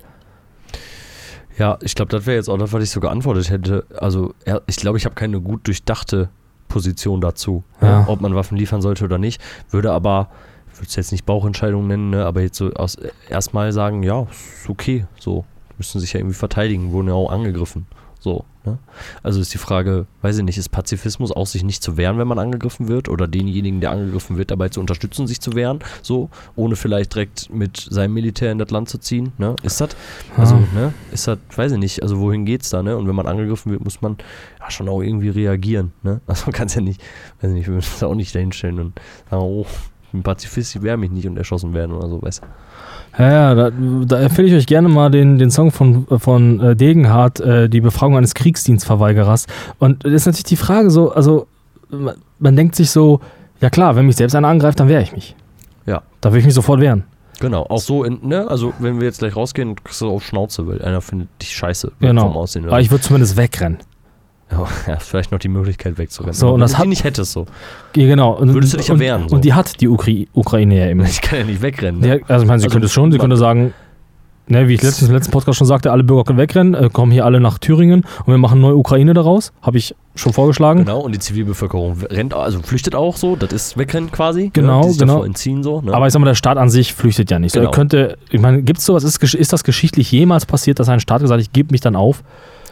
Ja, 1.58 1.78
ich 1.82 1.96
glaube, 1.96 2.10
das 2.12 2.26
wäre 2.26 2.36
jetzt 2.38 2.50
auch 2.50 2.58
das, 2.58 2.74
was 2.74 2.84
ich 2.84 2.90
so 2.90 3.00
geantwortet 3.00 3.50
hätte. 3.50 3.86
Also, 3.98 4.34
ja, 4.46 4.60
ich 4.68 4.76
glaube, 4.76 4.98
ich 4.98 5.06
habe 5.06 5.16
keine 5.16 5.40
gut 5.40 5.66
durchdachte 5.68 6.30
Position 6.68 7.22
dazu, 7.22 7.64
Ja. 7.82 8.02
ne, 8.02 8.06
ob 8.10 8.22
man 8.22 8.36
Waffen 8.36 8.58
liefern 8.58 8.82
sollte 8.82 9.06
oder 9.06 9.18
nicht. 9.18 9.42
Würde 9.70 9.92
aber, 9.94 10.30
ich 10.74 10.80
würde 10.80 10.88
es 10.90 10.96
jetzt 10.96 11.12
nicht 11.12 11.26
Bauchentscheidung 11.26 11.88
nennen, 11.88 12.10
ne, 12.10 12.26
aber 12.26 12.42
jetzt 12.42 12.58
so 12.58 12.72
aus 12.74 12.98
erstmal 13.30 13.72
sagen, 13.72 14.04
ja, 14.04 14.24
ist 14.32 14.70
okay, 14.70 15.06
so. 15.20 15.46
Müssen 15.78 16.00
sich 16.00 16.14
ja 16.14 16.20
irgendwie 16.22 16.36
verteidigen, 16.36 16.92
wurden 16.94 17.10
ja 17.10 17.14
auch 17.16 17.30
angegriffen. 17.32 17.86
So, 18.20 18.46
ne? 18.66 18.78
Also 19.24 19.40
ist 19.40 19.54
die 19.54 19.58
Frage, 19.58 20.06
weiß 20.22 20.38
ich 20.38 20.44
nicht, 20.44 20.58
ist 20.58 20.70
Pazifismus 20.70 21.32
auch 21.32 21.48
sich 21.48 21.64
nicht 21.64 21.84
zu 21.84 21.98
wehren, 21.98 22.18
wenn 22.18 22.28
man 22.28 22.40
angegriffen 22.40 22.88
wird 22.88 23.10
oder 23.10 23.28
denjenigen, 23.28 23.82
der 23.82 23.92
angegriffen 23.92 24.38
wird, 24.38 24.52
dabei 24.52 24.70
zu 24.70 24.80
unterstützen, 24.80 25.28
sich 25.28 25.42
zu 25.42 25.54
wehren, 25.54 25.80
so, 26.02 26.30
ohne 26.56 26.76
vielleicht 26.76 27.14
direkt 27.14 27.54
mit 27.54 27.78
seinem 27.78 28.14
Militär 28.14 28.52
in 28.52 28.58
das 28.60 28.70
Land 28.72 28.90
zu 28.90 28.98
ziehen, 28.98 29.32
ne? 29.38 29.56
Ist 29.64 29.82
das? 29.82 29.90
Also, 30.38 30.56
Ja. 30.56 30.62
ne, 30.74 30.94
ist 31.12 31.28
das, 31.28 31.38
weiß 31.56 31.72
ich 31.74 31.78
nicht, 31.80 32.02
also 32.04 32.20
wohin 32.20 32.46
geht's 32.46 32.70
da, 32.70 32.82
ne? 32.84 32.98
Und 32.98 33.08
wenn 33.08 33.16
man 33.16 33.28
angegriffen 33.28 33.72
wird, 33.72 33.84
muss 33.84 34.02
man 34.02 34.18
ja 34.60 34.70
schon 34.72 34.90
auch 34.90 35.02
irgendwie 35.02 35.30
reagieren, 35.30 35.94
ne? 36.04 36.22
Also 36.28 36.46
man 36.46 36.54
kann 36.54 36.68
ja 36.68 36.82
nicht, 36.82 37.02
weiß 37.42 37.52
ich 37.52 37.56
nicht, 37.58 37.68
wir 37.68 37.76
müssen 37.76 37.92
das 37.94 38.04
auch 38.04 38.16
nicht 38.16 38.34
dahinstellen 38.36 38.80
und 38.80 39.00
sagen, 39.30 39.44
oh, 39.44 39.66
bin 40.16 40.24
Pazifist, 40.24 40.76
ich 40.76 40.82
wehre 40.82 40.98
mich 40.98 41.12
nicht 41.12 41.28
und 41.28 41.38
erschossen 41.38 41.74
werden 41.74 41.92
oder 41.92 42.08
so, 42.10 42.22
weißt 42.22 42.42
du? 42.42 43.24
Ja, 43.24 43.32
ja, 43.32 43.56
da, 43.56 43.72
da 44.06 44.20
empfehle 44.22 44.48
ich 44.50 44.54
euch 44.56 44.68
gerne 44.68 44.90
mal 44.90 45.10
den, 45.10 45.38
den 45.38 45.50
Song 45.52 45.72
von, 45.72 46.06
von 46.20 46.60
äh, 46.60 46.76
Degenhardt, 46.76 47.40
äh, 47.40 47.70
die 47.70 47.80
Befragung 47.82 48.18
eines 48.18 48.34
Kriegsdienstverweigerers. 48.34 49.48
Und 49.80 50.04
das 50.04 50.12
ist 50.14 50.26
natürlich 50.26 50.44
die 50.46 50.56
Frage 50.58 50.90
so, 50.90 51.12
also 51.14 51.48
man, 51.90 52.16
man 52.40 52.56
denkt 52.56 52.76
sich 52.76 52.90
so, 52.92 53.22
ja 53.62 53.70
klar, 53.70 53.96
wenn 53.96 54.06
mich 54.06 54.18
selbst 54.18 54.36
einer 54.36 54.50
angreift, 54.50 54.80
dann 54.80 54.90
wehre 54.90 55.02
ich 55.02 55.14
mich. 55.14 55.36
Ja. 55.86 56.02
Da 56.20 56.34
will 56.34 56.40
ich 56.40 56.46
mich 56.46 56.54
sofort 56.56 56.82
wehren. 56.82 57.04
Genau, 57.40 57.64
auch 57.64 57.80
so, 57.80 58.04
in, 58.04 58.20
ne, 58.24 58.48
also 58.50 58.74
wenn 58.80 59.00
wir 59.00 59.06
jetzt 59.08 59.20
gleich 59.20 59.36
rausgehen, 59.36 59.76
kriegst 59.76 60.02
du 60.02 60.10
auf 60.10 60.24
Schnauze, 60.26 60.68
weil 60.68 60.82
einer 60.82 61.02
findet 61.02 61.30
dich 61.42 61.56
scheiße 61.56 61.92
Genau. 62.00 62.24
vom 62.24 62.38
Aussehen. 62.38 62.66
Aber 62.66 62.80
ich 62.80 62.92
würde 62.92 63.04
zumindest 63.04 63.38
wegrennen. 63.38 63.78
Ja, 64.52 64.68
ja, 64.88 65.00
vielleicht 65.00 65.32
noch 65.32 65.40
die 65.40 65.48
Möglichkeit 65.48 65.98
wegzurennen. 65.98 66.34
So, 66.34 66.48
und 66.50 66.54
wenn 66.56 66.60
das 66.62 66.72
du 66.72 66.78
hat- 66.78 66.86
die 66.86 66.90
nicht 66.90 67.04
hättest 67.04 67.32
so. 67.32 67.46
Ja, 67.96 68.06
genau. 68.08 68.34
Und, 68.34 68.54
Würdest 68.54 68.74
du 68.74 68.78
dich 68.78 68.88
ja 68.88 68.94
und, 68.94 69.00
wehren, 69.00 69.30
so. 69.30 69.36
Und 69.36 69.46
die 69.46 69.54
hat 69.54 69.82
die 69.82 69.88
Ukra 69.90 70.12
Ukraine 70.34 70.78
ja 70.80 70.90
immer. 70.90 71.04
Ich 71.10 71.22
kann 71.22 71.40
ja 71.40 71.46
nicht 71.46 71.62
wegrennen. 71.62 72.02
Ne? 72.02 72.08
Ja, 72.08 72.14
also 72.28 72.44
ich 72.44 72.48
meine, 72.48 72.60
sie 72.60 72.66
Also, 72.66 72.74
könnte 72.74 72.86
es 72.86 72.94
schon, 72.94 73.12
sie 73.12 73.18
könnte 73.18 73.38
sagen, 73.38 73.74
ne, 74.48 74.68
wie 74.68 74.76
ich 74.76 74.84
letztens 74.84 75.10
im 75.10 75.16
letzten 75.16 75.32
Podcast 75.32 75.58
schon 75.58 75.68
sagte, 75.68 75.92
alle 75.92 76.04
Bürger 76.04 76.24
können 76.26 76.38
wegrennen, 76.38 76.74
äh, 76.76 76.90
kommen 76.92 77.12
hier 77.12 77.26
alle 77.26 77.40
nach 77.40 77.58
Thüringen 77.58 78.06
und 78.26 78.28
wir 78.28 78.38
machen 78.38 78.62
neue 78.62 78.76
Ukraine 78.76 79.14
daraus. 79.16 79.52
Habe 79.62 79.78
ich 79.80 79.96
schon 80.14 80.34
vorgeschlagen. 80.34 80.82
Genau, 80.82 81.00
und 81.00 81.14
die 81.14 81.20
Zivilbevölkerung 81.20 81.98
rennt, 82.10 82.34
also 82.34 82.62
flüchtet 82.62 82.96
auch 82.96 83.18
so, 83.18 83.36
das 83.36 83.52
ist 83.52 83.78
wegrennen 83.78 84.12
quasi. 84.12 84.52
Genau, 84.54 84.82
ne? 84.82 84.86
die 84.86 84.92
sich 84.92 85.00
genau. 85.00 85.24
entziehen 85.24 85.64
so. 85.64 85.82
Ne? 85.82 85.94
Aber 85.94 86.06
ich 86.08 86.14
sag 86.14 86.20
mal, 86.20 86.26
der 86.28 86.36
Staat 86.36 86.58
an 86.58 86.70
sich 86.70 86.94
flüchtet 86.94 87.32
ja 87.32 87.40
nicht. 87.40 87.54
So, 87.54 87.60
Genau. 87.60 87.72
Er 87.72 87.74
könnte, 87.74 88.18
ich 88.30 88.40
meine, 88.40 88.62
gibt 88.62 88.80
es 88.80 88.86
sowas, 88.86 89.04
ist, 89.04 89.22
ist 89.34 89.52
das 89.54 89.64
geschichtlich 89.64 90.12
jemals 90.12 90.46
passiert, 90.46 90.80
dass 90.80 90.88
ein 90.90 91.00
Staat 91.00 91.22
gesagt 91.22 91.40
hat, 91.40 91.42
ich 91.46 91.52
gebe 91.52 91.72
mich 91.72 91.82
dann 91.82 91.96
auf? 91.96 92.24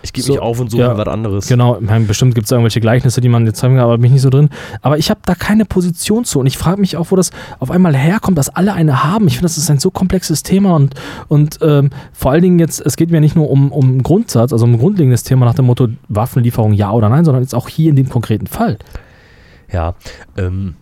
Ich 0.03 0.11
gebe 0.11 0.27
so, 0.27 0.33
mich 0.33 0.41
auf 0.41 0.59
und 0.59 0.69
suche 0.69 0.81
ja, 0.81 0.97
was 0.97 1.07
anderes. 1.07 1.47
Genau, 1.47 1.77
meine, 1.79 2.05
bestimmt 2.05 2.35
gibt 2.35 2.45
es 2.45 2.51
irgendwelche 2.51 2.81
Gleichnisse, 2.81 3.21
die 3.21 3.29
man 3.29 3.45
jetzt 3.45 3.57
zeigen 3.59 3.75
kann, 3.75 3.85
aber 3.85 3.97
bin 3.97 4.05
ich 4.07 4.11
nicht 4.11 4.21
so 4.21 4.29
drin. 4.29 4.49
Aber 4.81 4.97
ich 4.97 5.09
habe 5.09 5.21
da 5.25 5.33
keine 5.33 5.63
Position 5.63 6.25
zu 6.25 6.39
und 6.39 6.45
ich 6.45 6.57
frage 6.57 6.79
mich 6.81 6.97
auch, 6.97 7.09
wo 7.09 7.15
das 7.15 7.31
auf 7.59 7.71
einmal 7.71 7.95
herkommt, 7.95 8.37
dass 8.37 8.49
alle 8.49 8.73
eine 8.73 9.05
haben. 9.05 9.27
Ich 9.27 9.35
finde, 9.35 9.45
das 9.45 9.57
ist 9.57 9.71
ein 9.71 9.79
so 9.79 9.91
komplexes 9.91 10.43
Thema 10.43 10.75
und, 10.75 10.93
und 11.29 11.59
ähm, 11.61 11.89
vor 12.11 12.31
allen 12.31 12.41
Dingen 12.41 12.59
jetzt, 12.59 12.81
es 12.85 12.97
geht 12.97 13.11
mir 13.11 13.21
nicht 13.21 13.35
nur 13.35 13.49
um, 13.49 13.71
um 13.71 14.03
Grundsatz, 14.03 14.51
also 14.51 14.65
um 14.65 14.73
ein 14.73 14.79
grundlegendes 14.79 15.23
Thema 15.23 15.45
nach 15.45 15.55
dem 15.55 15.65
Motto 15.65 15.87
Waffenlieferung 16.09 16.73
ja 16.73 16.91
oder 16.91 17.07
nein, 17.07 17.23
sondern 17.23 17.41
jetzt 17.41 17.55
auch 17.55 17.69
hier 17.69 17.89
in 17.89 17.95
dem 17.95 18.09
konkreten 18.09 18.47
Fall. 18.47 18.77
Ja, 19.71 19.95
ähm, 20.37 20.75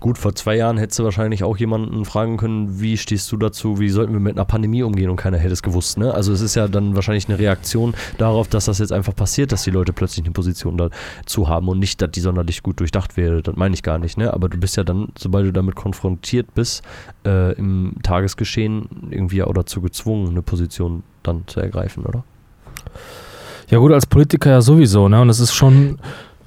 gut, 0.00 0.18
vor 0.18 0.34
zwei 0.34 0.56
Jahren 0.56 0.78
hättest 0.78 0.98
du 0.98 1.04
wahrscheinlich 1.04 1.44
auch 1.44 1.56
jemanden 1.56 2.04
fragen 2.04 2.36
können, 2.36 2.80
wie 2.80 2.96
stehst 2.96 3.30
du 3.32 3.36
dazu, 3.36 3.78
wie 3.78 3.88
sollten 3.88 4.12
wir 4.12 4.20
mit 4.20 4.36
einer 4.36 4.44
Pandemie 4.44 4.82
umgehen 4.82 5.10
und 5.10 5.16
keiner 5.16 5.38
hätte 5.38 5.52
es 5.52 5.62
gewusst. 5.62 5.98
Ne? 5.98 6.12
Also 6.12 6.32
es 6.32 6.40
ist 6.40 6.54
ja 6.54 6.68
dann 6.68 6.94
wahrscheinlich 6.94 7.28
eine 7.28 7.38
Reaktion 7.38 7.94
darauf, 8.18 8.48
dass 8.48 8.66
das 8.66 8.78
jetzt 8.78 8.92
einfach 8.92 9.14
passiert, 9.14 9.52
dass 9.52 9.64
die 9.64 9.70
Leute 9.70 9.92
plötzlich 9.92 10.24
eine 10.24 10.32
Position 10.32 10.78
dazu 10.78 11.48
haben 11.48 11.68
und 11.68 11.78
nicht, 11.78 12.00
dass 12.02 12.10
die 12.10 12.20
sonderlich 12.20 12.62
gut 12.62 12.80
durchdacht 12.80 13.16
wäre. 13.16 13.42
Das 13.42 13.56
meine 13.56 13.74
ich 13.74 13.82
gar 13.82 13.98
nicht. 13.98 14.18
Ne? 14.18 14.32
Aber 14.32 14.48
du 14.48 14.58
bist 14.58 14.76
ja 14.76 14.84
dann, 14.84 15.08
sobald 15.18 15.46
du 15.46 15.52
damit 15.52 15.74
konfrontiert 15.74 16.54
bist, 16.54 16.82
äh, 17.24 17.52
im 17.54 17.94
Tagesgeschehen 18.02 19.08
irgendwie 19.10 19.42
auch 19.42 19.54
dazu 19.54 19.80
gezwungen, 19.80 20.30
eine 20.30 20.42
Position 20.42 21.02
dann 21.22 21.44
zu 21.46 21.60
ergreifen, 21.60 22.04
oder? 22.04 22.24
Ja 23.68 23.78
gut, 23.78 23.92
als 23.92 24.06
Politiker 24.06 24.50
ja 24.50 24.60
sowieso, 24.60 25.08
ne? 25.08 25.20
Und 25.20 25.28
es 25.28 25.40
ist 25.40 25.52
schon, 25.52 25.98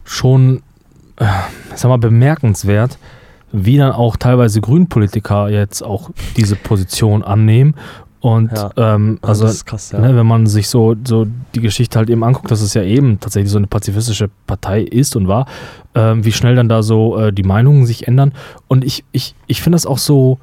schon, 0.06 0.62
äh, 1.20 1.26
sag 1.76 1.90
mal, 1.90 1.98
bemerkenswert, 1.98 2.98
wie 3.52 3.78
dann 3.78 3.92
auch 3.92 4.16
teilweise 4.16 4.62
Grünpolitiker 4.62 5.50
jetzt 5.50 5.82
auch 5.84 6.10
diese 6.38 6.56
Position 6.56 7.24
annehmen. 7.24 7.76
Und 8.22 8.52
Ja. 8.52 8.70
ähm, 8.76 9.18
also, 9.22 9.46
das 9.46 9.54
ist 9.56 9.66
krass, 9.66 9.92
ja. 9.92 10.00
ne, 10.00 10.14
wenn 10.16 10.26
man 10.26 10.46
sich 10.46 10.68
so, 10.68 10.94
so 11.06 11.26
die 11.56 11.62
Geschichte 11.62 11.98
halt 11.98 12.10
eben 12.10 12.24
anguckt, 12.24 12.52
dass 12.52 12.62
es 12.62 12.74
ja 12.74 12.84
eben 12.84 13.20
tatsächlich 13.22 13.50
so 13.52 13.58
eine 13.58 13.68
pazifistische 13.68 14.30
Partei 14.46 14.82
ist 14.82 15.16
und 15.16 15.28
war, 15.30 15.46
ähm, 15.96 16.26
wie 16.26 16.34
schnell 16.34 16.56
dann 16.56 16.68
da 16.68 16.84
so 16.84 17.18
äh, 17.18 17.32
die 17.32 17.44
Meinungen 17.44 17.86
sich 17.86 18.08
ändern. 18.10 18.34
Und 18.68 18.84
ich, 18.84 19.06
ich, 19.14 19.36
ich 19.48 19.62
finde 19.62 19.76
das 19.78 19.86
auch 19.86 20.00
so, 20.00 20.38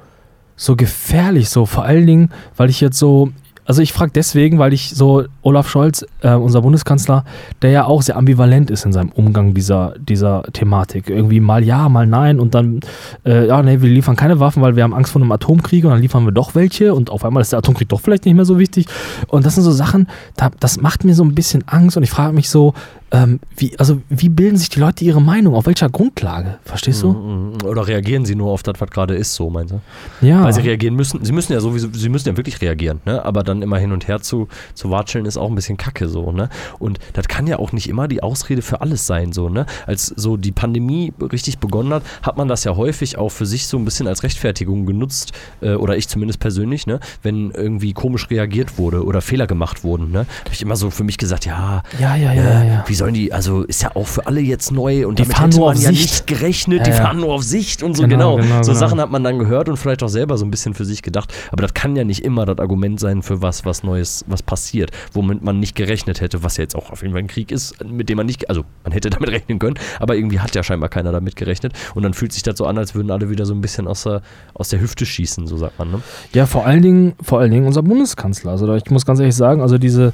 so 0.55 0.75
gefährlich, 0.75 1.49
so 1.49 1.67
vor 1.67 1.83
allen 1.83 2.07
Dingen, 2.07 2.29
weil 2.55 2.71
ich 2.71 2.81
jetzt 2.81 2.97
so, 2.97 3.29
also 3.67 3.81
ich 3.81 3.91
frage 3.91 4.11
deswegen, 4.15 4.59
weil 4.59 4.71
ich 4.71 4.91
so 4.91 5.25
Olaf 5.41 5.69
Scholz, 5.69 6.05
äh, 6.21 6.33
unser 6.33 6.61
Bundeskanzler, 6.61 7.25
der 7.61 7.71
ja 7.71 7.85
auch 7.85 8.01
sehr 8.01 8.15
ambivalent 8.15 8.71
ist 8.71 8.85
in 8.85 8.93
seinem 8.93 9.09
Umgang 9.09 9.53
dieser, 9.53 9.93
dieser 9.99 10.43
Thematik. 10.53 11.09
Irgendwie 11.09 11.41
mal 11.41 11.65
ja, 11.65 11.89
mal 11.89 12.07
nein 12.07 12.39
und 12.39 12.55
dann, 12.55 12.79
äh, 13.25 13.45
ja, 13.47 13.61
nee, 13.61 13.81
wir 13.81 13.89
liefern 13.89 14.15
keine 14.15 14.39
Waffen, 14.39 14.63
weil 14.63 14.77
wir 14.77 14.83
haben 14.83 14.93
Angst 14.93 15.11
vor 15.11 15.21
einem 15.21 15.33
Atomkrieg 15.33 15.83
und 15.83 15.91
dann 15.91 16.01
liefern 16.01 16.23
wir 16.23 16.31
doch 16.31 16.55
welche 16.55 16.93
und 16.93 17.09
auf 17.09 17.25
einmal 17.25 17.41
ist 17.41 17.51
der 17.51 17.59
Atomkrieg 17.59 17.89
doch 17.89 17.99
vielleicht 17.99 18.23
nicht 18.23 18.35
mehr 18.35 18.45
so 18.45 18.57
wichtig. 18.57 18.87
Und 19.27 19.45
das 19.45 19.55
sind 19.55 19.65
so 19.65 19.71
Sachen, 19.71 20.07
da, 20.37 20.49
das 20.61 20.79
macht 20.79 21.03
mir 21.03 21.13
so 21.13 21.25
ein 21.25 21.35
bisschen 21.35 21.67
Angst 21.67 21.97
und 21.97 22.03
ich 22.03 22.09
frage 22.09 22.33
mich 22.33 22.49
so, 22.49 22.73
ähm, 23.11 23.39
wie, 23.55 23.77
also 23.79 24.01
wie 24.09 24.27
bilden 24.27 24.57
sich 24.57 24.69
die 24.69 24.79
Leute 24.79 25.05
ihre 25.05 25.21
Meinung? 25.21 25.55
Auf 25.55 25.65
welcher 25.65 25.89
Grundlage? 25.89 26.59
Verstehst 26.65 27.03
du? 27.03 27.13
Mhm. 27.13 27.57
Oder 27.63 27.87
reagieren 27.87 28.25
sie 28.25 28.35
nur 28.35 28.51
auf 28.51 28.63
das, 28.63 28.75
was 28.79 28.89
gerade 28.89 29.15
ist, 29.15 29.33
so 29.33 29.49
meinst 29.49 29.73
du? 29.73 29.81
Ja. 30.25 30.43
Weil 30.43 30.51
sie 30.51 30.61
reagieren 30.61 30.95
müssen, 30.95 31.23
sie 31.23 31.31
müssen 31.31 31.53
ja 31.53 31.61
sowieso, 31.61 31.87
sie 31.93 32.09
müssen 32.09 32.27
ja 32.27 32.35
wirklich 32.37 32.59
reagieren, 32.61 32.99
ne? 33.05 33.23
Aber 33.23 33.43
dann 33.43 33.61
immer 33.61 33.77
hin 33.77 33.93
und 33.93 34.09
her 34.09 34.21
zu, 34.21 34.49
zu 34.73 34.89
watscheln 34.89 35.25
ist 35.25 35.37
auch 35.37 35.47
ein 35.47 35.55
bisschen 35.55 35.77
kacke 35.77 36.09
so, 36.09 36.31
ne? 36.33 36.49
Und 36.79 36.99
das 37.13 37.29
kann 37.29 37.47
ja 37.47 37.59
auch 37.59 37.71
nicht 37.71 37.87
immer 37.87 38.09
die 38.09 38.21
Ausrede 38.23 38.61
für 38.61 38.81
alles 38.81 39.07
sein, 39.07 39.31
so, 39.31 39.47
ne? 39.47 39.65
Als 39.85 40.07
so 40.07 40.35
die 40.35 40.51
Pandemie 40.51 41.13
richtig 41.21 41.59
begonnen 41.59 41.93
hat, 41.93 42.03
hat 42.23 42.35
man 42.35 42.49
das 42.49 42.65
ja 42.65 42.75
häufig 42.75 43.17
auch 43.17 43.29
für 43.29 43.45
sich 43.45 43.67
so 43.67 43.77
ein 43.77 43.85
bisschen 43.85 44.07
als 44.07 44.23
Rechtfertigung 44.23 44.85
genutzt, 44.85 45.31
äh, 45.61 45.75
oder 45.75 45.95
ich 45.95 46.09
zumindest 46.09 46.41
persönlich, 46.41 46.87
ne? 46.87 46.99
Wenn 47.23 47.51
irgendwie 47.51 47.93
komisch 47.93 48.29
reagiert 48.29 48.77
wurde 48.77 49.05
oder 49.05 49.21
Fehler 49.21 49.47
gemacht 49.47 49.85
wurden, 49.85 50.11
ne? 50.11 50.25
Habe 50.43 50.53
ich 50.53 50.61
immer 50.61 50.75
so 50.75 50.89
für 50.89 51.05
mich 51.05 51.17
gesagt, 51.17 51.45
ja, 51.45 51.83
ja, 51.99 52.17
ja, 52.17 52.33
ja, 52.33 52.41
äh, 52.41 52.45
ja, 52.45 52.63
ja. 52.63 52.83
wie 52.85 52.96
sollen 52.97 53.13
die, 53.13 53.31
also 53.31 53.63
ist 53.63 53.81
ja 53.83 53.95
auch 53.95 54.07
für 54.07 54.27
alle 54.27 54.41
jetzt 54.41 54.71
neu 54.71 55.07
und 55.07 55.19
Die 55.19 55.23
damit 55.23 55.35
fahren 55.37 55.45
hätte 55.51 55.57
nur 55.59 55.67
man 55.69 55.77
auf 55.77 55.83
ja 55.83 55.89
Sicht. 55.89 56.01
nicht 56.01 56.27
gerechnet, 56.27 56.85
die 56.85 56.89
Ja, 56.91 56.97
ja. 56.97 57.03
fahren 57.03 57.17
nur 57.19 57.33
auf 57.33 57.43
Sicht 57.43 57.83
und 57.83 57.95
so, 57.95 58.03
Genau, 58.07 58.35
genau. 58.35 58.47
genau, 58.47 58.63
so 58.63 58.71
genau. 58.71 58.79
Sachen 58.79 58.99
hat 58.99 59.11
man 59.11 59.23
dann 59.23 59.39
gehört 59.39 59.69
und 59.69 59.77
vielleicht 59.77 60.03
auch 60.03 60.07
selber 60.09 60.37
so 60.37 60.45
ein 60.45 60.51
bisschen 60.51 60.73
für 60.73 60.85
sich 60.85 61.01
gedacht, 61.01 61.33
aber 61.51 61.61
das 61.61 61.73
kann 61.73 61.95
ja 61.95 62.03
nicht 62.03 62.23
immer 62.25 62.45
das 62.45 62.57
Argument 62.59 62.99
sein 62.99 63.21
für 63.23 63.41
was, 63.41 63.63
was 63.65 63.83
Neues, 63.83 64.25
was 64.27 64.43
passiert, 64.43 64.91
womit 65.13 65.43
man 65.43 65.59
nicht 65.59 65.75
gerechnet 65.75 66.21
hätte, 66.21 66.43
was 66.43 66.57
ja 66.57 66.63
jetzt 66.63 66.75
auch 66.75 66.91
auf 66.91 67.01
jeden 67.01 67.13
Fall 67.13 67.21
ein 67.23 67.27
Krieg 67.27 67.51
ist, 67.51 67.83
mit 67.85 68.09
dem 68.09 68.17
man 68.17 68.25
nicht, 68.25 68.49
also 68.49 68.63
man 68.83 68.91
hätte 68.93 69.09
damit 69.11 69.29
rechnen 69.29 69.59
können, 69.59 69.75
aber 69.99 70.15
irgendwie 70.15 70.39
hat 70.39 70.55
ja 70.55 70.63
scheinbar 70.63 70.89
keiner 70.89 71.11
damit 71.11 71.35
gerechnet 71.35 71.73
und 71.95 72.03
dann 72.03 72.13
fühlt 72.13 72.33
sich 72.33 72.43
das 72.43 72.57
so 72.57 72.65
an, 72.65 72.77
als 72.77 72.95
würden 72.95 73.11
alle 73.11 73.29
wieder 73.29 73.45
so 73.45 73.53
ein 73.53 73.61
bisschen 73.61 73.87
aus 73.87 74.03
der, 74.03 74.21
aus 74.53 74.69
der 74.69 74.81
Hüfte 74.81 75.05
schießen, 75.05 75.47
so 75.47 75.57
sagt 75.57 75.77
man, 75.79 75.91
ne? 75.91 76.01
Ja, 76.33 76.45
vor 76.45 76.65
allen 76.65 76.81
Dingen, 76.81 77.13
vor 77.21 77.39
allen 77.39 77.51
Dingen 77.51 77.65
unser 77.67 77.83
Bundeskanzler. 77.83 78.51
Also 78.51 78.73
ich 78.75 78.89
muss 78.89 79.05
ganz 79.05 79.19
ehrlich 79.19 79.35
sagen, 79.35 79.61
also 79.61 79.77
diese, 79.77 80.13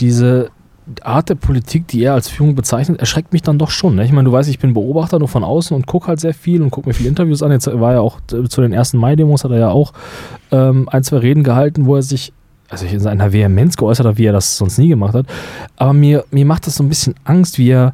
diese 0.00 0.50
Art 1.02 1.28
der 1.28 1.34
Politik, 1.34 1.88
die 1.88 2.02
er 2.02 2.14
als 2.14 2.28
Führung 2.28 2.54
bezeichnet, 2.54 3.00
erschreckt 3.00 3.32
mich 3.32 3.42
dann 3.42 3.58
doch 3.58 3.70
schon. 3.70 3.96
Ne? 3.96 4.04
Ich 4.04 4.12
meine, 4.12 4.26
du 4.26 4.32
weißt, 4.32 4.48
ich 4.48 4.58
bin 4.58 4.74
Beobachter 4.74 5.18
nur 5.18 5.28
von 5.28 5.44
außen 5.44 5.74
und 5.74 5.86
gucke 5.86 6.08
halt 6.08 6.20
sehr 6.20 6.34
viel 6.34 6.62
und 6.62 6.70
gucke 6.70 6.88
mir 6.88 6.94
viele 6.94 7.08
Interviews 7.08 7.42
an. 7.42 7.50
Jetzt 7.50 7.66
war 7.66 7.92
ja 7.92 8.00
auch 8.00 8.18
äh, 8.32 8.48
zu 8.48 8.60
den 8.60 8.72
ersten 8.72 8.98
Mai-Demos 8.98 9.44
hat 9.44 9.50
er 9.50 9.58
ja 9.58 9.70
auch 9.70 9.92
ähm, 10.50 10.88
ein, 10.90 11.02
zwei 11.04 11.18
Reden 11.18 11.44
gehalten, 11.44 11.86
wo 11.86 11.96
er 11.96 12.02
sich 12.02 12.32
also 12.68 12.86
in 12.86 13.00
seiner 13.00 13.32
Vehemenz 13.32 13.76
geäußert 13.76 14.06
hat, 14.06 14.18
wie 14.18 14.24
er 14.24 14.32
das 14.32 14.56
sonst 14.56 14.78
nie 14.78 14.88
gemacht 14.88 15.14
hat. 15.14 15.26
Aber 15.76 15.92
mir, 15.92 16.24
mir 16.30 16.46
macht 16.46 16.66
das 16.66 16.76
so 16.76 16.82
ein 16.82 16.88
bisschen 16.88 17.14
Angst, 17.24 17.58
wie 17.58 17.68
er, 17.68 17.92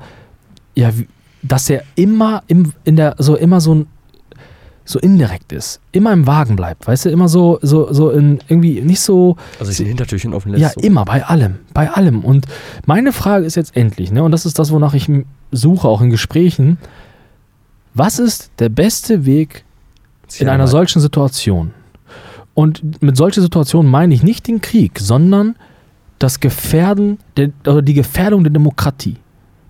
ja, 0.75 0.97
wie, 0.97 1.09
dass 1.43 1.69
er 1.69 1.83
immer 1.97 2.43
im, 2.47 2.73
in 2.85 2.97
der, 2.97 3.17
so 3.19 3.37
immer 3.37 3.61
so 3.61 3.75
ein 3.75 3.87
so 4.89 4.99
indirekt 4.99 5.53
ist, 5.53 5.81
immer 5.93 6.15
im 6.15 6.27
Wagen 6.27 6.57
bleibt, 6.57 6.87
weißt 6.87 7.05
du, 7.05 7.11
immer 7.11 7.29
so, 7.29 7.59
so, 7.61 7.93
so 7.93 8.11
in 8.11 8.39
irgendwie 8.49 8.81
nicht 8.81 9.01
so, 9.01 9.37
Also 9.61 9.71
sich 9.71 9.81
ein 9.81 9.87
Hintertürchen 9.87 10.33
offen 10.33 10.53
lässt. 10.53 10.63
ja, 10.63 10.71
so. 10.71 10.81
immer, 10.81 11.05
bei 11.05 11.25
allem, 11.25 11.59
bei 11.75 11.91
allem. 11.91 12.25
Und 12.25 12.47
meine 12.87 13.13
Frage 13.13 13.45
ist 13.45 13.55
jetzt 13.55 13.77
endlich, 13.77 14.11
ne, 14.11 14.23
und 14.23 14.33
das 14.33 14.47
ist 14.47 14.59
das, 14.59 14.71
wonach 14.71 14.95
ich 14.95 15.11
suche, 15.53 15.87
auch 15.87 16.01
in 16.01 16.09
Gesprächen, 16.09 16.79
was 17.93 18.19
ist 18.19 18.51
der 18.61 18.71
beste 18.71 19.27
Weg 19.27 19.65
in 20.39 20.49
einer 20.49 20.67
solchen 20.69 21.01
Situation? 21.01 21.73
Und 22.55 23.03
mit 23.03 23.17
solcher 23.17 23.43
Situation 23.43 23.87
meine 23.87 24.15
ich 24.15 24.23
nicht 24.23 24.49
den 24.49 24.63
Krieg, 24.63 24.99
sondern 24.99 25.57
das 26.19 26.41
Gefährden, 26.41 27.19
der, 27.37 27.51
oder 27.67 27.83
die 27.83 27.95
Gefährdung 27.95 28.43
der 28.43 28.53
Demokratie. 28.53 29.17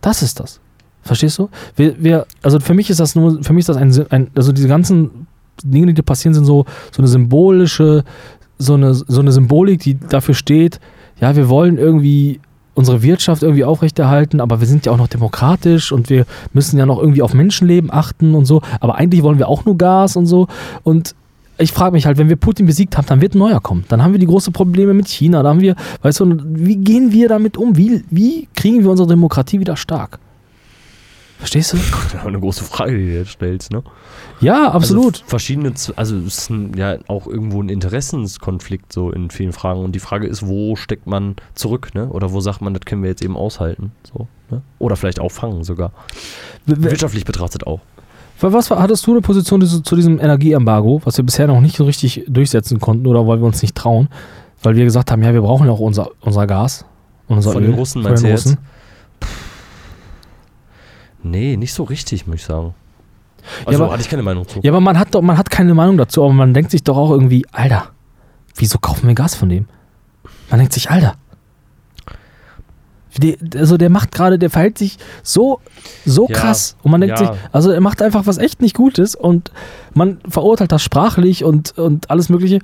Das 0.00 0.22
ist 0.22 0.38
das. 0.38 0.60
Verstehst 1.08 1.38
du? 1.38 1.48
Wir, 1.74 1.94
wir, 1.98 2.26
also 2.42 2.60
für 2.60 2.74
mich 2.74 2.90
ist 2.90 3.00
das 3.00 3.14
nur, 3.14 3.42
für 3.42 3.54
mich 3.54 3.62
ist 3.62 3.70
das 3.70 3.78
ein, 3.78 3.90
ein 4.10 4.28
also 4.36 4.52
diese 4.52 4.68
ganzen 4.68 5.26
Dinge, 5.64 5.86
die 5.86 5.94
da 5.94 6.02
passieren, 6.02 6.34
sind 6.34 6.44
so, 6.44 6.66
so 6.92 7.00
eine 7.00 7.08
symbolische, 7.08 8.04
so 8.58 8.74
eine, 8.74 8.92
so 8.92 9.20
eine 9.20 9.32
Symbolik, 9.32 9.80
die 9.80 9.98
dafür 9.98 10.34
steht, 10.34 10.80
ja, 11.18 11.34
wir 11.34 11.48
wollen 11.48 11.78
irgendwie 11.78 12.40
unsere 12.74 13.02
Wirtschaft 13.02 13.42
irgendwie 13.42 13.64
aufrechterhalten, 13.64 14.42
aber 14.42 14.60
wir 14.60 14.66
sind 14.66 14.84
ja 14.84 14.92
auch 14.92 14.98
noch 14.98 15.08
demokratisch 15.08 15.92
und 15.92 16.10
wir 16.10 16.26
müssen 16.52 16.78
ja 16.78 16.84
noch 16.84 17.00
irgendwie 17.00 17.22
auf 17.22 17.32
Menschenleben 17.32 17.90
achten 17.90 18.34
und 18.34 18.44
so, 18.44 18.60
aber 18.80 18.96
eigentlich 18.96 19.22
wollen 19.22 19.38
wir 19.38 19.48
auch 19.48 19.64
nur 19.64 19.78
Gas 19.78 20.14
und 20.14 20.26
so 20.26 20.46
und 20.84 21.14
ich 21.56 21.72
frage 21.72 21.92
mich 21.92 22.04
halt, 22.04 22.18
wenn 22.18 22.28
wir 22.28 22.36
Putin 22.36 22.66
besiegt 22.66 22.98
haben, 22.98 23.06
dann 23.06 23.20
wird 23.22 23.34
ein 23.34 23.38
neuer 23.38 23.60
kommen. 23.60 23.84
Dann 23.88 24.04
haben 24.04 24.12
wir 24.12 24.20
die 24.20 24.26
großen 24.26 24.52
Probleme 24.52 24.94
mit 24.94 25.08
China. 25.08 25.42
Da 25.42 25.48
haben 25.48 25.60
wir, 25.60 25.74
weißt 26.02 26.20
du, 26.20 26.36
wie 26.44 26.76
gehen 26.76 27.10
wir 27.10 27.28
damit 27.28 27.56
um? 27.56 27.76
Wie, 27.76 28.04
wie 28.10 28.46
kriegen 28.54 28.84
wir 28.84 28.90
unsere 28.92 29.08
Demokratie 29.08 29.58
wieder 29.58 29.76
stark? 29.76 30.20
Verstehst 31.38 31.72
du? 31.72 31.76
Das 32.12 32.22
ist 32.22 32.26
eine 32.26 32.40
große 32.40 32.64
Frage, 32.64 32.96
die 32.96 33.06
du 33.06 33.14
jetzt 33.14 33.30
stellst, 33.30 33.70
ne? 33.70 33.82
Ja, 34.40 34.70
absolut. 34.72 35.14
Also 35.14 35.24
verschiedene, 35.26 35.72
also 35.96 36.16
es 36.16 36.38
ist 36.38 36.50
ein, 36.50 36.72
ja 36.76 36.96
auch 37.06 37.26
irgendwo 37.26 37.62
ein 37.62 37.68
Interessenskonflikt 37.68 38.92
so 38.92 39.10
in 39.10 39.30
vielen 39.30 39.52
Fragen. 39.52 39.84
Und 39.84 39.92
die 39.92 40.00
Frage 40.00 40.26
ist, 40.26 40.46
wo 40.46 40.76
steckt 40.76 41.06
man 41.06 41.36
zurück, 41.54 41.90
ne? 41.94 42.08
Oder 42.08 42.32
wo 42.32 42.40
sagt 42.40 42.60
man, 42.60 42.74
das 42.74 42.82
können 42.84 43.02
wir 43.02 43.10
jetzt 43.10 43.22
eben 43.22 43.36
aushalten, 43.36 43.92
so, 44.02 44.26
ne? 44.50 44.62
Oder 44.78 44.96
vielleicht 44.96 45.20
auch 45.20 45.30
fangen 45.30 45.64
sogar. 45.64 45.92
Wirtschaftlich 46.66 47.24
betrachtet 47.24 47.66
auch. 47.66 47.80
Was 48.40 48.70
war, 48.70 48.80
hattest 48.80 49.06
du 49.06 49.12
eine 49.12 49.20
Position 49.20 49.60
zu 49.64 49.96
diesem 49.96 50.20
Energieembargo, 50.20 51.00
was 51.04 51.16
wir 51.16 51.24
bisher 51.24 51.48
noch 51.48 51.60
nicht 51.60 51.76
so 51.76 51.84
richtig 51.84 52.24
durchsetzen 52.28 52.78
konnten 52.78 53.06
oder 53.06 53.26
weil 53.26 53.38
wir 53.38 53.46
uns 53.46 53.62
nicht 53.62 53.74
trauen? 53.74 54.08
Weil 54.62 54.76
wir 54.76 54.84
gesagt 54.84 55.10
haben, 55.10 55.22
ja, 55.22 55.32
wir 55.32 55.40
brauchen 55.42 55.66
ja 55.66 55.72
auch 55.72 55.80
unser, 55.80 56.10
unser 56.20 56.46
Gas 56.46 56.84
und 57.26 57.36
unser 57.36 57.52
Von 57.52 57.62
Öl. 57.64 57.70
den 57.70 57.78
Russen 57.78 58.02
meinst 58.02 58.22
du 58.22 58.28
jetzt? 58.28 58.56
Nee, 61.30 61.56
nicht 61.56 61.72
so 61.74 61.82
richtig, 61.84 62.26
muss 62.26 62.36
ich 62.36 62.44
sagen. 62.44 62.74
Ja, 63.62 63.66
Also 63.68 63.84
aber- 63.84 63.92
hatte 63.92 64.02
ich 64.02 64.08
keine 64.08 64.22
Meinung 64.22 64.46
zu. 64.48 64.60
Ja, 64.62 64.70
aber 64.72 64.80
man 64.80 64.98
hat 64.98 65.14
doch, 65.14 65.22
man 65.22 65.38
hat 65.38 65.50
keine 65.50 65.74
Meinung 65.74 65.96
dazu, 65.96 66.22
aber 66.24 66.32
man 66.32 66.54
denkt 66.54 66.70
sich 66.70 66.82
doch 66.84 66.96
auch 66.96 67.10
irgendwie, 67.10 67.46
Alter, 67.52 67.90
wieso 68.56 68.78
kaufen 68.78 69.06
wir 69.08 69.14
Gas 69.14 69.34
von 69.34 69.48
dem? 69.48 69.66
Man 70.50 70.58
denkt 70.60 70.72
sich, 70.72 70.90
Alter. 70.90 71.14
Der, 73.16 73.36
also 73.56 73.76
der 73.78 73.90
macht 73.90 74.12
gerade, 74.12 74.38
der 74.38 74.48
verhält 74.50 74.78
sich 74.78 74.96
so, 75.24 75.60
so 76.04 76.28
Ja, 76.28 76.36
krass 76.36 76.76
und 76.82 76.90
man 76.92 77.00
denkt 77.00 77.18
ja. 77.18 77.32
sich, 77.32 77.42
also 77.50 77.70
er 77.72 77.80
macht 77.80 78.00
einfach 78.00 78.26
was 78.26 78.38
echt 78.38 78.60
nicht 78.60 78.76
Gutes 78.76 79.16
und 79.16 79.50
man 79.94 80.20
verurteilt 80.28 80.70
das 80.70 80.82
sprachlich 80.82 81.42
und, 81.42 81.76
und 81.78 82.10
alles 82.10 82.28
mögliche, 82.28 82.60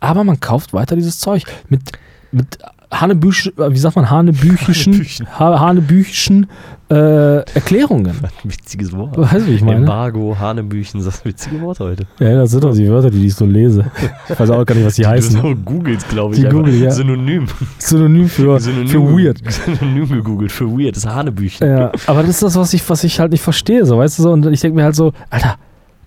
aber 0.00 0.24
man 0.24 0.40
kauft 0.40 0.72
weiter 0.72 0.94
dieses 0.96 1.18
Zeug 1.18 1.44
mit, 1.68 1.92
mit 2.32 2.58
Hanebüch, 2.90 3.52
wie 3.56 3.76
sagt 3.78 3.96
man, 3.96 4.08
Hanebüchischen, 4.10 4.92
Hanebüchen. 4.94 5.38
Ha- 5.38 5.60
Hanebüchischen 5.60 6.46
äh, 6.90 7.40
Erklärungen. 7.54 8.06
Ein 8.06 8.50
witziges 8.50 8.92
Wort. 8.96 9.18
Weißt 9.18 9.46
du, 9.46 9.46
wie 9.46 9.54
ich 9.56 9.60
meine? 9.62 9.80
Embargo, 9.80 10.34
Hanebüchen, 10.38 11.04
das 11.04 11.16
ist 11.16 11.20
ein 11.20 11.28
witziges 11.28 11.60
Wort 11.60 11.80
heute. 11.80 12.06
Ja, 12.18 12.34
das 12.36 12.50
sind 12.50 12.64
doch 12.64 12.72
die 12.74 12.88
Wörter, 12.88 13.10
die 13.10 13.26
ich 13.26 13.34
so 13.34 13.44
lese. 13.44 13.84
Ich 14.28 14.40
weiß 14.40 14.48
auch 14.48 14.64
gar 14.64 14.74
nicht, 14.74 14.86
was 14.86 14.94
die 14.94 15.06
heißen. 15.06 15.36
Du 15.42 15.48
so 15.48 15.54
googelst, 15.54 16.08
glaube 16.08 16.34
ich. 16.34 16.40
Die 16.40 16.48
google, 16.48 16.74
ja. 16.74 16.90
Synonym. 16.90 17.46
Synonym 17.78 18.26
für, 18.26 18.58
Synonym 18.58 18.88
für 18.88 19.00
weird. 19.02 19.38
Synonym 19.52 20.08
gegoogelt, 20.08 20.50
für 20.50 20.66
weird, 20.70 20.96
das 20.96 21.04
ist 21.04 21.10
Hanebüchen. 21.10 21.68
Ja, 21.68 21.92
aber 22.06 22.20
das 22.22 22.30
ist 22.30 22.42
das, 22.42 22.56
was 22.56 22.72
ich, 22.72 22.88
was 22.88 23.04
ich 23.04 23.20
halt 23.20 23.32
nicht 23.32 23.42
verstehe, 23.42 23.84
so, 23.84 23.98
weißt 23.98 24.18
du 24.18 24.22
so? 24.22 24.30
Und 24.32 24.46
ich 24.46 24.62
denke 24.62 24.76
mir 24.76 24.84
halt 24.84 24.96
so, 24.96 25.12
Alter, 25.28 25.56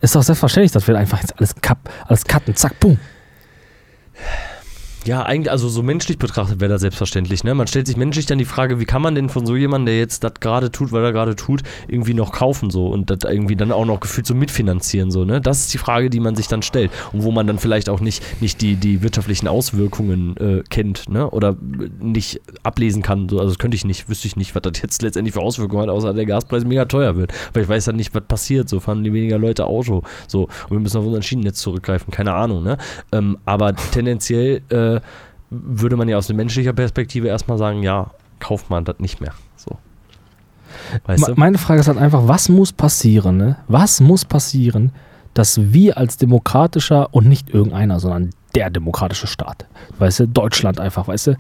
ist 0.02 0.16
doch 0.16 0.24
selbstverständlich, 0.24 0.72
dass 0.72 0.88
wir 0.88 0.98
einfach 0.98 1.20
jetzt 1.22 1.38
alles 1.38 1.54
kapp, 1.62 1.78
alles 2.08 2.24
cutten, 2.26 2.56
zack, 2.56 2.80
boom. 2.80 2.98
Ja, 5.04 5.24
eigentlich, 5.24 5.50
also 5.50 5.68
so 5.68 5.82
menschlich 5.82 6.20
betrachtet 6.20 6.60
wäre 6.60 6.70
das 6.70 6.82
selbstverständlich. 6.82 7.44
Ne? 7.44 7.56
Man 7.56 7.66
stellt 7.66 7.88
sich 7.88 7.98
menschlich 7.98 8.28
dann 8.28 8.38
die 8.38 8.46
Frage, 8.46 8.80
wie 8.80 8.86
kann 8.86 9.02
man 9.02 9.16
denn 9.16 9.30
von 9.30 9.48
so 9.48 9.56
jemandem, 9.56 9.88
der 9.88 9.98
jetzt 9.98 10.24
das 10.24 10.34
gerade 10.40 10.72
tut, 10.72 10.92
weil 10.92 11.04
er 11.04 11.12
gerade 11.12 11.36
tut, 11.36 11.64
irgendwie 11.88 12.14
noch 12.14 12.32
kaufen 12.32 12.70
so 12.70 12.88
und 12.88 13.10
das 13.10 13.20
irgendwie 13.24 13.56
dann 13.56 13.72
auch 13.72 13.86
noch 13.86 14.00
gefühlt 14.00 14.28
so 14.28 14.36
mitfinanzieren 14.36 15.10
so. 15.10 15.26
Ne? 15.26 15.42
Das 15.42 15.62
ist 15.62 15.74
die 15.74 15.80
Frage, 15.80 16.12
die 16.12 16.20
man 16.20 16.36
sich 16.36 16.48
dann 16.48 16.62
stellt 16.62 16.92
und 17.14 17.24
wo 17.24 17.32
man 17.32 17.48
dann 17.48 17.58
vielleicht 17.58 17.90
auch 17.90 18.00
nicht, 18.00 18.42
nicht 18.42 18.62
die, 18.62 18.76
die 18.76 19.02
wirtschaftlichen 19.02 19.48
Auswirkungen 19.48 20.38
äh, 20.38 20.64
kennt 20.70 21.10
ne? 21.10 21.28
oder 21.32 21.58
nicht 22.00 22.40
ablesen 22.62 23.02
kann. 23.02 23.28
So. 23.28 23.40
Also 23.40 23.50
das 23.50 23.58
könnte 23.58 23.76
ich 23.76 23.86
nicht, 23.86 24.08
wüsste 24.08 24.28
ich 24.28 24.36
nicht, 24.36 24.54
was 24.54 24.62
das 24.62 24.84
jetzt 24.84 25.02
letztendlich 25.02 25.34
für 25.34 25.42
Auswirkungen 25.42 25.82
hat, 25.82 25.90
außer 25.90 26.14
der 26.14 26.28
Gaspreis 26.28 26.64
mega 26.64 26.86
teuer 26.86 27.16
wird. 27.16 27.34
Weil 27.54 27.64
ich 27.64 27.70
weiß 27.70 27.86
dann 27.86 27.96
nicht, 27.96 28.14
was 28.14 28.24
passiert. 28.24 28.70
So 28.70 28.80
fahren 28.80 29.04
die 29.04 29.14
weniger 29.14 29.40
Leute 29.40 29.66
Auto. 29.66 30.04
So 30.28 30.44
und 30.44 30.72
wir 30.72 30.80
müssen 30.80 30.98
auf 30.98 31.06
unser 31.08 31.24
Schienennetz 31.24 31.58
zurückgreifen. 31.60 32.12
Keine 32.12 32.34
Ahnung. 32.34 32.64
Ne? 32.64 32.78
Ähm, 33.12 33.40
aber 33.46 33.76
tendenziell 33.76 34.62
äh, 34.70 34.91
würde 35.50 35.98
man 35.98 36.10
ja 36.10 36.18
aus 36.18 36.30
menschlicher 36.30 36.74
Perspektive 36.74 37.28
erstmal 37.28 37.58
sagen, 37.58 37.84
ja, 37.84 38.12
kauft 38.40 38.70
man 38.70 38.86
das 38.86 39.00
nicht 39.00 39.22
mehr. 39.22 39.34
So. 39.56 39.78
Weißt 41.06 41.28
du? 41.28 41.34
Meine 41.36 41.58
Frage 41.58 41.80
ist 41.82 41.88
halt 41.88 41.98
einfach, 41.98 42.28
was 42.28 42.50
muss 42.50 42.72
passieren, 42.72 43.38
ne? 43.38 43.58
Was 43.68 44.00
muss 44.00 44.26
passieren, 44.26 44.92
dass 45.34 45.74
wir 45.74 45.98
als 45.98 46.18
demokratischer 46.18 47.14
und 47.14 47.28
nicht 47.28 47.50
irgendeiner, 47.50 48.00
sondern 48.00 48.32
der 48.56 48.70
demokratische 48.70 49.28
Staat, 49.28 49.66
weißt 50.00 50.22
du, 50.22 50.28
Deutschland 50.28 50.80
einfach, 50.80 51.08
weißt 51.08 51.28
du, 51.28 51.38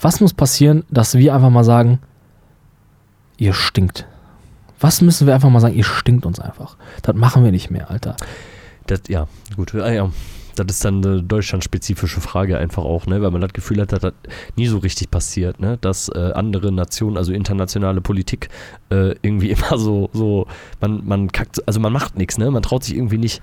was 0.00 0.20
muss 0.20 0.34
passieren, 0.34 0.84
dass 0.90 1.16
wir 1.16 1.34
einfach 1.34 1.50
mal 1.50 1.64
sagen, 1.64 1.98
ihr 3.36 3.52
stinkt. 3.52 4.06
Was 4.80 5.00
müssen 5.00 5.26
wir 5.26 5.34
einfach 5.34 5.50
mal 5.50 5.60
sagen, 5.60 5.74
ihr 5.74 5.84
stinkt 5.84 6.26
uns 6.26 6.40
einfach. 6.40 6.76
Das 7.02 7.14
machen 7.14 7.44
wir 7.44 7.52
nicht 7.52 7.70
mehr, 7.70 7.90
Alter. 7.90 8.16
Das, 8.86 9.02
ja, 9.08 9.28
gut. 9.56 9.74
Ah, 9.74 9.92
ja. 9.92 10.10
Das 10.56 10.66
ist 10.68 10.84
dann 10.84 11.04
eine 11.04 11.22
deutschlandspezifische 11.22 12.20
Frage 12.20 12.58
einfach 12.58 12.84
auch, 12.84 13.06
ne? 13.06 13.22
weil 13.22 13.30
man 13.30 13.40
das 13.40 13.52
Gefühl 13.52 13.80
hat, 13.80 13.92
dass 13.92 14.00
das 14.00 14.12
nie 14.56 14.66
so 14.66 14.78
richtig 14.78 15.10
passiert, 15.10 15.60
ne? 15.60 15.78
dass 15.80 16.08
äh, 16.08 16.32
andere 16.34 16.72
Nationen, 16.72 17.16
also 17.16 17.32
internationale 17.32 18.00
Politik, 18.00 18.48
äh, 18.90 19.14
irgendwie 19.22 19.50
immer 19.52 19.78
so, 19.78 20.10
so 20.12 20.46
man, 20.80 21.06
man 21.06 21.32
kackt, 21.32 21.66
also 21.66 21.80
man 21.80 21.92
macht 21.92 22.16
nichts, 22.16 22.38
ne? 22.38 22.50
man 22.50 22.62
traut 22.62 22.84
sich 22.84 22.96
irgendwie 22.96 23.18
nicht 23.18 23.42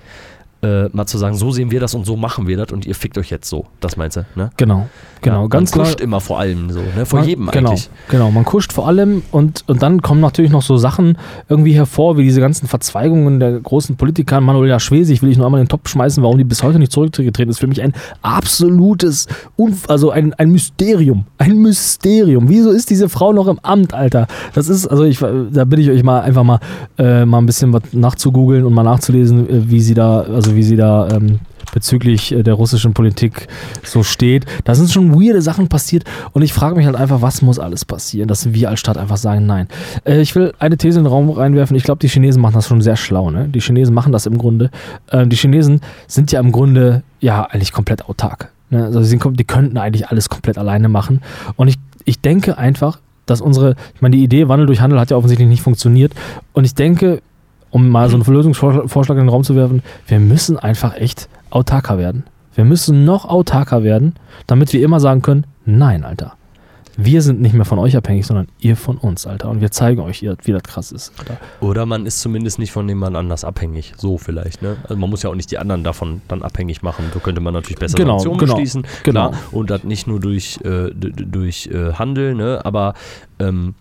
äh, 0.61 0.89
mal 0.89 1.05
zu 1.05 1.17
sagen, 1.17 1.35
so 1.35 1.51
sehen 1.51 1.71
wir 1.71 1.79
das 1.79 1.95
und 1.95 2.05
so 2.05 2.15
machen 2.17 2.47
wir 2.47 2.57
das 2.57 2.71
und 2.71 2.85
ihr 2.85 2.95
fickt 2.95 3.17
euch 3.17 3.29
jetzt 3.29 3.49
so. 3.49 3.65
Das 3.79 3.95
meinst 3.97 4.17
du, 4.17 4.25
ne? 4.35 4.49
Genau, 4.57 4.87
genau, 5.21 5.43
ja, 5.43 5.47
ganz 5.47 5.71
man 5.71 5.73
klar. 5.75 5.85
kuscht 5.85 6.01
immer 6.01 6.19
vor 6.19 6.39
allem 6.39 6.69
so, 6.71 6.81
ne? 6.95 7.05
Vor 7.05 7.19
Man- 7.19 7.29
jedem 7.29 7.47
genau, 7.47 7.69
eigentlich. 7.69 7.89
Genau, 8.09 8.31
man 8.31 8.43
kuscht 8.45 8.73
vor 8.73 8.87
allem 8.87 9.21
und, 9.31 9.63
und 9.67 9.81
dann 9.81 10.01
kommen 10.01 10.19
natürlich 10.21 10.51
noch 10.51 10.61
so 10.61 10.77
Sachen 10.77 11.17
irgendwie 11.47 11.73
hervor, 11.73 12.17
wie 12.17 12.23
diese 12.23 12.41
ganzen 12.41 12.67
Verzweigungen 12.67 13.39
der 13.39 13.59
großen 13.59 13.95
Politiker. 13.95 14.41
Manuela 14.41 14.79
Schwesig 14.79 15.21
will 15.21 15.29
ich 15.31 15.37
nur 15.37 15.45
einmal 15.45 15.61
in 15.61 15.65
den 15.65 15.69
Topf 15.69 15.89
schmeißen, 15.89 16.21
warum 16.23 16.37
die 16.37 16.43
bis 16.43 16.61
heute 16.63 16.79
nicht 16.79 16.91
zurückgetreten 16.91 17.49
ist. 17.49 17.59
Für 17.59 17.67
mich 17.67 17.81
ein 17.81 17.93
absolutes, 18.21 19.27
Unf 19.55 19.89
also 19.89 20.11
ein, 20.11 20.33
ein 20.35 20.51
Mysterium. 20.51 21.25
Ein 21.37 21.61
Mysterium. 21.61 22.49
Wieso 22.49 22.71
ist 22.71 22.89
diese 22.89 23.09
Frau 23.09 23.33
noch 23.33 23.47
im 23.47 23.59
Amt, 23.59 23.93
Alter? 23.93 24.27
Das 24.53 24.69
ist, 24.69 24.87
also 24.87 25.03
ich, 25.03 25.19
da 25.19 25.65
bitte 25.65 25.81
ich 25.81 25.89
euch 25.89 26.03
mal 26.03 26.21
einfach 26.21 26.43
mal, 26.43 26.59
äh, 26.97 27.25
mal 27.25 27.37
ein 27.39 27.45
bisschen 27.45 27.73
was 27.73 27.83
nachzugoogeln 27.91 28.65
und 28.65 28.73
mal 28.73 28.83
nachzulesen, 28.83 29.49
äh, 29.49 29.69
wie 29.69 29.81
sie 29.81 29.93
da, 29.93 30.21
also 30.21 30.48
wie 30.55 30.63
sie 30.63 30.75
da 30.75 31.09
ähm, 31.09 31.39
bezüglich 31.73 32.31
äh, 32.31 32.43
der 32.43 32.53
russischen 32.53 32.93
Politik 32.93 33.47
so 33.83 34.03
steht. 34.03 34.45
Da 34.63 34.75
sind 34.75 34.89
schon 34.91 35.13
weirde 35.13 35.41
Sachen 35.41 35.67
passiert 35.67 36.03
und 36.33 36.41
ich 36.41 36.53
frage 36.53 36.75
mich 36.75 36.85
halt 36.85 36.95
einfach, 36.95 37.21
was 37.21 37.41
muss 37.41 37.59
alles 37.59 37.85
passieren, 37.85 38.27
dass 38.27 38.53
wir 38.53 38.69
als 38.69 38.79
Stadt 38.79 38.97
einfach 38.97 39.17
sagen, 39.17 39.45
nein. 39.45 39.67
Äh, 40.05 40.21
ich 40.21 40.35
will 40.35 40.53
eine 40.59 40.77
These 40.77 40.99
in 40.99 41.05
den 41.05 41.11
Raum 41.11 41.29
reinwerfen. 41.29 41.75
Ich 41.75 41.83
glaube, 41.83 41.99
die 41.99 42.09
Chinesen 42.09 42.41
machen 42.41 42.53
das 42.55 42.67
schon 42.67 42.81
sehr 42.81 42.95
schlau. 42.95 43.31
Ne? 43.31 43.47
Die 43.49 43.61
Chinesen 43.61 43.93
machen 43.93 44.11
das 44.11 44.25
im 44.25 44.37
Grunde. 44.37 44.69
Ähm, 45.11 45.29
die 45.29 45.35
Chinesen 45.35 45.81
sind 46.07 46.31
ja 46.31 46.39
im 46.39 46.51
Grunde 46.51 47.03
ja 47.19 47.43
eigentlich 47.43 47.71
komplett 47.71 48.05
autark. 48.05 48.51
Ne? 48.69 48.85
Also 48.85 49.01
sie 49.01 49.09
sind, 49.09 49.23
die 49.39 49.43
könnten 49.43 49.77
eigentlich 49.77 50.07
alles 50.09 50.29
komplett 50.29 50.57
alleine 50.57 50.89
machen. 50.89 51.21
Und 51.55 51.67
ich, 51.67 51.77
ich 52.05 52.21
denke 52.21 52.57
einfach, 52.57 52.99
dass 53.25 53.41
unsere, 53.41 53.75
ich 53.93 54.01
meine, 54.01 54.15
die 54.15 54.23
Idee 54.23 54.47
Wandel 54.47 54.65
durch 54.65 54.81
Handel 54.81 54.99
hat 54.99 55.11
ja 55.11 55.17
offensichtlich 55.17 55.47
nicht 55.47 55.61
funktioniert. 55.61 56.13
Und 56.53 56.65
ich 56.65 56.73
denke, 56.73 57.21
um 57.71 57.89
mal 57.89 58.09
so 58.09 58.15
einen 58.17 58.25
Lösungsvorschlag 58.25 59.17
in 59.17 59.25
den 59.25 59.29
Raum 59.29 59.43
zu 59.43 59.55
werfen, 59.55 59.83
wir 60.07 60.19
müssen 60.19 60.57
einfach 60.57 60.95
echt 60.95 61.29
autarker 61.49 61.97
werden. 61.97 62.23
Wir 62.55 62.65
müssen 62.65 63.05
noch 63.05 63.25
autarker 63.25 63.83
werden, 63.83 64.15
damit 64.47 64.73
wir 64.73 64.83
immer 64.83 64.99
sagen 64.99 65.21
können, 65.21 65.45
nein, 65.65 66.03
Alter. 66.03 66.33
Wir 67.01 67.21
sind 67.21 67.39
nicht 67.39 67.53
mehr 67.53 67.63
von 67.63 67.79
euch 67.79 67.95
abhängig, 67.95 68.25
sondern 68.25 68.49
ihr 68.59 68.75
von 68.75 68.97
uns, 68.97 69.25
Alter. 69.25 69.49
Und 69.49 69.61
wir 69.61 69.71
zeigen 69.71 70.01
euch, 70.01 70.21
wie 70.21 70.51
das 70.51 70.63
krass 70.63 70.91
ist, 70.91 71.13
Alter. 71.17 71.37
Oder 71.61 71.85
man 71.85 72.05
ist 72.05 72.19
zumindest 72.19 72.59
nicht 72.59 72.73
von 72.73 72.89
jemand 72.89 73.15
anders 73.15 73.45
abhängig. 73.45 73.93
So 73.95 74.17
vielleicht, 74.17 74.61
ne? 74.61 74.75
Also 74.83 74.97
man 74.97 75.09
muss 75.09 75.23
ja 75.23 75.29
auch 75.29 75.35
nicht 75.35 75.49
die 75.49 75.57
anderen 75.59 75.85
davon 75.85 76.21
dann 76.27 76.43
abhängig 76.43 76.81
machen. 76.81 77.05
So 77.13 77.21
könnte 77.21 77.39
man 77.39 77.53
natürlich 77.53 77.79
besser 77.79 77.95
Genau, 77.95 78.17
Sanktionen 78.17 78.39
genau, 78.39 78.53
beschließen. 78.55 78.83
genau. 79.03 79.29
Klar. 79.29 79.41
Und 79.53 79.69
das 79.69 79.85
nicht 79.85 80.07
nur 80.07 80.19
durch, 80.19 80.59
äh, 80.65 80.89
durch 80.93 81.67
äh, 81.67 81.93
Handel, 81.93 82.35
ne? 82.35 82.59
Aber 82.65 82.95
ähm, 83.39 83.75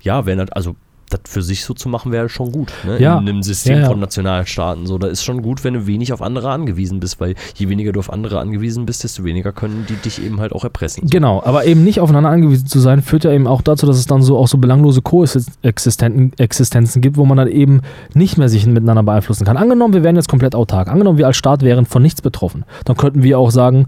ja, 0.00 0.24
wenn 0.24 0.38
das, 0.38 0.50
also 0.52 0.74
das 1.14 1.32
für 1.32 1.42
sich 1.42 1.64
so 1.64 1.74
zu 1.74 1.88
machen, 1.88 2.12
wäre 2.12 2.28
schon 2.28 2.52
gut. 2.52 2.72
Ne? 2.86 3.00
Ja. 3.00 3.18
In 3.18 3.28
einem 3.28 3.42
System 3.42 3.74
Ja, 3.76 3.80
ja. 3.82 3.86
von 3.88 4.00
Nationalstaaten. 4.00 4.86
So, 4.86 4.98
da 4.98 5.06
ist 5.06 5.24
schon 5.24 5.42
gut, 5.42 5.64
wenn 5.64 5.74
du 5.74 5.86
wenig 5.86 6.12
auf 6.12 6.22
andere 6.22 6.50
angewiesen 6.50 7.00
bist, 7.00 7.20
weil 7.20 7.34
je 7.54 7.68
weniger 7.68 7.92
du 7.92 8.00
auf 8.00 8.12
andere 8.12 8.40
angewiesen 8.40 8.86
bist, 8.86 9.04
desto 9.04 9.24
weniger 9.24 9.52
können 9.52 9.86
die 9.88 9.94
dich 9.96 10.24
eben 10.24 10.40
halt 10.40 10.52
auch 10.52 10.64
erpressen. 10.64 11.04
So. 11.04 11.10
Genau, 11.10 11.42
aber 11.44 11.64
eben 11.64 11.84
nicht 11.84 12.00
aufeinander 12.00 12.30
angewiesen 12.30 12.66
zu 12.66 12.80
sein, 12.80 13.02
führt 13.02 13.24
ja 13.24 13.32
eben 13.32 13.46
auch 13.46 13.62
dazu, 13.62 13.86
dass 13.86 13.96
es 13.96 14.06
dann 14.06 14.22
so 14.22 14.36
auch 14.38 14.48
so 14.48 14.58
belanglose 14.58 15.02
Koexistenzen 15.02 16.32
Existenzen 16.36 17.02
gibt, 17.02 17.16
wo 17.16 17.24
man 17.24 17.36
dann 17.36 17.48
eben 17.48 17.80
nicht 18.14 18.38
mehr 18.38 18.48
sich 18.48 18.66
miteinander 18.66 19.02
beeinflussen 19.02 19.44
kann. 19.44 19.56
Angenommen, 19.56 19.94
wir 19.94 20.02
wären 20.02 20.16
jetzt 20.16 20.28
komplett 20.28 20.54
autark. 20.54 20.88
Angenommen, 20.88 21.18
wir 21.18 21.26
als 21.26 21.36
Staat 21.36 21.62
wären 21.62 21.86
von 21.86 22.02
nichts 22.02 22.22
betroffen. 22.22 22.64
Dann 22.84 22.96
könnten 22.96 23.22
wir 23.22 23.38
auch 23.38 23.50
sagen, 23.50 23.86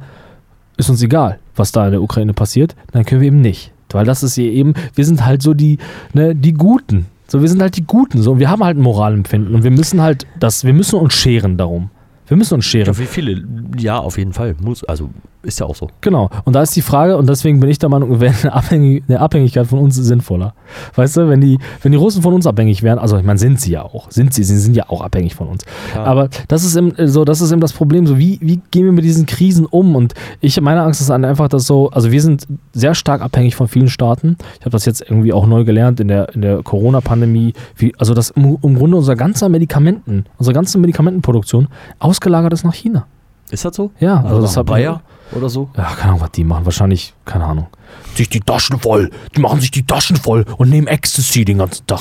ist 0.76 0.90
uns 0.90 1.02
egal, 1.02 1.38
was 1.54 1.72
da 1.72 1.86
in 1.86 1.92
der 1.92 2.02
Ukraine 2.02 2.34
passiert. 2.34 2.74
Dann 2.92 3.04
können 3.04 3.20
wir 3.20 3.28
eben 3.28 3.40
nicht. 3.40 3.72
Weil 3.90 4.04
das 4.04 4.22
ist 4.22 4.34
hier 4.34 4.50
eben, 4.52 4.74
wir 4.94 5.04
sind 5.04 5.24
halt 5.24 5.42
so 5.42 5.54
die, 5.54 5.78
ne, 6.12 6.34
die 6.34 6.52
Guten. 6.52 7.06
So, 7.28 7.40
wir 7.40 7.48
sind 7.48 7.60
halt 7.60 7.76
die 7.76 7.84
Guten. 7.84 8.22
So, 8.22 8.32
und 8.32 8.38
wir 8.38 8.50
haben 8.50 8.62
halt 8.62 8.76
ein 8.76 8.82
Moralempfinden 8.82 9.54
und 9.54 9.64
wir 9.64 9.70
müssen 9.70 10.00
halt 10.00 10.26
das, 10.38 10.64
wir 10.64 10.72
müssen 10.72 10.98
uns 10.98 11.14
scheren 11.14 11.56
darum. 11.56 11.90
Wir 12.28 12.36
müssen 12.36 12.54
uns 12.54 12.64
scheren. 12.64 12.86
Ja, 12.86 12.98
wie 12.98 13.06
viele? 13.06 13.44
Ja, 13.78 13.98
auf 13.98 14.18
jeden 14.18 14.32
Fall. 14.32 14.56
Muss, 14.60 14.82
also 14.84 15.10
ist 15.46 15.60
ja 15.60 15.66
auch 15.66 15.74
so. 15.74 15.88
Genau. 16.00 16.28
Und 16.44 16.54
da 16.54 16.62
ist 16.62 16.74
die 16.76 16.82
Frage, 16.82 17.16
und 17.16 17.28
deswegen 17.28 17.60
bin 17.60 17.70
ich 17.70 17.78
der 17.78 17.88
Meinung, 17.88 18.20
wäre 18.20 18.34
eine, 18.42 18.52
Abhängig 18.52 19.04
eine 19.08 19.20
Abhängigkeit 19.20 19.66
von 19.66 19.78
uns 19.78 19.94
sinnvoller. 19.96 20.54
Weißt 20.94 21.16
du, 21.16 21.28
wenn 21.28 21.40
die, 21.40 21.58
wenn 21.82 21.92
die 21.92 21.98
Russen 21.98 22.22
von 22.22 22.34
uns 22.34 22.46
abhängig 22.46 22.82
wären, 22.82 22.98
also 22.98 23.16
ich 23.16 23.24
meine, 23.24 23.38
sind 23.38 23.60
sie 23.60 23.72
ja 23.72 23.82
auch. 23.82 24.10
Sind 24.10 24.34
sie, 24.34 24.44
sie 24.44 24.58
sind 24.58 24.76
ja 24.76 24.88
auch 24.88 25.00
abhängig 25.00 25.34
von 25.34 25.48
uns. 25.48 25.64
Klar. 25.92 26.06
Aber 26.06 26.28
das 26.48 26.64
ist 26.64 26.76
eben, 26.76 26.92
so, 27.06 27.24
das 27.24 27.40
ist 27.40 27.52
eben 27.52 27.60
das 27.60 27.72
Problem. 27.72 28.06
So, 28.06 28.18
wie, 28.18 28.38
wie 28.42 28.60
gehen 28.70 28.84
wir 28.84 28.92
mit 28.92 29.04
diesen 29.04 29.26
Krisen 29.26 29.66
um? 29.66 29.96
Und 29.96 30.14
ich, 30.40 30.60
meine 30.60 30.82
Angst 30.82 31.00
ist 31.00 31.10
einfach, 31.10 31.48
dass 31.48 31.66
so, 31.66 31.90
also 31.90 32.10
wir 32.10 32.20
sind 32.20 32.46
sehr 32.72 32.94
stark 32.94 33.22
abhängig 33.22 33.54
von 33.54 33.68
vielen 33.68 33.88
Staaten. 33.88 34.36
Ich 34.58 34.62
habe 34.62 34.70
das 34.70 34.84
jetzt 34.84 35.02
irgendwie 35.02 35.32
auch 35.32 35.46
neu 35.46 35.64
gelernt 35.64 36.00
in 36.00 36.08
der, 36.08 36.34
in 36.34 36.42
der 36.42 36.62
Corona-Pandemie, 36.62 37.54
also 37.98 38.14
dass 38.14 38.30
im, 38.30 38.58
im 38.62 38.76
Grunde 38.76 38.96
unser 38.96 39.16
ganzer 39.16 39.48
Medikamenten, 39.48 40.24
unsere 40.38 40.54
ganze 40.54 40.78
Medikamentenproduktion 40.78 41.68
ausgelagert 41.98 42.52
ist 42.52 42.64
nach 42.64 42.74
China. 42.74 43.06
Ist 43.50 43.64
das 43.64 43.76
so? 43.76 43.90
Ja, 44.00 44.22
also, 44.22 44.40
das 44.40 44.56
hat 44.56 44.66
Bayer 44.66 45.02
oder 45.32 45.48
so? 45.48 45.68
ja, 45.76 45.84
keine 45.84 46.10
Ahnung, 46.10 46.20
was 46.20 46.30
die 46.32 46.44
machen. 46.44 46.64
Wahrscheinlich, 46.64 47.14
keine 47.24 47.44
Ahnung. 47.44 47.66
Sich 48.14 48.28
die 48.28 48.40
Taschen 48.40 48.78
voll. 48.80 49.10
Die 49.34 49.40
machen 49.40 49.60
sich 49.60 49.70
die 49.70 49.84
Taschen 49.86 50.16
voll 50.16 50.44
und 50.56 50.70
nehmen 50.70 50.86
Ecstasy 50.86 51.44
den 51.44 51.58
ganzen 51.58 51.86
Tag. 51.86 52.00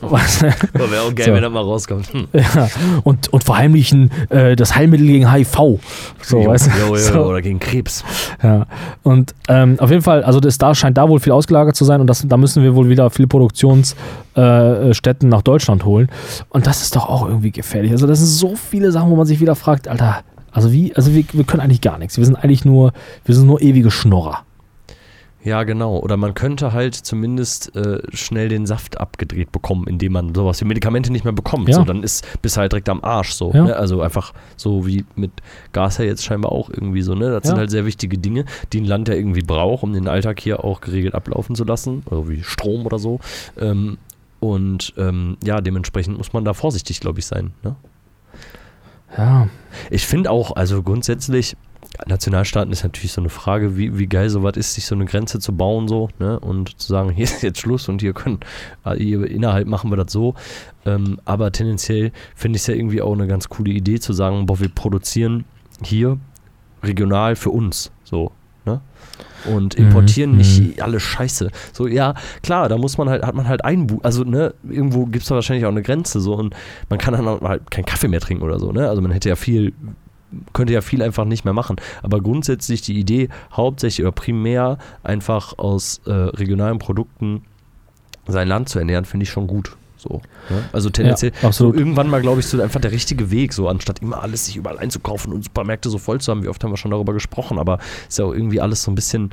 Wäre 0.00 1.02
auch 1.02 1.14
geil, 1.14 1.26
So. 1.26 1.32
wenn 1.32 1.42
er 1.42 1.50
mal 1.50 1.62
rauskommt. 1.62 2.12
Hm. 2.12 2.28
ja. 2.32 2.68
und, 3.04 3.32
und 3.32 3.44
verheimlichen 3.44 4.10
äh, 4.30 4.56
das 4.56 4.74
Heilmittel 4.74 5.06
gegen 5.06 5.32
HIV. 5.32 5.78
So, 6.22 6.40
Jo, 6.42 6.46
weißt 6.48 6.66
du? 6.66 6.70
jo, 6.80 6.86
jo, 6.88 6.96
So. 6.96 7.24
Oder 7.24 7.42
gegen 7.42 7.60
Krebs. 7.60 8.04
Ja. 8.42 8.66
Und 9.02 9.34
ähm, 9.48 9.78
auf 9.80 9.90
jeden 9.90 10.02
Fall, 10.02 10.22
also 10.24 10.40
das, 10.40 10.58
da 10.58 10.74
scheint 10.74 10.98
da 10.98 11.08
wohl 11.08 11.20
viel 11.20 11.32
ausgelagert 11.32 11.76
zu 11.76 11.84
sein 11.84 12.00
und 12.00 12.06
das, 12.08 12.24
da 12.26 12.36
müssen 12.36 12.62
wir 12.62 12.74
wohl 12.74 12.88
wieder 12.88 13.08
viele 13.10 13.28
Produktionsstätten 13.28 14.90
äh, 14.90 14.94
Stätten 14.94 15.28
nach 15.28 15.42
Deutschland 15.42 15.84
holen. 15.84 16.08
Und 16.50 16.66
das 16.66 16.82
ist 16.82 16.94
doch 16.96 17.08
auch 17.08 17.26
irgendwie 17.26 17.52
gefährlich. 17.52 17.92
Also 17.92 18.06
das 18.06 18.18
sind 18.18 18.28
so 18.28 18.54
viele 18.56 18.92
Sachen, 18.92 19.10
wo 19.10 19.16
man 19.16 19.26
sich 19.26 19.40
wieder 19.40 19.54
fragt, 19.54 19.88
Alter, 19.88 20.22
also 20.52 20.72
wie, 20.72 20.94
also 20.94 21.14
wir, 21.14 21.24
wir 21.32 21.44
können 21.44 21.60
eigentlich 21.62 21.80
gar 21.80 21.98
nichts. 21.98 22.16
Wir 22.18 22.24
sind 22.24 22.36
eigentlich 22.36 22.64
nur, 22.64 22.92
wir 23.24 23.34
sind 23.34 23.46
nur 23.46 23.60
ewige 23.62 23.90
Schnorrer. 23.90 24.44
Ja, 25.44 25.64
genau. 25.64 25.98
Oder 25.98 26.16
man 26.16 26.34
könnte 26.34 26.72
halt 26.72 26.94
zumindest 26.94 27.74
äh, 27.74 27.98
schnell 28.14 28.48
den 28.48 28.64
Saft 28.64 29.00
abgedreht 29.00 29.50
bekommen, 29.50 29.88
indem 29.88 30.12
man 30.12 30.34
sowas 30.36 30.60
wie 30.60 30.64
Medikamente 30.64 31.10
nicht 31.10 31.24
mehr 31.24 31.32
bekommt. 31.32 31.68
Ja. 31.68 31.74
So, 31.74 31.84
dann 31.84 32.04
ist 32.04 32.24
bist 32.42 32.56
halt 32.56 32.70
direkt 32.70 32.88
am 32.88 33.02
Arsch 33.02 33.32
so. 33.32 33.50
Ja. 33.52 33.64
Ne? 33.64 33.76
Also 33.76 34.02
einfach 34.02 34.32
so 34.56 34.86
wie 34.86 35.04
mit 35.16 35.32
Gas 35.72 35.98
ja 35.98 36.04
jetzt 36.04 36.22
scheinbar 36.24 36.52
auch 36.52 36.70
irgendwie 36.70 37.02
so. 37.02 37.16
Ne? 37.16 37.30
Das 37.30 37.42
sind 37.42 37.56
Ja. 37.56 37.58
halt 37.60 37.72
sehr 37.72 37.84
wichtige 37.86 38.18
Dinge, 38.18 38.44
die 38.72 38.80
ein 38.80 38.84
Land 38.84 39.08
ja 39.08 39.14
irgendwie 39.14 39.42
braucht, 39.42 39.82
um 39.82 39.92
den 39.92 40.06
Alltag 40.06 40.38
hier 40.38 40.62
auch 40.64 40.80
geregelt 40.80 41.14
ablaufen 41.14 41.56
zu 41.56 41.64
lassen. 41.64 42.04
Also 42.08 42.28
wie 42.28 42.44
Strom 42.44 42.86
oder 42.86 43.00
so. 43.00 43.18
Ähm, 43.60 43.98
und 44.38 44.94
ähm, 44.96 45.38
ja, 45.42 45.60
dementsprechend 45.60 46.18
muss 46.18 46.32
man 46.32 46.44
da 46.44 46.54
vorsichtig, 46.54 47.00
glaube 47.00 47.18
ich, 47.18 47.26
sein. 47.26 47.52
Ne? 47.64 47.74
Ja. 49.16 49.48
Ich 49.90 50.06
finde 50.06 50.30
auch, 50.30 50.56
also 50.56 50.82
grundsätzlich, 50.82 51.56
Nationalstaaten 52.06 52.72
ist 52.72 52.84
natürlich 52.84 53.12
so 53.12 53.20
eine 53.20 53.28
Frage, 53.28 53.76
wie, 53.76 53.98
wie 53.98 54.06
geil 54.06 54.30
sowas 54.30 54.56
ist, 54.56 54.74
sich 54.74 54.86
so 54.86 54.94
eine 54.94 55.04
Grenze 55.04 55.38
zu 55.40 55.54
bauen, 55.54 55.88
so, 55.88 56.08
ne? 56.18 56.40
Und 56.40 56.80
zu 56.80 56.88
sagen, 56.88 57.10
hier 57.14 57.24
ist 57.24 57.42
jetzt 57.42 57.60
Schluss 57.60 57.88
und 57.88 58.00
hier 58.00 58.12
können, 58.12 58.40
hier 58.96 59.26
innerhalb 59.26 59.66
machen 59.68 59.90
wir 59.90 59.96
das 59.96 60.12
so. 60.12 60.34
Ähm, 60.86 61.20
aber 61.24 61.52
tendenziell 61.52 62.12
finde 62.34 62.56
ich 62.56 62.62
es 62.62 62.66
ja 62.66 62.74
irgendwie 62.74 63.02
auch 63.02 63.12
eine 63.12 63.26
ganz 63.26 63.48
coole 63.48 63.72
Idee 63.72 64.00
zu 64.00 64.12
sagen, 64.12 64.46
boah, 64.46 64.60
wir 64.60 64.68
produzieren 64.68 65.44
hier 65.84 66.18
regional 66.82 67.36
für 67.36 67.50
uns, 67.50 67.92
so? 68.04 68.32
Und 69.44 69.74
importieren 69.74 70.32
Mhm, 70.32 70.36
nicht 70.36 70.82
alle 70.82 71.00
Scheiße. 71.00 71.50
So, 71.72 71.86
ja, 71.86 72.14
klar, 72.42 72.68
da 72.68 72.78
muss 72.78 72.96
man 72.96 73.08
halt, 73.08 73.24
hat 73.24 73.34
man 73.34 73.48
halt 73.48 73.64
Einbu, 73.64 73.98
also, 74.02 74.24
ne, 74.24 74.54
irgendwo 74.68 75.06
gibt 75.06 75.22
es 75.22 75.28
da 75.28 75.34
wahrscheinlich 75.34 75.66
auch 75.66 75.70
eine 75.70 75.82
Grenze, 75.82 76.20
so, 76.20 76.34
und 76.34 76.54
man 76.88 76.98
kann 76.98 77.14
dann 77.14 77.26
auch 77.26 77.40
halt 77.40 77.70
keinen 77.70 77.84
Kaffee 77.86 78.08
mehr 78.08 78.20
trinken 78.20 78.44
oder 78.44 78.58
so, 78.58 78.72
ne? 78.72 78.88
Also 78.88 79.02
man 79.02 79.10
hätte 79.10 79.28
ja 79.28 79.36
viel, 79.36 79.72
könnte 80.52 80.72
ja 80.72 80.80
viel 80.80 81.02
einfach 81.02 81.24
nicht 81.24 81.44
mehr 81.44 81.54
machen. 81.54 81.76
Aber 82.02 82.20
grundsätzlich 82.20 82.82
die 82.82 82.98
Idee, 82.98 83.28
hauptsächlich 83.52 84.04
oder 84.04 84.12
primär 84.12 84.78
einfach 85.02 85.58
aus 85.58 86.00
äh, 86.06 86.12
regionalen 86.12 86.78
Produkten 86.78 87.42
sein 88.26 88.48
Land 88.48 88.68
zu 88.68 88.78
ernähren, 88.78 89.04
finde 89.04 89.24
ich 89.24 89.30
schon 89.30 89.46
gut. 89.46 89.76
So, 90.02 90.20
ne? 90.50 90.64
Also 90.72 90.90
tendenziell 90.90 91.32
Ja. 91.42 91.52
So 91.52 91.72
irgendwann 91.72 92.10
mal, 92.10 92.20
glaube 92.20 92.40
ich, 92.40 92.46
so 92.46 92.60
einfach 92.60 92.80
der 92.80 92.90
richtige 92.90 93.30
Weg, 93.30 93.52
so 93.52 93.68
anstatt 93.68 94.00
immer 94.00 94.22
alles 94.22 94.46
sich 94.46 94.56
überall 94.56 94.78
einzukaufen 94.78 95.32
und 95.32 95.44
Supermärkte 95.44 95.88
so 95.90 95.98
voll 95.98 96.20
zu 96.20 96.32
haben. 96.32 96.42
Wie 96.42 96.48
oft 96.48 96.62
haben 96.64 96.72
wir 96.72 96.76
schon 96.76 96.90
darüber 96.90 97.12
gesprochen, 97.12 97.58
aber 97.58 97.78
ist 98.08 98.18
ja 98.18 98.24
auch 98.24 98.32
irgendwie 98.32 98.60
alles 98.60 98.82
so 98.82 98.90
ein 98.90 98.96
bisschen, 98.96 99.30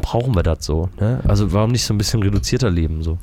brauchen 0.00 0.34
wir 0.36 0.44
das 0.44 0.64
so? 0.64 0.88
Ne? 1.00 1.20
Also 1.26 1.52
warum 1.52 1.72
nicht 1.72 1.84
so 1.84 1.94
ein 1.94 1.98
bisschen 1.98 2.22
reduzierter 2.22 2.70
leben 2.70 3.02
so? 3.02 3.18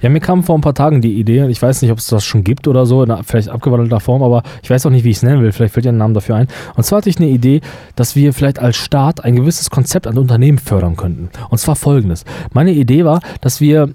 Ja, 0.00 0.08
mir 0.08 0.20
kam 0.20 0.42
vor 0.42 0.56
ein 0.58 0.62
paar 0.62 0.74
Tagen 0.74 1.00
die 1.00 1.14
Idee, 1.18 1.46
ich 1.46 1.62
weiß 1.62 1.82
nicht, 1.82 1.92
ob 1.92 1.98
es 1.98 2.08
das 2.08 2.24
schon 2.24 2.42
gibt 2.42 2.66
oder 2.66 2.86
so, 2.86 3.04
in 3.04 3.10
einer 3.10 3.22
vielleicht 3.22 3.48
abgewandelter 3.48 4.00
Form, 4.00 4.22
aber 4.22 4.42
ich 4.62 4.70
weiß 4.70 4.84
auch 4.86 4.90
nicht, 4.90 5.04
wie 5.04 5.10
ich 5.10 5.18
es 5.18 5.22
nennen 5.22 5.42
will. 5.42 5.52
Vielleicht 5.52 5.74
fällt 5.74 5.86
dir 5.86 5.92
ein 5.92 5.98
Name 5.98 6.14
dafür 6.14 6.36
ein. 6.36 6.48
Und 6.74 6.82
zwar 6.84 6.98
hatte 6.98 7.10
ich 7.10 7.18
eine 7.18 7.28
Idee, 7.28 7.60
dass 7.94 8.16
wir 8.16 8.32
vielleicht 8.32 8.58
als 8.58 8.76
Staat 8.76 9.24
ein 9.24 9.36
gewisses 9.36 9.70
Konzept 9.70 10.08
an 10.08 10.18
Unternehmen 10.18 10.58
fördern 10.58 10.96
könnten. 10.96 11.30
Und 11.50 11.58
zwar 11.58 11.76
folgendes. 11.76 12.24
Meine 12.52 12.72
Idee 12.72 13.04
war, 13.04 13.20
dass 13.40 13.60
wir, 13.60 13.90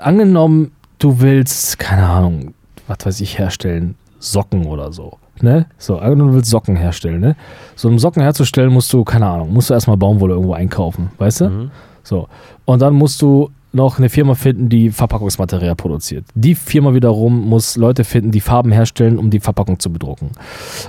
angenommen, 0.00 0.72
du 1.00 1.20
willst, 1.20 1.78
keine 1.78 2.06
Ahnung, 2.06 2.54
was 2.86 2.98
weiß 3.04 3.20
ich, 3.20 3.38
herstellen, 3.38 3.96
Socken 4.20 4.66
oder 4.66 4.92
so. 4.92 5.18
Ne? 5.40 5.66
So, 5.78 5.98
du 5.98 6.34
willst 6.34 6.50
Socken 6.50 6.76
herstellen, 6.76 7.20
ne? 7.20 7.34
So, 7.74 7.88
um 7.88 7.98
Socken 7.98 8.22
herzustellen, 8.22 8.72
musst 8.72 8.92
du, 8.92 9.04
keine 9.04 9.26
Ahnung, 9.26 9.52
musst 9.52 9.70
du 9.70 9.74
erstmal 9.74 9.96
Baumwolle 9.96 10.34
irgendwo 10.34 10.52
einkaufen, 10.52 11.10
weißt 11.18 11.40
du? 11.40 11.48
Mhm. 11.48 11.70
So. 12.02 12.28
Und 12.66 12.82
dann 12.82 12.94
musst 12.94 13.22
du 13.22 13.50
noch 13.72 13.98
eine 13.98 14.08
Firma 14.08 14.34
finden, 14.34 14.68
die 14.68 14.90
Verpackungsmaterial 14.90 15.76
produziert. 15.76 16.24
Die 16.34 16.54
Firma 16.54 16.92
wiederum 16.92 17.48
muss 17.48 17.76
Leute 17.76 18.04
finden, 18.04 18.32
die 18.32 18.40
Farben 18.40 18.72
herstellen, 18.72 19.16
um 19.16 19.30
die 19.30 19.40
Verpackung 19.40 19.78
zu 19.78 19.92
bedrucken. 19.92 20.30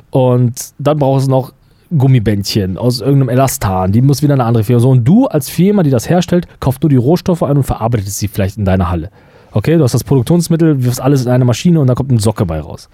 Und 0.09 0.73
dann 0.79 0.97
braucht 0.97 1.21
es 1.21 1.27
noch 1.27 1.53
Gummibändchen 1.95 2.77
aus 2.77 3.01
irgendeinem 3.01 3.29
Elastan. 3.29 3.91
Die 3.91 4.01
muss 4.01 4.23
wieder 4.23 4.33
eine 4.33 4.45
andere 4.45 4.63
Firma. 4.63 4.79
So, 4.79 4.89
und 4.89 5.03
du 5.03 5.27
als 5.27 5.49
Firma, 5.49 5.83
die 5.83 5.89
das 5.89 6.09
herstellt, 6.09 6.47
kauft 6.59 6.81
nur 6.81 6.89
die 6.89 6.95
Rohstoffe 6.95 7.43
ein 7.43 7.57
und 7.57 7.63
verarbeitet 7.63 8.09
sie 8.09 8.27
vielleicht 8.27 8.57
in 8.57 8.65
deiner 8.65 8.89
Halle. 8.89 9.11
Okay, 9.51 9.77
du 9.77 9.83
hast 9.83 9.93
das 9.93 10.03
Produktionsmittel, 10.03 10.83
wirfst 10.83 11.01
alles 11.01 11.25
in 11.25 11.31
eine 11.31 11.45
Maschine 11.45 11.79
und 11.79 11.87
da 11.87 11.95
kommt 11.95 12.11
ein 12.11 12.19
Socke 12.19 12.45
bei 12.45 12.59
raus. 12.59 12.89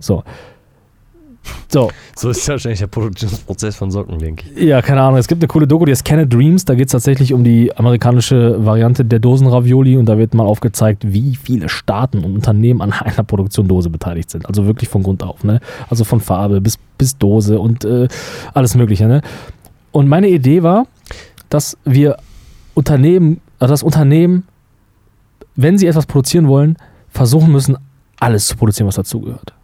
So. 0.00 0.22
So, 1.70 1.90
So 2.16 2.30
ist 2.30 2.48
wahrscheinlich 2.48 2.78
der 2.78 2.86
Produktionsprozess 2.86 3.76
von 3.76 3.90
Socken, 3.90 4.18
denke 4.18 4.44
ich. 4.54 4.62
ja, 4.62 4.80
keine 4.80 5.02
Ahnung. 5.02 5.18
Es 5.18 5.28
gibt 5.28 5.42
eine 5.42 5.48
coole 5.48 5.66
Doku, 5.66 5.84
die 5.84 5.92
heißt 5.92 6.04
Can 6.04 6.26
Dreams. 6.28 6.64
Da 6.64 6.74
geht 6.74 6.86
es 6.86 6.92
tatsächlich 6.92 7.34
um 7.34 7.44
die 7.44 7.76
amerikanische 7.76 8.64
Variante 8.64 9.04
der 9.04 9.18
Dosenravioli 9.18 9.96
und 9.98 10.06
da 10.06 10.16
wird 10.16 10.32
mal 10.32 10.44
aufgezeigt, 10.46 11.12
wie 11.12 11.36
viele 11.36 11.68
Staaten 11.68 12.24
und 12.24 12.34
Unternehmen 12.34 12.80
an 12.80 12.92
einer 12.92 13.24
Produktion 13.24 13.68
Dose 13.68 13.90
beteiligt 13.90 14.30
sind. 14.30 14.46
Also 14.46 14.64
wirklich 14.66 14.88
von 14.88 15.02
Grund 15.02 15.22
auf. 15.22 15.44
Ne? 15.44 15.60
Also 15.90 16.04
von 16.04 16.20
Farbe 16.20 16.60
bis, 16.62 16.78
bis 16.96 17.18
Dose 17.18 17.58
und 17.58 17.84
äh, 17.84 18.08
alles 18.54 18.74
Mögliche. 18.74 19.06
Ne? 19.06 19.20
Und 19.92 20.08
meine 20.08 20.28
Idee 20.28 20.62
war, 20.62 20.86
dass 21.50 21.76
wir 21.84 22.16
Unternehmen, 22.74 23.40
also 23.58 23.72
das 23.72 23.82
Unternehmen, 23.82 24.44
wenn 25.56 25.78
sie 25.78 25.86
etwas 25.86 26.06
produzieren 26.06 26.48
wollen, 26.48 26.76
versuchen 27.08 27.52
müssen, 27.52 27.76
alles 28.18 28.46
zu 28.46 28.56
produzieren, 28.56 28.88
was 28.88 28.96
dazugehört. 28.96 29.54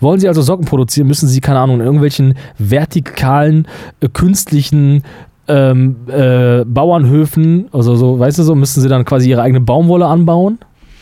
Wollen 0.00 0.20
Sie 0.20 0.28
also 0.28 0.40
Socken 0.40 0.66
produzieren, 0.66 1.08
müssen 1.08 1.28
Sie, 1.28 1.40
keine 1.40 1.58
Ahnung, 1.58 1.76
in 1.80 1.82
irgendwelchen 1.82 2.34
vertikalen, 2.58 3.66
äh, 4.00 4.08
künstlichen 4.08 5.02
ähm, 5.48 5.96
äh, 6.06 6.64
Bauernhöfen, 6.64 7.68
also 7.72 7.96
so, 7.96 8.18
weißt 8.18 8.38
du, 8.38 8.42
so 8.44 8.54
müssen 8.54 8.80
Sie 8.80 8.88
dann 8.88 9.04
quasi 9.04 9.30
Ihre 9.30 9.42
eigene 9.42 9.60
Baumwolle 9.60 10.06
anbauen. 10.06 10.58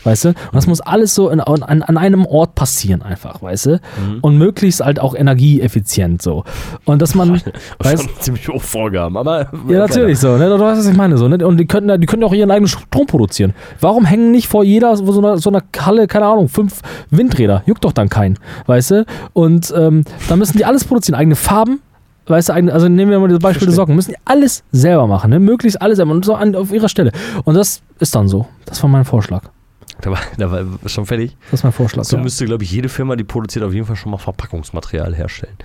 Weißt 0.07 0.23
du? 0.23 0.29
Und 0.29 0.37
das 0.53 0.67
muss 0.67 0.79
alles 0.79 1.13
so 1.13 1.29
in, 1.29 1.41
an, 1.41 1.83
an 1.83 1.97
einem 1.97 2.25
Ort 2.25 2.55
passieren, 2.55 3.01
einfach, 3.01 3.41
weißt 3.41 3.65
du? 3.65 3.81
Und 4.21 4.37
möglichst 4.37 4.79
halt 4.79 5.01
auch 5.01 5.13
energieeffizient 5.13 6.21
so. 6.21 6.45
Und 6.85 7.01
dass 7.01 7.13
man. 7.13 7.41
weißt, 7.79 8.07
ziemlich 8.21 8.47
hoch 8.47 8.61
Vorgaben, 8.61 9.17
aber. 9.17 9.51
ja, 9.67 9.79
natürlich 9.87 10.19
so, 10.19 10.37
ne? 10.37 10.47
Du 10.47 10.57
weißt, 10.57 10.79
was 10.79 10.87
ich 10.87 10.95
meine, 10.95 11.17
so, 11.17 11.27
ne? 11.27 11.45
Und 11.45 11.57
die 11.57 11.65
könnten, 11.65 11.89
ja- 11.89 11.97
die 11.97 12.07
auch 12.23 12.33
ihren 12.33 12.51
eigenen 12.51 12.69
Strom 12.69 13.05
produzieren. 13.05 13.53
Warum 13.81 14.05
hängen 14.05 14.31
nicht 14.31 14.47
vor 14.47 14.63
jeder 14.63 14.95
so 14.95 15.17
einer, 15.17 15.39
so 15.39 15.49
einer 15.49 15.61
Halle, 15.77 16.07
keine 16.07 16.25
Ahnung, 16.27 16.47
fünf 16.47 16.79
Windräder? 17.09 17.63
Juckt 17.65 17.83
doch 17.83 17.91
dann 17.91 18.07
keinen, 18.07 18.39
weißt 18.65 18.91
du? 18.91 19.05
Und 19.33 19.73
ähm, 19.75 20.05
da 20.29 20.37
müssen 20.37 20.57
die 20.57 20.63
alles 20.63 20.85
produzieren, 20.85 21.19
eigene 21.19 21.35
Farben. 21.35 21.81
Weißt 22.27 22.47
du, 22.47 22.53
also 22.53 22.87
nehmen 22.87 23.11
wir 23.11 23.19
mal 23.19 23.27
das 23.27 23.39
Beispiel 23.39 23.67
der 23.67 23.75
Socken, 23.75 23.93
müssen 23.95 24.11
die 24.11 24.17
alles 24.23 24.63
selber 24.71 25.05
machen, 25.07 25.31
ne? 25.31 25.39
möglichst 25.39 25.81
alles 25.81 25.97
selber 25.97 26.13
und 26.13 26.23
so 26.23 26.33
an, 26.33 26.55
auf 26.55 26.71
ihrer 26.71 26.87
Stelle. 26.87 27.11
Und 27.43 27.55
das 27.55 27.81
ist 27.99 28.15
dann 28.15 28.29
so. 28.29 28.47
Das 28.65 28.81
war 28.83 28.89
mein 28.89 29.03
Vorschlag. 29.03 29.43
Da 30.01 30.11
war, 30.11 30.19
da 30.37 30.51
war 30.51 30.63
schon 30.85 31.05
fertig. 31.05 31.35
Das 31.49 31.61
ist 31.61 31.63
mein 31.63 31.73
Vorschlag. 31.73 32.03
So 32.03 32.17
ja. 32.17 32.23
müsste, 32.23 32.45
glaube 32.45 32.63
ich, 32.63 32.71
jede 32.71 32.87
Firma, 32.87 33.15
die 33.15 33.23
produziert, 33.23 33.65
auf 33.65 33.73
jeden 33.73 33.85
Fall 33.85 33.95
schon 33.95 34.11
mal 34.11 34.19
Verpackungsmaterial 34.19 35.15
herstellen. 35.15 35.55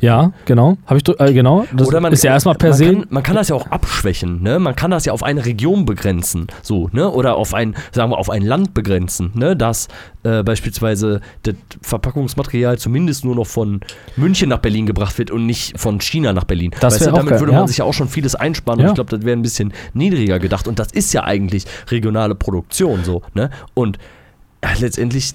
ja, 0.00 0.32
genau. 0.44 0.78
Habe 0.86 0.98
ich 0.98 1.20
äh, 1.20 1.32
genau. 1.32 1.66
Das 1.72 1.88
ist 2.12 2.22
ja 2.22 2.32
erstmal 2.32 2.54
per 2.54 2.70
man 2.70 2.78
se. 2.78 2.92
Kann, 2.92 3.06
man 3.10 3.22
kann 3.22 3.34
das 3.34 3.48
ja 3.48 3.56
auch 3.56 3.66
abschwächen, 3.66 4.42
ne? 4.42 4.60
Man 4.60 4.76
kann 4.76 4.92
das 4.92 5.04
ja 5.06 5.12
auf 5.12 5.24
eine 5.24 5.44
Region 5.44 5.84
begrenzen, 5.86 6.46
so, 6.62 6.88
ne? 6.92 7.10
Oder 7.10 7.36
auf 7.36 7.52
ein, 7.52 7.74
sagen 7.92 8.12
wir, 8.12 8.18
auf 8.18 8.30
ein 8.30 8.42
Land 8.42 8.74
begrenzen, 8.74 9.32
ne? 9.34 9.56
Dass 9.56 9.88
äh, 10.24 10.42
beispielsweise 10.42 11.20
das 11.42 11.54
Verpackungsmaterial 11.82 12.78
zumindest 12.78 13.24
nur 13.24 13.34
noch 13.34 13.46
von 13.46 13.80
München 14.16 14.48
nach 14.48 14.58
Berlin 14.58 14.86
gebracht 14.86 15.16
wird 15.18 15.30
und 15.30 15.46
nicht 15.46 15.78
von 15.78 16.00
China 16.00 16.32
nach 16.32 16.44
Berlin. 16.44 16.72
Das 16.80 16.94
weißt 16.94 17.06
du, 17.06 17.12
damit 17.12 17.38
würde 17.38 17.52
ja. 17.52 17.58
man 17.58 17.68
sich 17.68 17.78
ja 17.78 17.84
auch 17.84 17.94
schon 17.94 18.08
vieles 18.08 18.34
einsparen 18.34 18.80
Ja. 18.80 18.86
und 18.86 18.90
ich 18.92 18.94
glaube, 18.96 19.16
das 19.16 19.24
wäre 19.24 19.36
ein 19.36 19.42
bisschen 19.42 19.72
niedriger 19.94 20.38
gedacht. 20.38 20.66
Und 20.68 20.78
das 20.78 20.92
ist 20.92 21.12
ja 21.12 21.24
eigentlich 21.24 21.64
regionale 21.90 22.34
Produktion 22.34 23.04
so, 23.04 23.22
ne? 23.34 23.50
Und 23.74 23.98
ja, 24.62 24.70
letztendlich 24.80 25.34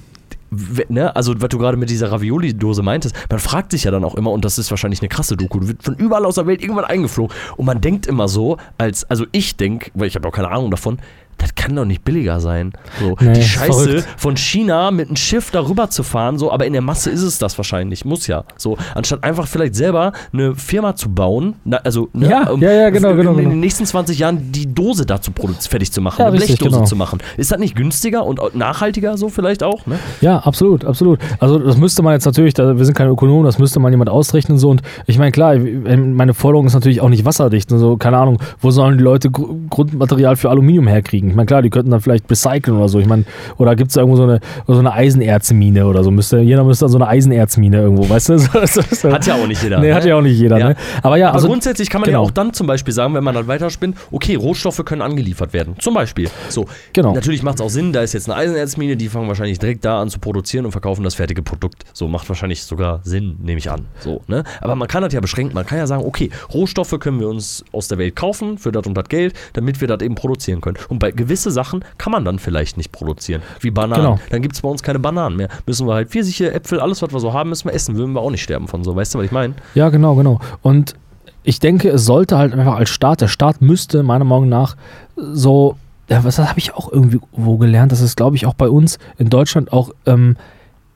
Ne, 0.89 1.15
also 1.15 1.33
was 1.41 1.49
du 1.49 1.57
gerade 1.57 1.77
mit 1.77 1.89
dieser 1.89 2.11
Ravioli-Dose 2.11 2.83
meintest, 2.83 3.15
man 3.27 3.39
fragt 3.39 3.71
sich 3.71 3.85
ja 3.85 3.91
dann 3.91 4.03
auch 4.03 4.13
immer, 4.13 4.31
und 4.31 4.45
das 4.45 4.59
ist 4.59 4.69
wahrscheinlich 4.69 5.01
eine 5.01 5.09
krasse 5.09 5.35
Doku, 5.35 5.59
du 5.59 5.67
wird 5.67 5.81
von 5.81 5.95
überall 5.95 6.25
aus 6.25 6.35
der 6.35 6.45
Welt 6.45 6.61
irgendwann 6.61 6.85
eingeflogen 6.85 7.35
und 7.57 7.65
man 7.65 7.81
denkt 7.81 8.05
immer 8.05 8.27
so, 8.27 8.57
als, 8.77 9.03
also 9.09 9.25
ich 9.31 9.55
denke, 9.57 9.89
weil 9.95 10.07
ich 10.07 10.15
habe 10.15 10.27
auch 10.27 10.31
keine 10.31 10.49
Ahnung 10.49 10.69
davon, 10.69 10.99
das 11.37 11.55
kann 11.55 11.75
doch 11.75 11.85
nicht 11.85 12.03
billiger 12.03 12.39
sein. 12.39 12.73
So, 12.99 13.15
Nee, 13.19 13.33
die 13.33 13.43
Scheiße 13.43 13.83
verrückt. 13.89 14.07
von 14.17 14.37
China 14.37 14.91
mit 14.91 15.07
einem 15.07 15.15
Schiff 15.15 15.51
darüber 15.51 15.89
zu 15.89 16.03
fahren, 16.03 16.37
so, 16.37 16.51
aber 16.51 16.65
in 16.65 16.73
der 16.73 16.81
Masse 16.81 17.09
ist 17.09 17.21
es 17.21 17.37
das 17.37 17.57
wahrscheinlich, 17.57 18.05
muss 18.05 18.27
ja. 18.27 18.43
So, 18.57 18.77
anstatt 18.95 19.23
einfach 19.23 19.47
vielleicht 19.47 19.75
selber 19.75 20.11
eine 20.31 20.55
Firma 20.55 20.95
zu 20.95 21.09
bauen, 21.09 21.55
na, 21.65 21.77
also 21.77 22.09
ne, 22.13 22.29
Ja, 22.29 22.51
ja, 22.59 22.71
ja, 22.71 22.89
genau, 22.89 23.11
in, 23.11 23.17
genau, 23.17 23.31
in 23.31 23.37
genau. 23.37 23.49
den 23.49 23.59
nächsten 23.59 23.85
20 23.85 24.19
Jahren 24.19 24.51
die 24.51 24.73
Dose 24.73 25.05
dazu 25.05 25.31
fertig 25.69 25.91
zu 25.91 26.01
machen, 26.01 26.17
Ja, 26.19 26.27
eine 26.27 26.33
richtig, 26.35 26.57
Blechdose 26.59 26.77
genau. 26.77 26.85
zu 26.87 26.95
machen. 26.95 27.19
Ist 27.37 27.51
das 27.51 27.59
nicht 27.59 27.75
günstiger 27.75 28.25
und 28.25 28.39
nachhaltiger 28.55 29.17
so 29.17 29.29
vielleicht 29.29 29.63
auch? 29.63 29.85
Ne? 29.85 29.99
Ja, 30.21 30.39
absolut, 30.39 30.85
absolut. 30.85 31.19
Also 31.39 31.59
das 31.59 31.77
müsste 31.77 32.03
man 32.03 32.13
jetzt 32.13 32.25
natürlich, 32.25 32.53
da, 32.53 32.77
wir 32.77 32.85
sind 32.85 32.95
keine 32.95 33.09
Ökonomen, 33.11 33.45
das 33.45 33.59
müsste 33.59 33.79
man 33.79 33.91
jemand 33.93 34.09
ausrechnen 34.09 34.57
so 34.57 34.69
und 34.69 34.81
ich 35.07 35.17
meine 35.17 35.31
klar, 35.31 35.55
meine 35.57 36.33
Forderung 36.33 36.65
ist 36.67 36.73
natürlich 36.73 37.01
auch 37.01 37.09
nicht 37.09 37.25
wasserdicht, 37.25 37.71
also 37.71 37.97
keine 37.97 38.17
Ahnung, 38.17 38.39
wo 38.59 38.71
sollen 38.71 38.97
die 38.97 39.03
Leute 39.03 39.29
Gr 39.31 39.47
Grundmaterial 39.69 40.35
für 40.35 40.49
Aluminium 40.49 40.87
herkriegen? 40.87 41.22
Ich 41.29 41.35
meine 41.35 41.45
klar, 41.45 41.61
die 41.61 41.69
könnten 41.69 41.91
dann 41.91 42.01
vielleicht 42.01 42.29
recyceln 42.29 42.77
oder 42.77 42.89
so. 42.89 42.99
Ich 42.99 43.07
meine, 43.07 43.25
oder 43.57 43.75
gibt 43.75 43.91
es 43.91 43.97
irgendwo 43.97 44.17
so 44.17 44.23
eine, 44.23 44.39
so 44.67 44.77
eine 44.79 44.93
Eisenerzmine 44.93 45.85
oder 45.85 46.03
so? 46.03 46.11
Müsste, 46.11 46.39
jeder 46.39 46.63
müsste 46.63 46.85
dann 46.85 46.91
so 46.91 46.97
eine 46.97 47.07
Eisenerzmine 47.07 47.77
irgendwo, 47.77 48.09
weißt 48.09 48.29
du? 48.29 48.33
Hat 49.13 49.25
ja 49.25 49.35
auch 49.35 49.47
nicht 49.47 49.63
jeder. 49.63 49.79
Nee, 49.79 49.89
ne? 49.89 49.95
hat 49.95 50.05
ja 50.05 50.15
auch 50.15 50.21
nicht 50.21 50.37
jeder, 50.37 50.57
Ja. 50.57 50.69
ne? 50.69 50.75
Aber 51.01 51.17
ja, 51.17 51.27
Aber 51.27 51.35
also 51.35 51.47
grundsätzlich 51.47 51.89
kann 51.89 52.01
man 52.01 52.09
genau. 52.09 52.21
ja 52.21 52.27
auch 52.27 52.31
dann 52.31 52.53
zum 52.53 52.67
Beispiel 52.67 52.93
sagen, 52.93 53.13
wenn 53.13 53.23
man 53.23 53.35
dann 53.35 53.47
weiterspinnt, 53.47 53.97
okay, 54.11 54.35
Rohstoffe 54.35 54.83
können 54.85 55.01
angeliefert 55.01 55.53
werden. 55.53 55.75
Zum 55.79 55.93
Beispiel. 55.93 56.29
So. 56.49 56.65
Genau. 56.93 57.13
Natürlich 57.13 57.43
macht 57.43 57.55
es 57.55 57.61
auch 57.61 57.69
Sinn, 57.69 57.93
da 57.93 58.01
ist 58.01 58.13
jetzt 58.13 58.29
eine 58.29 58.37
Eisenerzmine, 58.37 58.95
die 58.95 59.09
fangen 59.09 59.27
wahrscheinlich 59.27 59.59
direkt 59.59 59.85
da 59.85 60.01
an 60.01 60.09
zu 60.09 60.19
produzieren 60.19 60.65
und 60.65 60.71
verkaufen 60.71 61.03
das 61.03 61.15
fertige 61.15 61.41
Produkt. 61.41 61.83
So 61.93 62.07
macht 62.07 62.27
wahrscheinlich 62.29 62.63
sogar 62.63 63.01
Sinn, 63.03 63.37
nehme 63.41 63.59
ich 63.59 63.69
an. 63.69 63.85
So, 63.99 64.21
ne? 64.27 64.43
Aber 64.61 64.75
man 64.75 64.87
kann 64.87 65.03
das 65.03 65.13
ja 65.13 65.19
beschränken. 65.19 65.53
Man 65.53 65.65
kann 65.65 65.77
ja 65.77 65.87
sagen, 65.87 66.03
okay, 66.05 66.29
Rohstoffe 66.53 66.97
können 66.99 67.19
wir 67.19 67.27
uns 67.29 67.63
aus 67.71 67.87
der 67.87 67.97
Welt 67.97 68.15
kaufen 68.15 68.57
für 68.57 68.71
das 68.71 68.85
und 68.85 68.95
das 68.95 69.07
Geld, 69.09 69.33
damit 69.53 69.81
wir 69.81 69.87
das 69.87 70.01
eben 70.01 70.15
produzieren 70.15 70.61
können. 70.61 70.77
Und 70.89 70.99
bei 70.99 71.11
gewisse 71.13 71.51
Sachen 71.51 71.83
kann 71.97 72.11
man 72.11 72.25
dann 72.25 72.39
vielleicht 72.39 72.77
nicht 72.77 72.91
produzieren. 72.91 73.41
Wie 73.59 73.71
Bananen. 73.71 74.03
Genau. 74.03 74.19
Dann 74.29 74.41
gibt 74.41 74.55
es 74.55 74.61
bei 74.61 74.69
uns 74.69 74.83
keine 74.83 74.99
Bananen 74.99 75.37
mehr. 75.37 75.49
Müssen 75.65 75.87
wir 75.87 75.93
halt 75.93 76.09
Pfirsiche, 76.09 76.53
Äpfel, 76.53 76.79
alles, 76.79 77.01
was 77.01 77.11
wir 77.11 77.19
so 77.19 77.33
haben, 77.33 77.49
müssen 77.49 77.65
wir 77.65 77.73
essen. 77.73 77.95
Würden 77.95 78.13
wir 78.13 78.21
auch 78.21 78.31
nicht 78.31 78.43
sterben 78.43 78.67
von 78.67 78.83
so. 78.83 78.95
Weißt 78.95 79.13
du, 79.13 79.19
was 79.19 79.25
ich 79.25 79.31
meine? 79.31 79.53
Ja, 79.75 79.89
genau, 79.89 80.15
genau. 80.15 80.39
Und 80.61 80.95
ich 81.43 81.59
denke, 81.59 81.89
es 81.89 82.05
sollte 82.05 82.37
halt 82.37 82.53
einfach 82.53 82.75
als 82.75 82.89
Staat, 82.89 83.21
der 83.21 83.27
Staat 83.27 83.61
müsste 83.61 84.03
meiner 84.03 84.25
Meinung 84.25 84.49
nach 84.49 84.75
so, 85.15 85.75
ja, 86.09 86.23
was 86.23 86.39
habe 86.39 86.59
ich 86.59 86.73
auch 86.73 86.91
irgendwie 86.91 87.19
wo 87.31 87.57
gelernt, 87.57 87.91
dass 87.91 88.01
es, 88.01 88.15
glaube 88.15 88.35
ich, 88.35 88.45
auch 88.45 88.53
bei 88.53 88.69
uns 88.69 88.97
in 89.17 89.29
Deutschland 89.29 89.71
auch 89.73 89.91
ähm, 90.05 90.37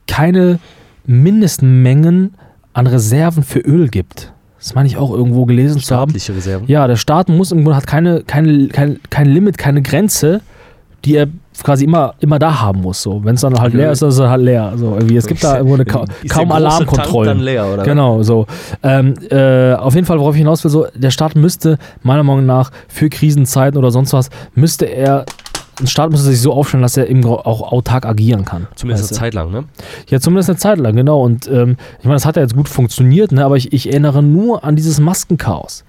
keine 0.06 0.58
Mindestmengen 1.06 2.34
an 2.72 2.86
Reserven 2.86 3.42
für 3.42 3.60
Öl 3.60 3.88
gibt. 3.88 4.32
Das 4.58 4.74
meine 4.74 4.88
ich 4.88 4.96
auch 4.96 5.12
irgendwo 5.12 5.46
gelesen 5.46 5.80
zu 5.80 5.94
haben. 5.94 6.12
Reserven. 6.12 6.66
Ja, 6.66 6.86
der 6.86 6.96
Staat 6.96 7.28
muss 7.28 7.52
im 7.52 7.62
Grunde 7.62 7.76
hat 7.76 7.86
keine, 7.86 8.22
keine, 8.22 8.68
kein, 8.68 8.98
kein 9.08 9.26
Limit, 9.26 9.56
keine 9.56 9.82
Grenze, 9.82 10.40
die 11.04 11.14
er 11.14 11.28
quasi 11.62 11.84
immer, 11.84 12.14
immer 12.20 12.38
da 12.38 12.60
haben 12.60 12.82
muss. 12.82 13.02
So. 13.02 13.24
Wenn 13.24 13.36
es 13.36 13.40
dann 13.40 13.58
halt 13.58 13.74
leer 13.74 13.92
ist, 13.92 14.02
dann 14.02 14.08
ist 14.08 14.18
es 14.18 14.28
halt 14.28 14.42
leer. 14.42 14.72
So, 14.76 14.94
irgendwie. 14.94 15.16
Es 15.16 15.26
gibt 15.26 15.42
da 15.44 15.56
irgendwo 15.56 15.74
eine 15.74 15.84
ka 15.84 16.04
Ist 16.22 16.32
kaum 16.32 16.50
Alarmkontrollen. 16.50 17.28
Tank 17.28 17.38
dann 17.38 17.44
leer, 17.44 17.72
oder? 17.72 17.84
Genau, 17.84 18.22
so. 18.22 18.46
Ähm, 18.82 19.14
äh, 19.30 19.74
auf 19.74 19.94
jeden 19.94 20.06
Fall, 20.06 20.18
worauf 20.18 20.34
ich 20.34 20.40
hinaus 20.40 20.64
will, 20.64 20.70
so, 20.70 20.86
der 20.94 21.10
Staat 21.10 21.36
müsste, 21.36 21.78
meiner 22.02 22.24
Meinung 22.24 22.46
nach, 22.46 22.70
für 22.88 23.08
Krisenzeiten 23.08 23.78
oder 23.78 23.90
sonst 23.90 24.12
was, 24.12 24.30
müsste 24.54 24.86
er, 24.86 25.24
ein 25.80 25.86
Staat 25.86 26.10
müsste 26.10 26.28
sich 26.28 26.40
so 26.40 26.52
aufstellen, 26.52 26.82
dass 26.82 26.96
er 26.96 27.08
eben 27.08 27.24
auch 27.24 27.72
autark 27.72 28.06
agieren 28.06 28.44
kann. 28.44 28.66
Zumindest 28.74 29.04
Weißt 29.04 29.12
eine? 29.12 29.18
Zeit 29.18 29.34
lang, 29.34 29.50
ne? 29.50 29.64
Ja, 30.08 30.20
zumindest 30.20 30.50
eine 30.50 30.58
Zeit 30.58 30.78
lang, 30.78 30.96
genau. 30.96 31.22
Und 31.22 31.46
ähm, 31.48 31.76
ich 31.98 32.04
meine, 32.04 32.16
das 32.16 32.26
hat 32.26 32.36
ja 32.36 32.42
jetzt 32.42 32.56
gut 32.56 32.68
funktioniert, 32.68 33.32
ne? 33.32 33.44
aber 33.44 33.56
ich, 33.56 33.72
ich 33.72 33.88
erinnere 33.88 34.22
nur 34.22 34.64
an 34.64 34.76
dieses 34.76 35.00
Maskenchaos. 35.00 35.84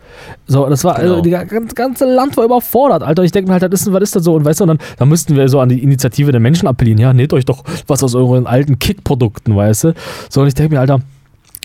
So, 0.48 0.68
das 0.68 0.84
war, 0.84 0.96
Genau. 0.96 1.18
also, 1.18 1.22
die 1.22 1.32
ganze, 1.76 2.06
Land 2.06 2.38
war 2.38 2.46
überfordert, 2.46 3.04
Alter. 3.04 3.24
Ich 3.24 3.32
denke 3.32 3.50
mir 3.52 3.60
halt, 3.60 3.72
das 3.72 3.82
ist, 3.82 3.94
was 3.94 4.02
ist 4.04 4.16
das 4.16 4.24
so? 4.24 4.36
Und 4.36 4.46
weißt 4.46 4.60
du, 4.60 4.64
und 4.66 4.68
dann, 4.70 4.80
dann 4.98 5.10
müssten 5.10 5.36
wir 5.36 5.48
so 5.50 5.60
an 5.60 5.70
die 5.70 5.82
Initiative 5.82 6.32
der 6.32 6.42
Menschen 6.42 6.68
appellieren. 6.68 7.00
Ja, 7.00 7.14
nehmt 7.14 7.34
euch 7.34 7.46
doch 7.46 7.64
was 7.88 8.04
aus 8.04 8.16
euren 8.16 8.48
alten 8.48 8.80
Kick-Produkten, 8.80 9.56
weißt 9.56 9.86
du? 9.86 9.94
So, 10.30 10.42
und 10.42 10.48
ich 10.48 10.54
denke 10.54 10.74
mir, 10.76 10.80
Alter, 10.82 11.02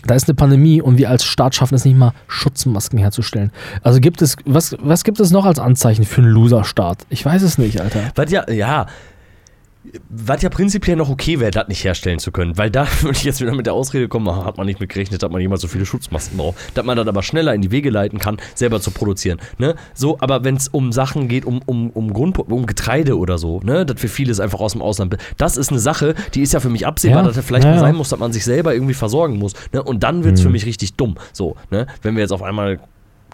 da 0.05 0.15
ist 0.15 0.27
eine 0.27 0.35
Pandemie 0.35 0.81
und 0.81 0.97
wir 0.97 1.09
als 1.09 1.23
Staat 1.23 1.55
schaffen 1.55 1.75
es 1.75 1.85
nicht 1.85 1.97
mal, 1.97 2.13
Schutzmasken 2.27 2.99
herzustellen. 2.99 3.51
Also 3.81 3.99
gibt 3.99 4.21
es, 4.21 4.35
was, 4.45 4.75
was 4.79 5.03
gibt 5.03 5.19
es 5.19 5.31
noch 5.31 5.45
als 5.45 5.59
Anzeichen 5.59 6.05
für 6.05 6.21
einen 6.21 6.31
Loser-Staat? 6.31 7.05
Ich 7.09 7.25
weiß 7.25 7.41
es 7.41 7.57
nicht, 7.57 7.81
Alter. 7.81 7.99
Was 8.15 8.31
ja, 8.31 8.49
ja, 8.49 8.87
was 10.09 10.41
ja 10.41 10.49
prinzipiell 10.49 10.95
noch 10.95 11.09
okay 11.09 11.39
wäre, 11.39 11.51
das 11.51 11.67
nicht 11.67 11.83
herstellen 11.83 12.19
zu 12.19 12.31
können. 12.31 12.57
Weil 12.57 12.69
da 12.71 12.87
würde 13.01 13.17
ich 13.17 13.23
jetzt 13.23 13.41
wieder 13.41 13.53
mit 13.53 13.65
der 13.65 13.73
Ausrede 13.73 14.07
kommen, 14.07 14.33
hat 14.45 14.57
man 14.57 14.65
nicht 14.65 14.79
mit 14.79 14.89
gerechnet, 14.89 15.21
dass 15.23 15.31
man 15.31 15.41
jemals 15.41 15.61
so 15.61 15.67
viele 15.67 15.85
Schutzmasken 15.85 16.37
braucht. 16.37 16.55
Dass 16.73 16.85
man 16.85 16.97
das 16.97 17.07
aber 17.07 17.23
schneller 17.23 17.53
in 17.53 17.61
die 17.61 17.71
Wege 17.71 17.89
leiten 17.89 18.19
kann, 18.19 18.37
selber 18.53 18.79
zu 18.81 18.91
produzieren. 18.91 19.39
Ne? 19.57 19.75
So, 19.93 20.17
aber 20.19 20.43
wenn 20.43 20.55
es 20.55 20.67
um 20.67 20.91
Sachen 20.91 21.27
geht, 21.27 21.45
um, 21.45 21.61
um, 21.65 21.89
um, 21.91 22.13
Grund, 22.13 22.37
um 22.39 22.65
Getreide 22.65 23.17
oder 23.17 23.37
so, 23.37 23.59
ne, 23.61 23.85
das 23.85 23.99
für 23.99 24.07
vieles 24.07 24.39
einfach 24.39 24.59
aus 24.59 24.73
dem 24.73 24.81
Ausland, 24.81 25.17
das 25.37 25.57
ist 25.57 25.69
eine 25.69 25.79
Sache, 25.79 26.15
die 26.33 26.41
ist 26.41 26.53
ja 26.53 26.59
für 26.59 26.69
mich 26.69 26.85
absehbar, 26.87 27.19
Ja, 27.21 27.27
dass 27.27 27.35
das 27.35 27.45
vielleicht 27.45 27.65
ja, 27.65 27.71
mal 27.71 27.79
sein 27.79 27.95
muss, 27.95 28.09
dass 28.09 28.19
man 28.19 28.33
sich 28.33 28.43
selber 28.43 28.73
irgendwie 28.73 28.93
versorgen 28.93 29.37
muss. 29.37 29.53
Ne? 29.73 29.81
Und 29.83 30.03
dann 30.03 30.23
wird 30.23 30.35
es 30.35 30.41
für 30.41 30.47
Mhm. 30.47 30.53
mich 30.53 30.65
richtig 30.65 30.95
dumm. 30.95 31.15
So, 31.33 31.55
ne? 31.71 31.87
Wenn 32.01 32.15
wir 32.15 32.21
jetzt 32.21 32.31
auf 32.31 32.43
einmal 32.43 32.79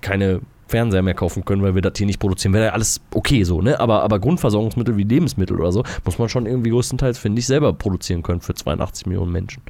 keine 0.01 0.41
Fernseher 0.71 1.03
mehr 1.03 1.13
kaufen 1.13 1.45
können, 1.45 1.61
weil 1.61 1.75
wir 1.75 1.81
das 1.83 1.93
hier 1.97 2.07
nicht 2.07 2.19
produzieren. 2.19 2.53
Wäre 2.53 2.65
ja 2.65 2.71
alles 2.71 2.99
okay 3.13 3.43
so, 3.43 3.61
ne? 3.61 3.79
Aber, 3.79 4.01
aber 4.03 4.19
Grundversorgungsmittel 4.19 4.97
wie 4.97 5.03
Lebensmittel 5.03 5.59
oder 5.59 5.71
so 5.71 5.83
muss 6.05 6.17
man 6.17 6.27
schon 6.29 6.47
irgendwie 6.47 6.71
größtenteils, 6.71 7.19
finde 7.19 7.39
ich, 7.39 7.45
selber 7.45 7.73
produzieren 7.73 8.23
können 8.23 8.41
für 8.41 8.55
82 8.55 9.05
Millionen 9.05 9.31
Menschen. 9.31 9.61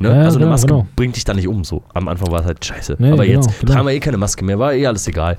Ne? 0.00 0.08
Ja, 0.08 0.14
also 0.22 0.38
eine 0.38 0.46
genau, 0.46 0.50
Maske 0.50 0.66
genau. 0.66 0.86
bringt 0.96 1.14
dich 1.14 1.24
da 1.24 1.34
nicht 1.34 1.46
um 1.46 1.62
so. 1.62 1.82
Am 1.94 2.08
Anfang 2.08 2.32
war 2.32 2.40
es 2.40 2.46
halt 2.46 2.64
scheiße. 2.64 2.96
Nee, 2.98 3.12
aber 3.12 3.24
genau, 3.24 3.40
jetzt 3.42 3.50
tragen 3.66 3.86
wir 3.86 3.92
eh 3.94 4.00
keine 4.00 4.16
Maske 4.16 4.44
mehr, 4.44 4.58
war 4.58 4.72
eh 4.74 4.86
alles 4.86 5.06
egal. 5.06 5.38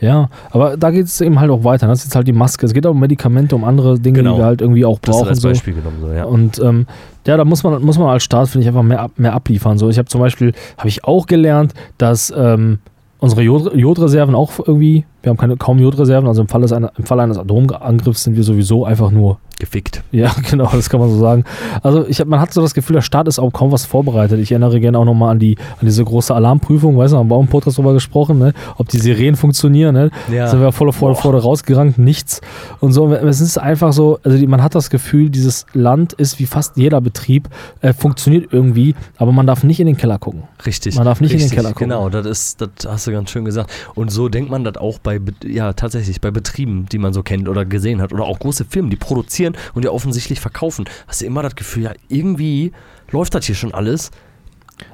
Ja, 0.00 0.28
aber 0.50 0.76
da 0.76 0.90
geht 0.90 1.06
es 1.06 1.20
eben 1.20 1.38
halt 1.38 1.50
auch 1.52 1.62
weiter. 1.62 1.86
Das 1.86 2.00
ist 2.00 2.06
jetzt 2.06 2.16
halt 2.16 2.26
die 2.26 2.32
Maske. 2.32 2.66
Es 2.66 2.74
geht 2.74 2.84
auch 2.84 2.90
um 2.90 2.98
Medikamente, 3.00 3.54
um 3.54 3.62
andere 3.62 3.98
Dinge, 3.98 4.18
Genau. 4.18 4.32
die 4.34 4.40
wir 4.40 4.44
halt 4.44 4.60
irgendwie 4.60 4.84
auch 4.84 4.98
Das 4.98 5.14
ist 5.14 5.20
brauchen. 5.20 5.28
als 5.30 5.40
So. 5.40 5.48
Beispiel 5.48 5.72
genommen, 5.74 5.98
so, 6.00 6.10
ja. 6.12 6.24
Und 6.24 6.58
ähm, 6.58 6.86
ja, 7.26 7.36
da 7.36 7.44
muss 7.44 7.62
man, 7.62 7.80
muss 7.80 7.96
man 7.96 8.08
als 8.08 8.24
Staat, 8.24 8.48
finde 8.48 8.62
ich, 8.64 8.68
einfach 8.68 8.82
mehr, 8.82 9.08
mehr 9.16 9.32
abliefern. 9.32 9.78
So, 9.78 9.88
ich 9.88 9.96
habe 9.96 10.08
zum 10.08 10.20
Beispiel, 10.20 10.52
habe 10.76 10.88
ich 10.88 11.04
auch 11.04 11.26
gelernt, 11.26 11.74
dass 11.96 12.34
ähm, 12.36 12.80
unsere 13.24 13.42
Jod, 13.42 13.74
Jodreserven 13.74 14.34
auch 14.34 14.52
irgendwie, 14.64 15.04
wir 15.24 15.30
haben 15.30 15.36
keine, 15.36 15.56
kaum 15.56 15.78
Jodreserven, 15.78 16.28
also 16.28 16.42
im 16.42 16.48
Fall, 16.48 16.62
einer, 16.72 16.92
im 16.96 17.04
Fall 17.04 17.20
eines 17.20 17.38
Atomangriffs 17.38 18.24
sind 18.24 18.36
wir 18.36 18.44
sowieso 18.44 18.84
einfach 18.84 19.10
nur 19.10 19.38
Gefickt. 19.58 20.02
ja, 20.10 20.34
genau, 20.50 20.68
das 20.72 20.90
kann 20.90 21.00
man 21.00 21.10
so 21.10 21.18
sagen. 21.18 21.44
Also 21.82 22.06
ich 22.08 22.20
hab, 22.20 22.26
man 22.26 22.40
hat 22.40 22.52
so 22.52 22.60
das 22.60 22.74
Gefühl, 22.74 22.94
der 22.94 23.02
Staat 23.02 23.28
ist 23.28 23.38
auch 23.38 23.52
kaum 23.52 23.70
was 23.70 23.86
vorbereitet. 23.86 24.40
Ich 24.40 24.50
erinnere 24.50 24.80
gerne 24.80 24.98
auch 24.98 25.04
nochmal 25.04 25.30
an, 25.30 25.38
die, 25.38 25.56
an 25.80 25.86
diese 25.86 26.04
große 26.04 26.34
Alarmprüfung, 26.34 26.96
weißt 26.96 27.12
du, 27.12 27.18
haben 27.18 27.30
wir 27.30 27.36
auch 27.36 27.40
im 27.40 27.48
Podcast 27.48 27.78
drüber 27.78 27.92
gesprochen, 27.92 28.38
ne? 28.38 28.52
ob 28.76 28.88
die 28.88 28.98
Sirenen 28.98 29.36
funktionieren. 29.36 29.94
Ne? 29.94 30.10
Ja. 30.30 30.48
Sind 30.48 30.60
wir 30.60 30.72
voll 30.72 30.92
vor, 30.92 31.14
vor 31.14 31.34
rausgerannt, 31.34 31.98
nichts. 31.98 32.40
Und 32.80 32.92
so, 32.92 33.12
es 33.12 33.40
ist 33.40 33.56
einfach 33.58 33.92
so, 33.92 34.18
also 34.24 34.36
die, 34.36 34.46
man 34.46 34.62
hat 34.62 34.74
das 34.74 34.90
Gefühl, 34.90 35.30
dieses 35.30 35.66
Land 35.72 36.14
ist 36.14 36.40
wie 36.40 36.46
fast 36.46 36.76
jeder 36.76 37.00
Betrieb, 37.00 37.48
äh, 37.80 37.92
funktioniert 37.92 38.52
irgendwie, 38.52 38.96
aber 39.18 39.30
man 39.30 39.46
darf 39.46 39.62
nicht 39.62 39.78
in 39.78 39.86
den 39.86 39.96
Keller 39.96 40.18
gucken. 40.18 40.42
Richtig. 40.66 40.96
Man 40.96 41.04
darf 41.04 41.20
nicht 41.20 41.30
in 41.30 41.38
den 41.38 41.44
Richtig, 41.44 41.56
Keller 41.56 41.70
gucken. 41.70 41.90
Genau, 41.90 42.08
das 42.08 42.26
ist, 42.26 42.60
das 42.60 42.70
hast 42.86 43.06
du 43.06 43.12
ganz 43.12 43.30
schön 43.30 43.44
gesagt. 43.44 43.70
Und 43.94 44.10
so 44.10 44.28
denkt 44.28 44.50
man 44.50 44.64
das 44.64 44.76
auch 44.76 44.98
bei, 44.98 45.13
Be- 45.18 45.34
ja, 45.44 45.72
tatsächlich 45.72 46.20
bei 46.20 46.30
Betrieben, 46.30 46.86
die 46.86 46.98
man 46.98 47.12
so 47.12 47.22
kennt 47.22 47.48
oder 47.48 47.64
gesehen 47.64 48.00
hat. 48.00 48.12
Oder 48.12 48.24
auch 48.24 48.38
große 48.38 48.64
Firmen, 48.64 48.90
die 48.90 48.96
produzieren 48.96 49.56
und 49.74 49.84
ja 49.84 49.90
offensichtlich 49.90 50.40
verkaufen. 50.40 50.84
Hast 51.06 51.20
du 51.20 51.26
immer 51.26 51.42
das 51.42 51.56
Gefühl, 51.56 51.84
ja, 51.84 51.92
irgendwie 52.08 52.72
läuft 53.10 53.34
das 53.34 53.46
hier 53.46 53.54
schon 53.54 53.74
alles. 53.74 54.10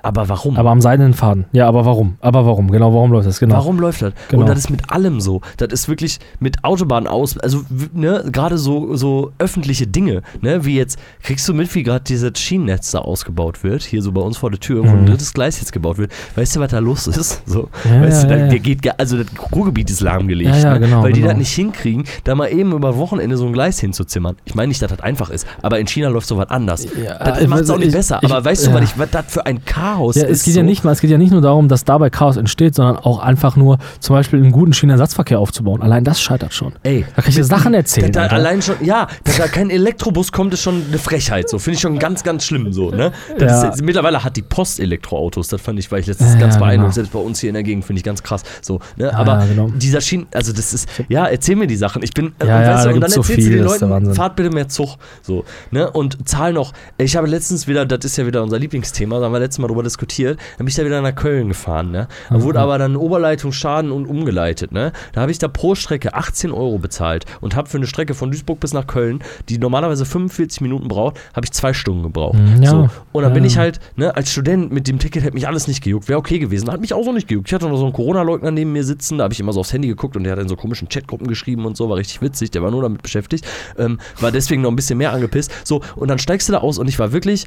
Aber 0.03 0.29
warum? 0.29 0.57
Aber 0.57 0.71
am 0.71 0.81
seidenen 0.81 1.15
Faden. 1.15 1.47
Ja, 1.53 1.67
aber 1.67 1.85
warum? 1.87 2.17
Aber 2.21 2.45
warum? 2.47 2.71
Genau, 2.71 2.93
warum 2.93 3.13
läuft 3.13 3.27
das? 3.27 3.41
Genau. 3.41 3.55
Warum 3.57 3.79
läuft 3.79 4.03
das? 4.03 4.13
Genau. 4.29 4.43
Und 4.43 4.49
das 4.49 4.59
ist 4.59 4.71
mit 4.71 4.91
allem 4.93 5.21
so. 5.21 5.41
Das 5.57 5.69
ist 5.73 5.89
wirklich 5.89 6.19
mit 6.39 6.63
Autobahnen 6.65 7.09
aus, 7.09 7.39
also 7.39 7.63
ne, 7.95 8.25
gerade 8.31 8.59
so, 8.59 8.95
so 8.97 9.33
öffentliche 9.39 9.87
Dinge, 9.87 10.23
ne, 10.43 10.65
wie 10.65 10.77
jetzt, 10.77 10.99
kriegst 11.23 11.49
du 11.49 11.55
mit, 11.55 11.75
wie 11.75 11.83
gerade 11.83 12.05
dieses 12.05 12.39
Schienennetz 12.39 12.91
da 12.91 12.99
ausgebaut 13.01 13.65
wird, 13.65 13.83
hier 13.83 14.03
so 14.03 14.13
bei 14.13 14.21
uns 14.21 14.37
vor 14.37 14.51
der 14.51 14.61
Tür, 14.61 14.85
wo 14.85 14.89
ein 14.89 15.03
Mhm. 15.03 15.07
drittes 15.07 15.33
Gleis 15.33 15.59
jetzt 15.61 15.73
gebaut 15.73 15.97
wird. 15.99 16.13
Weißt 16.37 16.57
du, 16.57 16.61
was 16.61 16.71
da 16.71 16.79
los 16.79 17.07
ist? 17.07 17.43
So, 17.47 17.69
Ja, 17.85 18.03
weißt 18.03 18.25
ja, 18.25 18.29
du, 18.29 18.39
da, 18.49 18.53
ja, 18.53 18.59
geht, 18.59 19.01
also 19.01 19.17
das 19.23 19.27
Ruhrgebiet 19.55 19.91
ist 19.91 20.01
lahmgelegt, 20.03 20.55
Ja, 20.57 20.75
ne? 20.75 20.81
genau, 20.81 21.03
weil 21.03 21.13
die 21.13 21.21
genau. 21.21 21.33
das 21.33 21.39
nicht 21.39 21.53
hinkriegen, 21.53 22.05
da 22.25 22.35
mal 22.35 22.49
eben 22.53 22.73
über 22.73 22.97
Wochenende 22.97 23.37
so 23.37 23.47
ein 23.47 23.53
Gleis 23.53 23.81
hinzuzimmern. 23.81 24.37
Ich 24.45 24.55
meine 24.55 24.69
nicht, 24.69 24.83
dass 24.83 24.91
das 24.91 25.01
einfach 25.01 25.31
ist, 25.31 25.47
aber 25.63 25.79
in 25.81 25.87
China 25.87 26.09
läuft 26.09 26.29
sowas 26.29 26.51
anders. 26.51 26.87
Ja, 27.03 27.19
das 27.19 27.41
ich 27.41 27.49
macht 27.49 27.63
es 27.63 27.71
auch 27.71 27.79
nicht 27.79 27.89
ich- 27.89 27.95
besser. 27.95 28.19
ich- 28.23 28.31
aber 28.31 28.45
weißt 28.45 28.67
du, 28.67 28.75
was, 28.75 28.83
ich, 28.85 28.99
was 28.99 29.11
das 29.11 29.25
für 29.29 29.47
ein 29.47 29.65
Chaos 29.71 30.17
Ja, 30.17 30.25
ist? 30.25 30.39
es 30.41 30.45
geht 30.45 30.55
ja 30.57 30.63
so? 30.63 30.67
nicht 30.67 30.85
mal, 30.85 30.93
es 30.93 31.01
geht 31.01 31.11
ja 31.11 31.19
nicht 31.19 31.31
nur 31.33 31.41
darum, 31.41 31.69
dass 31.69 31.85
dabei 31.85 32.11
Chaos 32.11 32.37
entsteht, 32.37 32.75
sondern 32.75 32.97
auch 32.97 33.21
einfach 33.21 33.57
nur 33.57 33.79
zum 34.01 34.17
Beispiel 34.17 34.41
einen 34.41 34.51
guten 34.53 34.73
Schienenersatzverkehr 34.73 35.39
aufzubauen. 35.39 35.81
Allein 35.81 36.03
das 36.05 36.21
scheitert 36.21 36.53
schon. 36.53 36.73
Ey, 36.83 37.05
Da 37.15 37.23
kann 37.23 37.31
ich 37.31 37.37
dir 37.37 37.45
Sachen 37.45 37.73
erzählen. 37.75 38.11
Da, 38.13 38.27
da 38.29 38.35
allein 38.37 38.61
schon, 38.63 38.75
ja, 38.85 39.07
dass 39.25 39.37
da 39.37 39.47
kein 39.47 39.71
Elektrobus 39.71 40.33
kommt, 40.33 40.53
ist 40.55 40.63
schon 40.63 40.83
eine 40.89 40.99
Frechheit. 40.99 41.49
So 41.49 41.59
finde 41.59 41.77
ich 41.77 41.81
schon 41.81 41.99
ganz, 41.99 42.23
ganz 42.25 42.45
schlimm. 42.45 42.73
So, 42.73 42.91
ne? 42.91 43.13
Ja. 43.39 43.69
ist, 43.69 43.83
mittlerweile 43.83 44.25
hat 44.25 44.37
die 44.37 44.43
Post 44.43 44.81
Elektroautos. 44.81 45.49
Das 45.49 45.61
fand 45.61 45.79
ich, 45.79 45.91
weil 45.93 46.01
ich 46.01 46.07
letztens 46.07 46.35
Ja, 46.35 46.41
ganz 46.41 46.55
ja, 46.55 46.61
beeindruckt. 46.61 46.87
genau. 46.89 46.95
Selbst 46.95 47.13
bei 47.13 47.19
uns 47.21 47.39
hier 47.41 47.51
in 47.51 47.55
der 47.55 47.63
Gegend 47.63 47.85
finde 47.85 47.99
ich 47.99 48.05
ganz 48.05 48.23
krass. 48.23 48.43
So, 48.63 48.81
ne? 48.97 49.07
Ja, 49.07 49.13
Aber 49.15 49.39
ja, 49.41 49.47
genau. 49.47 49.69
dieser 49.77 50.01
Schienen, 50.01 50.27
also 50.35 50.53
das 50.53 50.73
ist, 50.75 50.89
ja, 51.09 51.27
erzähl 51.27 51.57
mir 51.57 51.67
die 51.67 51.77
Sachen. 51.77 52.03
Ich 52.03 52.13
bin, 52.13 52.33
äh, 52.41 52.47
Ja, 52.47 52.57
und, 52.59 52.63
ja, 52.65 52.75
weißt 52.75 52.85
da 52.85 52.89
du, 52.89 52.95
und 52.97 53.01
dann 53.03 53.11
so 53.11 53.21
erzählst 53.21 53.47
du 53.47 53.53
den 53.53 53.65
Leuten, 53.65 54.15
fahrt 54.15 54.37
bitte 54.37 54.51
mehr 54.51 54.69
Zug. 54.69 54.97
So, 55.23 55.45
ne? 55.71 55.91
Und 55.91 56.29
zahl 56.29 56.53
noch. 56.53 56.73
Ich 56.99 57.17
habe 57.17 57.27
letztens 57.27 57.69
wieder, 57.69 57.87
das 57.87 58.05
ist 58.05 58.17
ja 58.17 58.27
wieder 58.27 58.43
unser 58.43 58.59
Lieblingsthema, 58.59 59.19
da 59.21 59.27
haben 59.27 59.33
wir 59.33 59.39
letztes 59.61 59.63
Mal 59.63 59.69
drüber 59.69 59.83
diskutiert, 59.83 60.39
da 60.53 60.59
bin 60.59 60.69
ich 60.69 60.75
da 60.75 60.85
wieder 60.85 61.01
nach 61.01 61.15
Köln 61.15 61.49
gefahren, 61.49 61.91
ne? 61.91 62.09
Da 62.29 62.39
Mhm. 62.39 62.43
wurde 62.43 62.61
aber 62.61 62.79
dann 62.79 62.97
Oberleitung 62.97 63.53
Schaden 63.53 63.93
und 63.93 64.07
umgeleitet, 64.07 64.73
ne? 64.73 64.93
Da 65.13 65.21
habe 65.21 65.31
ich 65.31 65.39
da 65.39 65.49
pro 65.49 65.75
Strecke 65.75 66.15
18 66.15 66.51
Euro 66.51 66.79
bezahlt 66.79 67.25
und 67.41 67.57
habe 67.57 67.69
für 67.69 67.77
eine 67.77 67.87
Strecke 67.87 68.15
von 68.15 68.31
Duisburg 68.31 68.61
bis 68.61 68.73
nach 68.73 68.87
Köln, 68.87 69.21
die 69.49 69.59
normalerweise 69.59 70.05
45 70.05 70.61
Minuten 70.63 70.89
braucht, 70.89 71.19
habe 71.35 71.45
ich 71.45 71.53
zwei 71.53 71.73
Stunden 71.73 72.03
gebraucht. 72.03 72.39
Mhm, 72.39 72.63
ja. 72.63 72.71
So. 72.71 72.89
Und 73.13 73.23
dann 73.23 73.31
Ja, 73.33 73.35
bin 73.35 73.45
ich 73.45 73.59
halt, 73.59 73.81
ne, 73.97 74.15
als 74.17 74.31
Student 74.33 74.73
mit 74.73 74.89
dem 74.89 74.99
Ticket 74.99 75.23
hätte 75.23 75.35
mich 75.35 75.47
alles 75.47 75.69
nicht 75.69 75.83
gejuckt, 75.83 76.09
wäre 76.09 76.19
okay 76.19 76.39
gewesen, 76.39 76.71
hat 76.71 76.81
mich 76.81 76.95
auch 76.95 77.05
so 77.05 77.13
nicht 77.13 77.29
gejuckt. 77.29 77.49
Ich 77.49 77.55
hatte 77.55 77.69
noch 77.69 77.77
so 77.77 77.85
einen 77.85 77.93
Corona-Leugner 77.93 78.51
neben 78.51 78.73
mir 78.73 78.85
sitzen, 78.85 79.19
da 79.19 79.25
habe 79.25 79.35
ich 79.35 79.41
immer 79.41 79.53
so 79.53 79.61
aufs 79.61 79.73
Handy 79.73 79.89
geguckt 79.89 80.17
und 80.17 80.25
der 80.25 80.33
hat 80.33 80.39
in 80.41 80.49
so 80.49 80.57
komischen 80.57 80.89
Chatgruppen 80.89 81.27
geschrieben 81.29 81.67
und 81.67 81.77
so, 81.77 81.89
war 81.89 81.97
richtig 81.97 82.23
witzig, 82.23 82.51
der 82.51 82.63
war 82.63 82.71
nur 82.71 82.83
damit 82.83 83.03
beschäftigt, 83.03 83.47
ähm, 83.79 83.99
war 84.21 84.33
deswegen 84.33 84.63
noch 84.63 84.71
ein 84.71 84.77
bisschen 84.77 84.99
mehr 84.99 85.13
angepisst. 85.13 85.53
So, 85.65 85.81
und 85.97 86.09
dann 86.09 86.19
steigst 86.19 86.49
du 86.49 86.53
da 86.53 86.59
aus 86.59 86.79
und 86.79 86.89
ich 86.89 86.99
war 86.99 87.13
wirklich, 87.13 87.47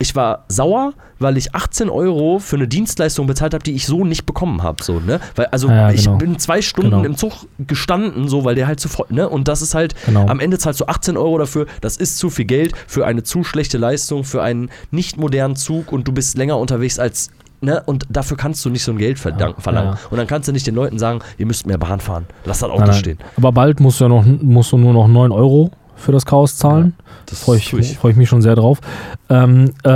ich 0.00 0.16
war 0.16 0.44
sauer, 0.48 0.94
weil 1.20 1.36
ich 1.36 1.54
18 1.54 1.88
Euro 1.90 2.38
für 2.40 2.56
eine 2.56 2.66
Dienstleistung 2.66 3.26
bezahlt 3.26 3.54
habe, 3.54 3.62
die 3.62 3.72
ich 3.74 3.86
so 3.86 4.04
nicht 4.04 4.24
bekommen 4.26 4.62
habe. 4.62 4.82
So, 4.82 4.98
ne? 4.98 5.20
Weil, 5.36 5.46
also 5.46 5.68
Ja, 5.68 5.90
ich 5.90 6.04
genau. 6.06 6.16
bin 6.16 6.38
zwei 6.38 6.62
Stunden 6.62 6.90
Genau. 6.90 7.04
im 7.04 7.16
Zug 7.16 7.32
gestanden, 7.58 8.26
so, 8.28 8.44
weil 8.44 8.54
der 8.54 8.66
halt 8.66 8.80
zu 8.80 8.88
voll, 8.88 9.06
ne? 9.10 9.28
Und 9.28 9.46
das 9.46 9.60
ist 9.62 9.74
halt, 9.74 9.94
Genau. 10.06 10.26
am 10.26 10.40
Ende 10.40 10.58
zahlst 10.58 10.80
du 10.80 10.86
18 10.86 11.16
Euro 11.16 11.38
dafür, 11.38 11.66
das 11.82 11.96
ist 11.98 12.18
zu 12.18 12.30
viel 12.30 12.46
Geld 12.46 12.72
für 12.86 13.06
eine 13.06 13.22
zu 13.22 13.44
schlechte 13.44 13.78
Leistung, 13.78 14.24
für 14.24 14.42
einen 14.42 14.70
nicht 14.90 15.18
modernen 15.18 15.54
Zug 15.56 15.92
und 15.92 16.08
du 16.08 16.12
bist 16.12 16.36
länger 16.38 16.56
unterwegs 16.58 16.98
als. 16.98 17.30
Ne? 17.62 17.82
Und 17.84 18.06
dafür 18.08 18.38
kannst 18.38 18.64
du 18.64 18.70
nicht 18.70 18.82
so 18.82 18.92
ein 18.92 18.96
Geld 18.96 19.18
Ja, 19.22 19.52
verlangen. 19.58 19.92
ja. 19.92 19.98
Und 20.10 20.16
dann 20.16 20.26
kannst 20.26 20.48
du 20.48 20.52
nicht 20.52 20.66
den 20.66 20.74
Leuten 20.74 20.98
sagen, 20.98 21.20
ihr 21.36 21.44
müsst 21.44 21.66
mehr 21.66 21.76
Bahn 21.76 22.00
fahren. 22.00 22.24
Lass 22.46 22.60
das 22.60 22.70
Auto 22.70 22.78
Nein, 22.80 22.88
nein. 22.88 22.98
stehen. 22.98 23.18
Aber 23.36 23.52
bald 23.52 23.80
musst 23.80 24.00
du 24.00 24.04
ja 24.04 24.08
noch, 24.08 24.24
musst 24.24 24.72
du 24.72 24.78
nur 24.78 24.94
noch 24.94 25.06
9 25.08 25.30
Euro 25.30 25.70
für 26.00 26.12
das 26.12 26.26
Chaos 26.26 26.56
zahlen. 26.56 26.94
Das 27.26 27.40
Freue 27.44 27.58
ich, 27.58 27.70
freu 27.98 28.10
ich 28.10 28.16
mich 28.16 28.28
schon 28.28 28.42
sehr 28.42 28.56
drauf. 28.56 28.80
Ähm, 29.28 29.70
äh, 29.84 29.90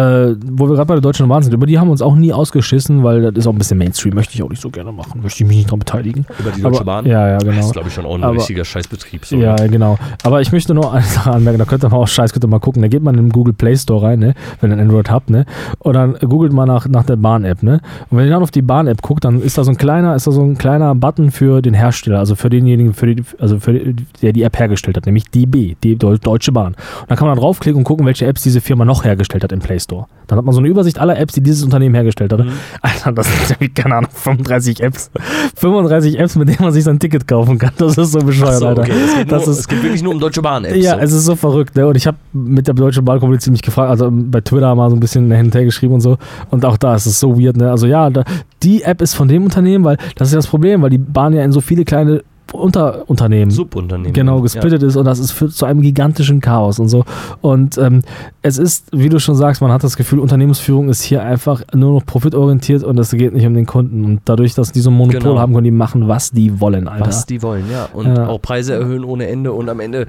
wo 0.47 0.69
wir 0.69 0.75
gerade 0.77 0.87
bei 0.87 0.95
der 0.95 1.01
Deutschen 1.01 1.27
Bahn 1.29 1.43
sind, 1.43 1.53
über 1.53 1.67
die 1.67 1.79
haben 1.79 1.89
wir 1.89 1.93
uns 1.93 2.03
auch 2.03 2.15
nie 2.15 2.33
ausgeschissen, 2.33 3.03
weil 3.03 3.23
das 3.23 3.35
ist 3.35 3.47
auch 3.49 3.53
ein 3.53 3.59
bisschen 3.59 3.79
Mainstream. 3.79 4.15
Möchte 4.15 4.35
ich 4.35 4.43
auch 4.43 4.49
nicht 4.51 4.63
so 4.63 4.71
gerne 4.71 4.93
machen. 4.93 5.23
Möchte 5.23 5.43
ich 5.43 5.49
mich 5.49 5.57
nicht 5.57 5.69
daran 5.69 5.81
beteiligen. 5.81 6.27
Über 6.39 6.51
die 6.53 6.63
Deutsche 6.63 6.83
Aber- 6.83 6.85
Bahn. 7.03 7.07
Ja, 7.07 7.29
ja, 7.29 7.39
Das 7.39 7.45
genau. 7.49 7.61
ist, 7.67 7.73
glaube 7.73 7.89
ich, 7.89 7.95
schon 7.95 8.07
auch 8.07 8.15
ein 8.15 8.23
Aber- 8.23 8.37
richtiger 8.37 8.65
Scheißbetrieb. 8.65 9.25
So, 9.25 9.37
Ja, 9.37 9.57
genau. 9.67 9.99
Aber 10.23 10.41
ich 10.41 10.53
möchte 10.53 10.75
nur 10.75 10.93
eine 10.93 11.03
Sache 11.05 11.33
anmerken, 11.33 11.59
da 11.59 11.65
könnt 11.65 11.85
ihr 11.85 11.89
mal 11.89 11.97
auch 11.97 12.07
Scheiß, 12.09 12.33
könnt 12.33 12.45
ihr 12.45 12.49
mal 12.49 12.61
gucken. 12.61 12.83
Da 12.83 12.89
geht 12.89 13.03
man 13.03 13.17
in 13.17 13.25
den 13.27 13.33
Google 13.33 13.55
Play 13.55 13.77
Store 13.77 14.07
rein, 14.07 14.21
ne? 14.21 14.35
wenn 14.61 14.71
ihr 14.71 14.77
ein 14.77 14.81
Android 14.81 15.11
habt, 15.11 15.31
ne? 15.31 15.47
Und 15.81 15.95
dann 15.95 16.15
googelt 16.15 16.53
man 16.53 16.69
nach, 16.69 16.87
nach 16.89 17.05
der 17.05 17.17
Bahn-App, 17.17 17.63
ne? 17.63 17.81
Und 18.11 18.19
wenn 18.19 18.27
ihr 18.27 18.31
dann 18.33 18.43
auf 18.43 18.51
die 18.53 18.63
Bahn-App 18.63 19.03
guckt, 19.03 19.25
dann 19.25 19.41
ist 19.41 19.59
da 19.59 19.65
so 19.65 19.71
ein 19.73 19.77
kleiner, 19.77 20.15
ist 20.15 20.27
da 20.27 20.31
so 20.31 20.43
ein 20.43 20.57
kleiner 20.59 20.95
Button 20.95 21.31
für 21.33 21.63
den 21.63 21.75
Hersteller, 21.75 22.19
also 22.21 22.35
für 22.37 22.51
denjenigen, 22.51 22.95
für 22.95 23.13
die, 23.15 23.25
also 23.41 23.59
für 23.59 23.73
die, 23.73 23.97
der 24.23 24.33
die 24.33 24.43
App 24.43 24.59
hergestellt 24.59 24.97
hat, 24.97 25.07
nämlich 25.07 25.25
DB, 25.31 25.77
die 25.97 26.19
Deutsche 26.21 26.53
Bahn. 26.53 26.75
Und 26.75 26.77
dann 27.11 27.17
kann 27.19 27.27
man 27.29 27.37
da 27.37 27.41
draufklicken 27.43 27.79
und 27.79 27.85
gucken, 27.85 28.07
welche 28.07 28.27
Apps 28.27 28.43
diese 28.43 28.61
Firma 28.61 28.85
noch 28.85 29.05
hergestellt 29.05 29.45
hat 29.45 29.53
im 29.53 29.61
Play 29.61 29.79
Store. 29.81 30.07
Dann 30.27 30.39
hat 30.39 30.45
man 30.45 30.55
so 30.55 30.61
eine 30.61 30.69
Übersicht 30.69 30.99
aller 30.99 31.19
Apps, 31.19 31.35
die 31.35 31.43
dieses 31.43 31.63
Unternehmen 31.65 31.95
hergestellt 31.95 32.33
hat. 32.33 32.41
Mhm. 32.41 32.53
Alter, 32.83 33.13
das 33.13 33.27
sind 33.27 33.51
irgendwie, 33.51 33.69
keine 33.75 33.97
Ahnung, 33.97 34.11
35 34.13 34.83
Apps. 34.83 35.11
35 35.57 36.19
Apps, 36.19 36.37
mit 36.37 36.49
denen 36.49 36.59
man 36.63 36.73
sich 36.73 36.85
sein 36.85 36.99
Ticket 36.99 37.27
kaufen 37.27 37.59
kann. 37.59 37.73
Das 37.79 37.97
ist 37.99 38.13
so 38.13 38.19
bescheuert, 38.21 38.55
Achso, 38.55 38.67
Alter. 38.69 38.83
okay. 38.83 38.93
Es 39.07 39.15
geht, 39.17 39.33
Das 39.33 39.43
nur, 39.47 39.53
ist- 39.53 39.59
es 39.61 39.69
geht 39.69 39.83
wirklich 39.83 40.03
nur 40.03 40.13
um 40.13 40.21
Deutsche 40.21 40.43
Bahn-Apps. 40.43 40.77
Ja, 40.77 40.95
so. 40.95 41.01
es 41.01 41.13
ist 41.13 41.25
so 41.25 41.37
verrückt, 41.37 41.77
ne? 41.77 41.87
Und 41.87 41.97
ich 41.97 42.07
habe 42.07 42.17
mit 42.33 42.67
der 42.67 42.75
Deutschen 42.75 43.05
Bahn 43.05 43.21
kommuniziert 43.21 43.53
mich 43.53 43.63
gefragt, 43.63 43.91
also 43.91 44.09
bei 44.13 44.41
Twitter 44.41 44.75
mal 44.75 44.91
so 44.91 44.97
ein 44.97 45.01
bisschen 45.01 45.31
hin 45.31 45.47
und 45.47 45.55
her 45.55 45.65
geschrieben 45.65 45.95
und 45.95 46.01
so. 46.01 46.17
Und 46.51 46.65
auch 46.65 46.77
da 46.77 46.95
ist 46.95 47.07
es 47.07 47.21
so 47.21 47.39
weird, 47.39 47.57
ne? 47.57 47.71
Also 47.71 47.87
ja, 47.87 48.11
da, 48.11 48.25
die 48.63 48.83
App 48.83 49.03
ist 49.03 49.15
von 49.15 49.29
dem 49.29 49.45
Unternehmen, 49.45 49.85
weil 49.85 49.97
das 50.17 50.29
ist 50.29 50.33
ja 50.35 50.39
das 50.39 50.47
Problem, 50.47 50.83
weil 50.83 50.91
die 50.91 50.99
Bahn 50.99 51.33
ja 51.33 51.43
in 51.45 51.53
so 51.53 51.61
viele 51.61 51.85
kleine 51.85 52.23
Unterunternehmen 52.53 53.51
Subunternehmen. 53.51 54.13
genau 54.13 54.41
gesplittet 54.41 54.83
ist 54.83 54.97
und 54.97 55.05
das 55.07 55.19
ist 55.19 55.33
führt 55.33 55.53
zu 55.53 55.65
einem 55.67 55.81
gigantischen 55.81 56.41
Chaos 56.41 56.79
und 56.79 56.89
so. 56.89 57.05
Und 57.41 57.79
ähm, 57.79 58.03
es 58.43 58.59
ist, 58.59 58.87
wie 58.93 59.09
du 59.09 59.19
schon 59.19 59.35
sagst, 59.35 59.61
man 59.61 59.73
hat 59.73 59.83
das 59.83 59.97
Gefühl, 59.97 60.19
Unternehmensführung 60.21 60.89
ist 60.89 61.03
hier 61.03 61.23
einfach 61.23 61.63
nur 61.75 61.95
noch 62.01 62.07
profitorientiert 62.07 62.85
und 62.85 62.99
es 62.99 63.11
geht 63.11 63.35
nicht 63.35 63.47
um 63.47 63.55
den 63.55 63.67
Kunden. 63.67 64.05
Und 64.05 64.21
dadurch, 64.25 64.55
dass 64.55 64.71
die 64.73 64.81
so 64.81 64.91
ein 64.91 64.95
Monopol 64.97 65.21
Genau. 65.21 65.39
haben, 65.39 65.53
können 65.53 65.65
die 65.65 65.71
machen, 65.71 66.07
was 66.09 66.31
die 66.31 66.61
wollen, 66.61 66.87
Alter. 66.87 67.07
Was 67.07 67.27
die 67.27 67.43
wollen, 67.43 67.65
ja. 67.71 67.89
Und 67.93 68.07
Ja. 68.15 68.29
auch 68.29 68.41
Preise 68.41 68.75
erhöhen 68.75 69.05
ohne 69.05 69.27
Ende 69.27 69.53
und 69.53 69.69
am 69.69 69.81
Ende. 69.81 70.07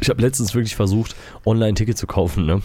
Ich 0.00 0.08
habe 0.08 0.22
letztens 0.22 0.54
wirklich 0.54 0.74
versucht, 0.76 1.14
online 1.44 1.74
Ticket 1.74 1.98
zu 1.98 2.06
kaufen, 2.06 2.46
ne? 2.46 2.60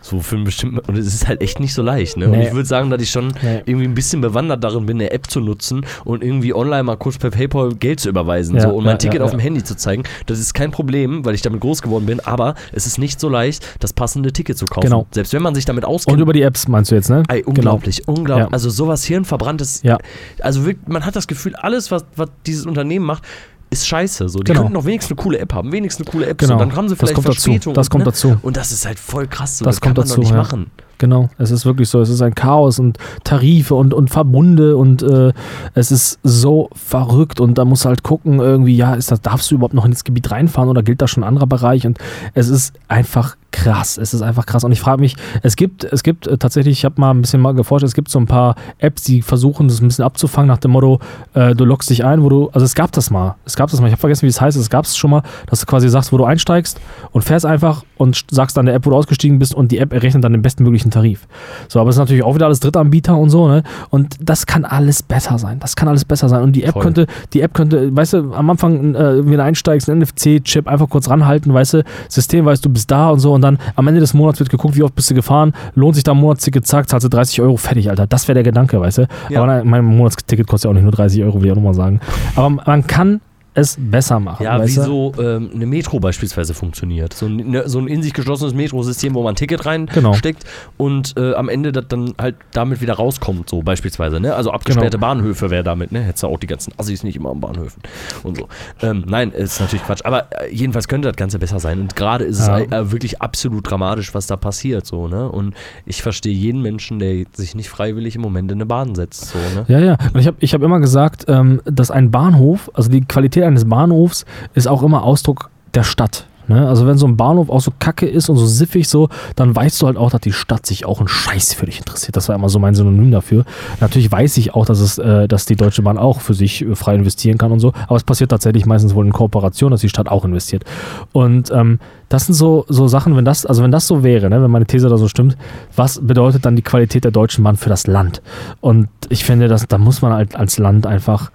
So 0.00 0.20
für 0.20 0.36
einen 0.36 0.44
bestimmten. 0.44 0.78
Und 0.78 0.96
es 0.96 1.06
ist 1.06 1.26
halt 1.28 1.42
echt 1.42 1.60
nicht 1.60 1.74
so 1.74 1.82
leicht, 1.82 2.16
ne? 2.16 2.26
Und 2.26 2.30
Nee. 2.32 2.46
ich 2.48 2.52
würde 2.54 2.66
sagen, 2.66 2.88
dass 2.88 3.02
ich 3.02 3.10
schon 3.10 3.34
Nee. 3.42 3.62
irgendwie 3.66 3.86
ein 3.86 3.94
bisschen 3.94 4.20
bewandert 4.20 4.62
darin 4.64 4.86
bin, 4.86 4.96
eine 4.98 5.10
App 5.10 5.28
zu 5.28 5.40
nutzen 5.40 5.84
und 6.04 6.22
irgendwie 6.22 6.54
online 6.54 6.84
mal 6.84 6.96
kurz 6.96 7.18
per 7.18 7.30
PayPal 7.30 7.74
Geld 7.74 8.00
zu 8.00 8.08
überweisen 8.08 8.54
Ja, 8.56 8.62
so, 8.62 8.68
und 8.70 8.84
mein 8.84 8.92
ja, 8.94 8.98
Ticket 8.98 9.18
ja, 9.18 9.24
auf 9.24 9.32
dem 9.32 9.40
Handy 9.40 9.62
zu 9.64 9.76
zeigen. 9.76 10.04
Das 10.26 10.38
ist 10.38 10.54
kein 10.54 10.70
Problem, 10.70 11.24
weil 11.24 11.34
ich 11.34 11.42
damit 11.42 11.60
groß 11.60 11.82
geworden 11.82 12.06
bin, 12.06 12.20
aber 12.20 12.54
es 12.72 12.86
ist 12.86 12.98
nicht 12.98 13.20
so 13.20 13.28
leicht, 13.28 13.76
das 13.80 13.92
passende 13.92 14.32
Ticket 14.32 14.56
zu 14.56 14.64
kaufen. 14.66 14.86
Genau. 14.86 15.06
Selbst 15.10 15.32
wenn 15.34 15.42
man 15.42 15.54
sich 15.54 15.64
damit 15.64 15.84
auskennt. 15.84 16.14
Und 16.16 16.22
über 16.22 16.32
die 16.32 16.42
Apps 16.42 16.68
meinst 16.68 16.90
du 16.90 16.94
jetzt, 16.94 17.10
ne? 17.10 17.24
Ey, 17.28 17.40
Genau. 17.42 17.48
unglaublich, 17.50 18.06
unglaublich. 18.08 18.46
Ja. 18.46 18.52
Also 18.52 18.70
sowas 18.70 19.04
hirnverbranntes. 19.04 19.82
Ja. 19.82 19.98
Also 20.40 20.64
wirklich, 20.64 20.86
man 20.88 21.04
hat 21.04 21.16
das 21.16 21.26
Gefühl, 21.26 21.54
alles, 21.56 21.90
was, 21.90 22.04
was 22.16 22.28
dieses 22.46 22.64
Unternehmen 22.66 23.04
macht, 23.04 23.24
ist 23.70 23.86
scheiße. 23.86 24.28
So. 24.28 24.38
Die 24.40 24.44
Genau. 24.44 24.60
könnten 24.62 24.74
doch 24.74 24.84
wenigstens 24.84 25.12
eine 25.18 25.22
coole 25.22 25.38
App 25.38 25.52
haben, 25.52 25.72
wenigstens 25.72 26.06
eine 26.06 26.12
coole 26.12 26.26
App. 26.26 26.38
Genau. 26.38 26.54
So. 26.54 26.58
Dann 26.58 26.76
haben 26.76 26.88
sie 26.88 26.94
Das 26.94 26.98
vielleicht 27.00 27.14
kommt 27.14 27.28
dazu. 27.28 27.50
Verspätung. 27.50 27.74
Das 27.74 27.90
kommt 27.90 28.04
ne? 28.04 28.10
dazu. 28.10 28.36
Und 28.42 28.56
das 28.56 28.72
ist 28.72 28.86
halt 28.86 28.98
voll 28.98 29.26
krass. 29.26 29.58
So. 29.58 29.64
Das 29.64 29.76
Das, 29.76 29.80
kann 29.80 29.94
kommt 29.94 29.98
man 30.06 30.08
dazu, 30.08 30.20
nicht 30.20 30.30
ja. 30.30 30.36
machen. 30.36 30.70
Genau, 30.98 31.28
es 31.38 31.50
ist 31.50 31.66
wirklich 31.66 31.88
so. 31.88 32.00
Es 32.00 32.08
ist 32.08 32.22
ein 32.22 32.34
Chaos 32.34 32.78
und 32.78 32.98
Tarife 33.24 33.74
und, 33.74 33.92
und 33.92 34.08
Verbunde 34.08 34.76
und 34.76 35.02
äh, 35.02 35.32
es 35.74 35.92
ist 35.92 36.18
so 36.22 36.70
verrückt 36.74 37.40
und 37.40 37.58
da 37.58 37.64
musst 37.64 37.84
du 37.84 37.88
halt 37.88 38.02
gucken, 38.02 38.38
irgendwie, 38.38 38.76
ja, 38.76 38.94
ist 38.94 39.10
das, 39.10 39.20
darfst 39.20 39.50
du 39.50 39.56
überhaupt 39.56 39.74
noch 39.74 39.84
ins 39.84 40.04
Gebiet 40.04 40.30
reinfahren 40.30 40.70
oder 40.70 40.82
gilt 40.82 41.02
da 41.02 41.08
schon 41.08 41.22
ein 41.22 41.28
anderer 41.28 41.46
Bereich? 41.46 41.86
Und 41.86 41.98
es 42.34 42.48
ist 42.48 42.74
einfach 42.88 43.36
krass. 43.56 43.98
Es 43.98 44.12
ist 44.12 44.22
einfach 44.22 44.46
krass. 44.46 44.64
Und 44.64 44.72
ich 44.72 44.80
frage 44.80 45.00
mich, 45.00 45.16
es 45.42 45.56
gibt, 45.56 45.84
es 45.84 46.02
gibt 46.02 46.26
äh, 46.26 46.36
tatsächlich, 46.36 46.78
ich 46.78 46.84
habe 46.84 47.00
mal 47.00 47.10
ein 47.10 47.22
bisschen 47.22 47.40
mal 47.40 47.54
geforscht, 47.54 47.84
es 47.84 47.94
gibt 47.94 48.10
so 48.10 48.18
ein 48.18 48.26
paar 48.26 48.54
Apps, 48.78 49.02
die 49.02 49.22
versuchen, 49.22 49.68
das 49.68 49.80
ein 49.80 49.88
bisschen 49.88 50.04
abzufangen 50.04 50.48
nach 50.48 50.58
dem 50.58 50.72
Motto, 50.72 51.00
äh, 51.34 51.54
du 51.54 51.64
loggst 51.64 51.88
dich 51.88 52.04
ein, 52.04 52.22
wo 52.22 52.28
du, 52.28 52.50
also 52.50 52.64
es 52.64 52.74
gab 52.74 52.92
das 52.92 53.10
mal, 53.10 53.36
es 53.44 53.56
gab 53.56 53.70
das 53.70 53.80
mal, 53.80 53.86
ich 53.86 53.92
habe 53.92 54.00
vergessen, 54.00 54.22
wie 54.22 54.28
es 54.28 54.40
heißt, 54.40 54.56
es 54.56 54.70
gab 54.70 54.84
es 54.84 54.96
schon 54.96 55.10
mal, 55.10 55.22
dass 55.48 55.60
du 55.60 55.66
quasi 55.66 55.88
sagst, 55.88 56.12
wo 56.12 56.18
du 56.18 56.24
einsteigst 56.24 56.80
und 57.12 57.22
fährst 57.22 57.46
einfach 57.46 57.84
und 57.96 58.26
sagst 58.30 58.56
dann 58.56 58.66
der 58.66 58.74
App, 58.74 58.84
wo 58.84 58.90
du 58.90 58.96
ausgestiegen 58.96 59.38
bist 59.38 59.54
und 59.54 59.72
die 59.72 59.78
App 59.78 59.92
errechnet 59.92 60.22
dann 60.22 60.32
den 60.32 60.42
bestmöglichen 60.42 60.85
Tarif. 60.90 61.26
So, 61.68 61.80
aber 61.80 61.90
es 61.90 61.96
ist 61.96 62.00
natürlich 62.00 62.22
auch 62.22 62.34
wieder 62.34 62.46
alles 62.46 62.60
Drittanbieter 62.60 63.16
und 63.16 63.30
so, 63.30 63.48
ne? 63.48 63.62
Und 63.90 64.16
das 64.20 64.46
kann 64.46 64.64
alles 64.64 65.02
besser 65.02 65.38
sein. 65.38 65.58
Das 65.58 65.76
kann 65.76 65.88
alles 65.88 66.04
besser 66.04 66.28
sein. 66.28 66.42
Und 66.42 66.54
die 66.54 66.64
App 66.64 66.74
Voll. 66.74 66.82
könnte, 66.82 67.06
die 67.32 67.40
App 67.40 67.54
könnte, 67.54 67.94
weißt 67.94 68.14
du, 68.14 68.32
am 68.32 68.50
Anfang, 68.50 68.94
äh, 68.94 69.24
wenn 69.24 69.32
du 69.32 69.42
einsteigst, 69.42 69.88
einen 69.88 70.02
NFC-Chip 70.02 70.68
einfach 70.68 70.88
kurz 70.88 71.08
ranhalten, 71.08 71.52
weißt 71.52 71.74
du, 71.74 71.84
System 72.08 72.44
weiß, 72.44 72.60
du 72.60 72.70
bist 72.70 72.90
da 72.90 73.10
und 73.10 73.20
so 73.20 73.32
und 73.32 73.42
dann 73.42 73.58
am 73.74 73.86
Ende 73.86 74.00
des 74.00 74.14
Monats 74.14 74.38
wird 74.38 74.50
geguckt, 74.50 74.76
wie 74.76 74.82
oft 74.82 74.94
bist 74.94 75.10
du 75.10 75.14
gefahren, 75.14 75.52
lohnt 75.74 75.94
sich 75.94 76.04
da 76.04 76.12
ein 76.12 76.18
Monatsticket, 76.18 76.66
zack, 76.66 76.88
zahlst 76.88 77.04
du 77.04 77.08
30 77.08 77.40
Euro, 77.40 77.56
fertig, 77.56 77.90
Alter. 77.90 78.06
Das 78.06 78.28
wäre 78.28 78.34
der 78.34 78.44
Gedanke, 78.44 78.80
weißt 78.80 78.98
du. 78.98 79.08
Ja. 79.28 79.38
Aber 79.42 79.46
nein, 79.46 79.66
mein 79.66 79.84
Monatsticket 79.84 80.46
kostet 80.46 80.64
ja 80.66 80.70
auch 80.70 80.74
nicht 80.74 80.84
nur 80.84 80.92
30 80.92 81.22
Euro, 81.24 81.40
will 81.40 81.46
ich 81.46 81.52
auch 81.52 81.56
nochmal 81.56 81.74
sagen. 81.74 82.00
Aber 82.34 82.50
man 82.50 82.86
kann 82.86 83.20
es 83.56 83.76
besser 83.80 84.20
machen. 84.20 84.44
Ja, 84.44 84.62
wie 84.64 84.68
so 84.70 85.12
ähm, 85.18 85.50
eine 85.54 85.66
Metro 85.66 85.98
beispielsweise 85.98 86.54
funktioniert. 86.54 87.12
So 87.14 87.26
ein, 87.26 87.36
ne, 87.36 87.68
so 87.68 87.78
ein 87.78 87.88
in 87.88 88.02
sich 88.02 88.12
geschlossenes 88.12 88.54
Metrosystem, 88.54 89.14
wo 89.14 89.22
man 89.22 89.32
ein 89.32 89.36
Ticket 89.36 89.62
Genau. 89.62 90.10
reinsteckt 90.10 90.44
und 90.76 91.14
äh, 91.16 91.32
am 91.34 91.48
Ende 91.48 91.72
das 91.72 91.86
dann 91.88 92.12
halt 92.20 92.36
damit 92.52 92.80
wieder 92.82 92.94
rauskommt, 92.94 93.48
so 93.48 93.62
beispielsweise. 93.62 94.20
Ne? 94.20 94.34
Also 94.34 94.50
abgesperrte 94.52 94.98
Genau. 94.98 95.06
Bahnhöfe 95.08 95.50
wäre 95.50 95.64
damit, 95.64 95.90
ne? 95.92 96.00
Hättest 96.02 96.22
du 96.22 96.26
auch 96.28 96.38
die 96.38 96.46
ganzen 96.46 96.72
Assis 96.76 97.02
nicht 97.02 97.16
immer 97.16 97.30
an 97.30 97.40
Bahnhöfen 97.40 97.82
und 98.22 98.36
so. 98.36 98.48
Ähm, 98.82 99.04
nein, 99.08 99.30
ist 99.32 99.58
natürlich 99.60 99.84
Quatsch. 99.84 100.04
Aber 100.04 100.26
äh, 100.30 100.52
jedenfalls 100.54 100.86
könnte 100.88 101.08
das 101.08 101.16
Ganze 101.16 101.38
besser 101.38 101.58
sein. 101.58 101.80
Und 101.80 101.96
gerade 101.96 102.24
ist 102.24 102.46
Ja. 102.46 102.58
es 102.60 102.70
äh, 102.70 102.92
wirklich 102.92 103.22
absolut 103.22 103.68
dramatisch, 103.70 104.14
was 104.14 104.26
da 104.26 104.36
passiert. 104.36 104.84
So, 104.86 105.08
ne? 105.08 105.28
Und 105.30 105.54
ich 105.86 106.02
verstehe 106.02 106.34
jeden 106.34 106.60
Menschen, 106.60 106.98
der 106.98 107.24
sich 107.32 107.54
nicht 107.54 107.70
freiwillig 107.70 108.14
im 108.16 108.20
Moment 108.22 108.52
in 108.52 108.58
eine 108.58 108.66
Bahn 108.66 108.94
setzt. 108.94 109.30
So, 109.30 109.38
ne? 109.54 109.64
Ja, 109.68 109.78
ja. 109.78 109.96
Und 110.12 110.20
ich 110.20 110.26
habe 110.26 110.36
ich 110.40 110.52
hab 110.54 110.62
immer 110.62 110.80
gesagt, 110.80 111.24
ähm, 111.28 111.62
dass 111.64 111.90
ein 111.90 112.10
Bahnhof, 112.10 112.70
also 112.74 112.90
die 112.90 113.00
Qualität 113.00 113.45
eines 113.46 113.68
Bahnhofs, 113.68 114.24
ist 114.54 114.68
auch 114.68 114.82
immer 114.82 115.02
Ausdruck 115.02 115.50
der 115.74 115.82
Stadt. 115.82 116.26
Ne? 116.48 116.68
Also 116.68 116.86
wenn 116.86 116.96
so 116.96 117.06
ein 117.06 117.16
Bahnhof 117.16 117.50
auch 117.50 117.60
so 117.60 117.72
kacke 117.78 118.06
ist 118.06 118.28
und 118.28 118.36
so 118.36 118.46
siffig 118.46 118.88
so, 118.88 119.08
dann 119.34 119.54
weißt 119.54 119.82
du 119.82 119.86
halt 119.86 119.96
auch, 119.96 120.10
dass 120.10 120.20
die 120.20 120.32
Stadt 120.32 120.64
sich 120.66 120.86
auch 120.86 121.00
einen 121.00 121.08
Scheiß 121.08 121.54
für 121.54 121.66
dich 121.66 121.78
interessiert. 121.78 122.16
Das 122.16 122.28
war 122.28 122.36
immer 122.36 122.48
so 122.48 122.58
mein 122.58 122.74
Synonym 122.74 123.10
dafür. 123.10 123.44
Natürlich 123.80 124.10
weiß 124.10 124.36
ich 124.36 124.54
auch, 124.54 124.64
dass 124.64 124.80
es, 124.80 124.98
äh, 124.98 125.26
dass 125.28 125.46
die 125.46 125.56
Deutsche 125.56 125.82
Bahn 125.82 125.98
auch 125.98 126.20
für 126.20 126.34
sich 126.34 126.62
äh, 126.62 126.74
frei 126.74 126.94
investieren 126.94 127.38
kann 127.38 127.52
und 127.52 127.60
so, 127.60 127.72
aber 127.86 127.96
es 127.96 128.04
passiert 128.04 128.30
tatsächlich 128.30 128.66
meistens 128.66 128.94
wohl 128.94 129.04
in 129.04 129.12
Kooperation, 129.12 129.70
dass 129.70 129.80
die 129.80 129.88
Stadt 129.88 130.08
auch 130.08 130.24
investiert. 130.24 130.64
Und 131.12 131.50
ähm, 131.50 131.78
das 132.08 132.26
sind 132.26 132.34
so, 132.34 132.64
so 132.68 132.86
Sachen, 132.86 133.16
wenn 133.16 133.24
das, 133.24 133.44
also 133.44 133.62
wenn 133.62 133.72
das 133.72 133.86
so 133.86 134.04
wäre, 134.04 134.30
ne, 134.30 134.40
wenn 134.42 134.50
meine 134.50 134.66
These 134.66 134.88
da 134.88 134.96
so 134.96 135.08
stimmt, 135.08 135.36
was 135.74 136.00
bedeutet 136.00 136.44
dann 136.44 136.54
die 136.54 136.62
Qualität 136.62 137.02
der 137.04 137.10
Deutschen 137.10 137.42
Bahn 137.42 137.56
für 137.56 137.68
das 137.68 137.86
Land? 137.86 138.22
Und 138.60 138.88
ich 139.08 139.24
finde, 139.24 139.48
dass, 139.48 139.66
da 139.66 139.78
muss 139.78 140.02
man 140.02 140.12
halt 140.12 140.36
als 140.36 140.58
Land 140.58 140.86
einfach, 140.86 141.32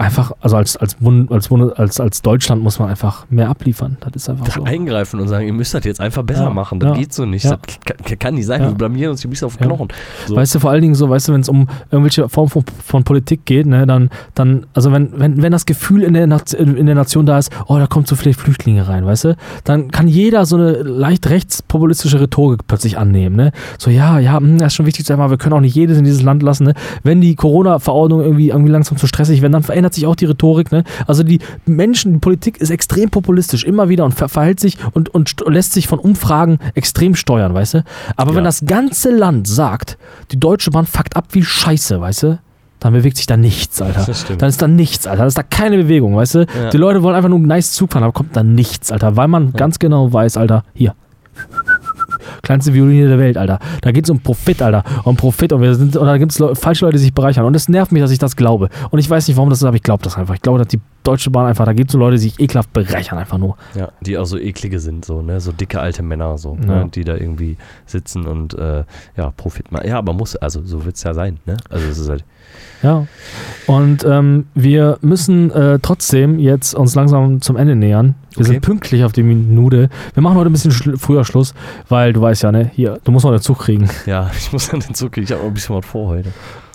einfach, 0.00 0.32
also 0.40 0.56
als, 0.56 0.76
als, 0.76 0.96
als, 1.30 1.50
als, 1.52 2.00
als 2.00 2.22
Deutschland 2.22 2.62
muss 2.62 2.78
man 2.78 2.88
einfach 2.88 3.26
mehr 3.30 3.48
abliefern. 3.48 3.96
Das 4.00 4.10
ist 4.16 4.30
einfach 4.30 4.50
so. 4.50 4.64
eingreifen 4.64 5.20
und 5.20 5.28
sagen, 5.28 5.46
ihr 5.46 5.52
müsst 5.52 5.74
das 5.74 5.84
jetzt 5.84 6.00
einfach 6.00 6.22
besser 6.22 6.44
Ja, 6.44 6.50
machen. 6.50 6.80
Das 6.80 6.90
ja, 6.90 6.96
geht 6.96 7.12
so 7.12 7.26
nicht. 7.26 7.44
ja. 7.44 7.56
Das 7.56 7.78
kann, 7.84 8.18
kann 8.18 8.34
nicht 8.34 8.46
sein. 8.46 8.62
Wir 8.62 8.70
blamieren 8.72 9.10
uns 9.12 9.20
hier 9.20 9.30
bis 9.30 9.42
auf 9.42 9.58
Ja. 9.60 9.66
Knochen. 9.66 9.88
So. 10.26 10.36
Weißt 10.36 10.54
du, 10.54 10.58
vor 10.58 10.70
allen 10.70 10.82
Dingen 10.82 10.94
so, 10.94 11.08
weißt 11.08 11.28
du, 11.28 11.32
wenn 11.34 11.42
es 11.42 11.48
um 11.48 11.68
irgendwelche 11.90 12.28
Form 12.28 12.48
von, 12.48 12.64
von 12.84 13.04
Politik 13.04 13.44
geht, 13.44 13.66
ne, 13.66 13.86
dann, 13.86 14.08
dann, 14.34 14.66
also 14.74 14.90
wenn, 14.92 15.18
wenn, 15.18 15.42
wenn 15.42 15.52
das 15.52 15.66
Gefühl 15.66 16.02
in 16.02 16.14
der, 16.14 16.26
Nation, 16.26 16.76
in 16.76 16.86
der 16.86 16.94
Nation 16.94 17.26
da 17.26 17.38
ist, 17.38 17.52
oh, 17.66 17.76
da 17.76 17.86
kommt 17.86 18.08
so 18.08 18.16
viele 18.16 18.34
Flüchtlinge 18.34 18.88
rein, 18.88 19.04
weißt 19.04 19.24
du, 19.24 19.36
dann 19.64 19.90
kann 19.90 20.08
jeder 20.08 20.46
so 20.46 20.56
eine 20.56 20.72
leicht 20.82 21.28
rechtspopulistische 21.28 22.20
Rhetorik 22.20 22.66
plötzlich 22.66 22.96
annehmen, 22.96 23.36
ne? 23.36 23.52
So, 23.78 23.90
ja, 23.90 24.18
ja, 24.18 24.38
hm, 24.38 24.58
das 24.58 24.68
ist 24.68 24.74
schon 24.74 24.86
wichtig 24.86 25.04
zu 25.04 25.12
sagen, 25.12 25.30
wir 25.30 25.38
können 25.38 25.52
auch 25.52 25.60
nicht 25.60 25.74
jedes 25.74 25.98
in 25.98 26.04
dieses 26.04 26.22
Land 26.22 26.42
lassen, 26.42 26.64
ne? 26.64 26.74
Wenn 27.02 27.20
die 27.20 27.34
Corona-Verordnungen 27.34 28.24
irgendwie, 28.24 28.48
irgendwie 28.48 28.72
langsam 28.72 28.96
zu 28.96 29.06
stressig 29.06 29.42
werden, 29.42 29.52
dann 29.52 29.62
verändert 29.62 29.89
sich 29.94 30.06
auch 30.06 30.16
die 30.16 30.24
Rhetorik, 30.26 30.72
ne? 30.72 30.84
Also 31.06 31.22
die 31.22 31.38
Menschen, 31.66 32.12
die 32.14 32.18
Politik 32.18 32.58
ist 32.58 32.70
extrem 32.70 33.10
populistisch, 33.10 33.64
immer 33.64 33.88
wieder 33.88 34.04
und 34.04 34.12
ver 34.12 34.28
verhält 34.28 34.60
sich 34.60 34.76
und, 34.92 35.08
und 35.08 35.28
st- 35.28 35.48
lässt 35.50 35.72
sich 35.72 35.86
von 35.88 35.98
Umfragen 35.98 36.58
extrem 36.74 37.14
steuern, 37.14 37.54
weißt 37.54 37.74
du? 37.74 37.84
Aber 38.16 38.30
wenn 38.32 38.44
Ja. 38.44 38.48
das 38.48 38.64
ganze 38.66 39.10
Land 39.10 39.48
sagt, 39.48 39.98
die 40.32 40.38
Deutsche 40.40 40.70
Bahn 40.70 40.86
fuckt 40.86 41.16
ab 41.16 41.26
wie 41.32 41.42
Scheiße, 41.44 42.00
weißt 42.00 42.22
du? 42.24 42.38
Dann 42.80 42.94
bewegt 42.94 43.18
sich 43.18 43.26
da 43.26 43.36
nichts, 43.36 43.82
Alter. 43.82 44.04
Das 44.06 44.22
stimmt. 44.22 44.40
Dann 44.40 44.48
ist 44.48 44.62
da 44.62 44.66
nichts, 44.66 45.06
Alter. 45.06 45.18
Dann 45.18 45.28
ist 45.28 45.36
da 45.36 45.42
keine 45.42 45.76
Bewegung, 45.76 46.16
weißt 46.16 46.34
du? 46.36 46.38
Ja. 46.40 46.70
Die 46.70 46.78
Leute 46.78 47.02
wollen 47.02 47.14
einfach 47.14 47.28
nur 47.28 47.38
nice 47.38 47.72
Zug 47.72 47.92
fahren, 47.92 48.04
aber 48.04 48.12
kommt 48.14 48.34
da 48.34 48.42
nichts, 48.42 48.90
Alter. 48.90 49.16
Weil 49.16 49.28
man 49.28 49.52
ganz 49.52 49.78
genau 49.78 50.10
weiß, 50.12 50.38
Alter, 50.38 50.64
hier. 50.72 50.94
Kleinste 52.42 52.74
Violine 52.74 53.08
der 53.08 53.18
Welt, 53.18 53.36
Alter. 53.36 53.58
Da 53.82 53.92
geht 53.92 54.04
es 54.04 54.10
um 54.10 54.20
Profit, 54.20 54.62
Alter. 54.62 54.84
Um 55.04 55.16
Profit. 55.16 55.52
Und, 55.52 55.62
wir 55.62 55.74
sind, 55.74 55.96
und 55.96 56.06
da 56.06 56.18
gibt 56.18 56.32
es 56.32 56.38
Leu 56.38 56.54
falsche 56.54 56.84
Leute, 56.84 56.96
die 56.96 57.02
sich 57.02 57.14
bereichern. 57.14 57.44
Und 57.44 57.54
es 57.54 57.68
nervt 57.68 57.92
mich, 57.92 58.02
dass 58.02 58.10
ich 58.10 58.18
das 58.18 58.36
glaube. 58.36 58.68
Und 58.90 58.98
ich 58.98 59.08
weiß 59.08 59.28
nicht, 59.28 59.36
warum 59.36 59.50
das 59.50 59.60
ist, 59.60 59.64
aber 59.64 59.76
ich 59.76 59.82
glaube 59.82 60.02
das 60.02 60.16
einfach. 60.16 60.34
Ich 60.34 60.42
glaube, 60.42 60.58
dass 60.58 60.68
die 60.68 60.80
Deutsche 61.02 61.30
Bahn 61.30 61.46
einfach, 61.46 61.64
da 61.64 61.72
gibt 61.72 61.90
es 61.90 61.92
so 61.92 61.98
Leute, 61.98 62.16
die 62.16 62.22
sich 62.22 62.38
ekelhaft 62.40 62.72
bereichern, 62.72 63.18
einfach 63.18 63.38
nur. 63.38 63.56
Ja, 63.74 63.88
die 64.00 64.18
auch 64.18 64.26
so 64.26 64.38
eklige 64.38 64.78
sind, 64.80 65.04
so, 65.04 65.22
ne? 65.22 65.40
So 65.40 65.52
dicke 65.52 65.80
alte 65.80 66.02
Männer, 66.02 66.36
so, 66.38 66.58
Ja. 66.60 66.84
ne? 66.84 66.90
die 66.94 67.04
da 67.04 67.14
irgendwie 67.16 67.56
sitzen 67.86 68.26
und 68.26 68.54
äh, 68.54 68.84
ja, 69.16 69.30
Profit 69.36 69.72
machen. 69.72 69.88
Ja, 69.88 69.98
aber 69.98 70.12
muss, 70.12 70.36
also 70.36 70.62
so 70.62 70.84
wird 70.84 70.96
es 70.96 71.02
ja 71.02 71.14
sein, 71.14 71.38
ne? 71.46 71.56
Also 71.70 71.86
es 71.86 71.98
ist 71.98 72.08
halt. 72.10 72.24
Ja. 72.82 73.06
Und 73.66 74.04
ähm, 74.04 74.46
wir 74.54 74.98
müssen 75.02 75.50
äh, 75.50 75.78
trotzdem 75.80 76.38
jetzt 76.38 76.74
uns 76.74 76.94
langsam 76.94 77.40
zum 77.40 77.56
Ende 77.56 77.76
nähern. 77.76 78.14
Wir 78.30 78.40
Okay. 78.40 78.52
sind 78.52 78.60
pünktlich 78.62 79.04
auf 79.04 79.12
die 79.12 79.22
Minute. 79.22 79.88
Wir 80.14 80.22
machen 80.22 80.36
heute 80.36 80.50
ein 80.50 80.52
bisschen 80.52 80.70
schl- 80.72 80.98
früher 80.98 81.24
Schluss, 81.24 81.52
weil 81.88 82.12
du 82.12 82.20
weißt 82.22 82.42
ja, 82.42 82.52
ne, 82.52 82.70
hier, 82.74 82.98
du 83.04 83.12
musst 83.12 83.24
noch 83.24 83.32
den 83.32 83.40
Zug 83.40 83.58
kriegen. 83.58 83.88
Ja, 84.06 84.30
ich 84.36 84.52
muss 84.52 84.68
dann 84.68 84.80
den 84.80 84.94
Zug 84.94 85.12
kriegen. 85.12 85.24
Ich 85.24 85.32
habe 85.32 85.42
ein 85.44 85.54
bisschen 85.54 85.76
was 85.76 85.84
vor 85.86 86.08
heute. 86.08 86.30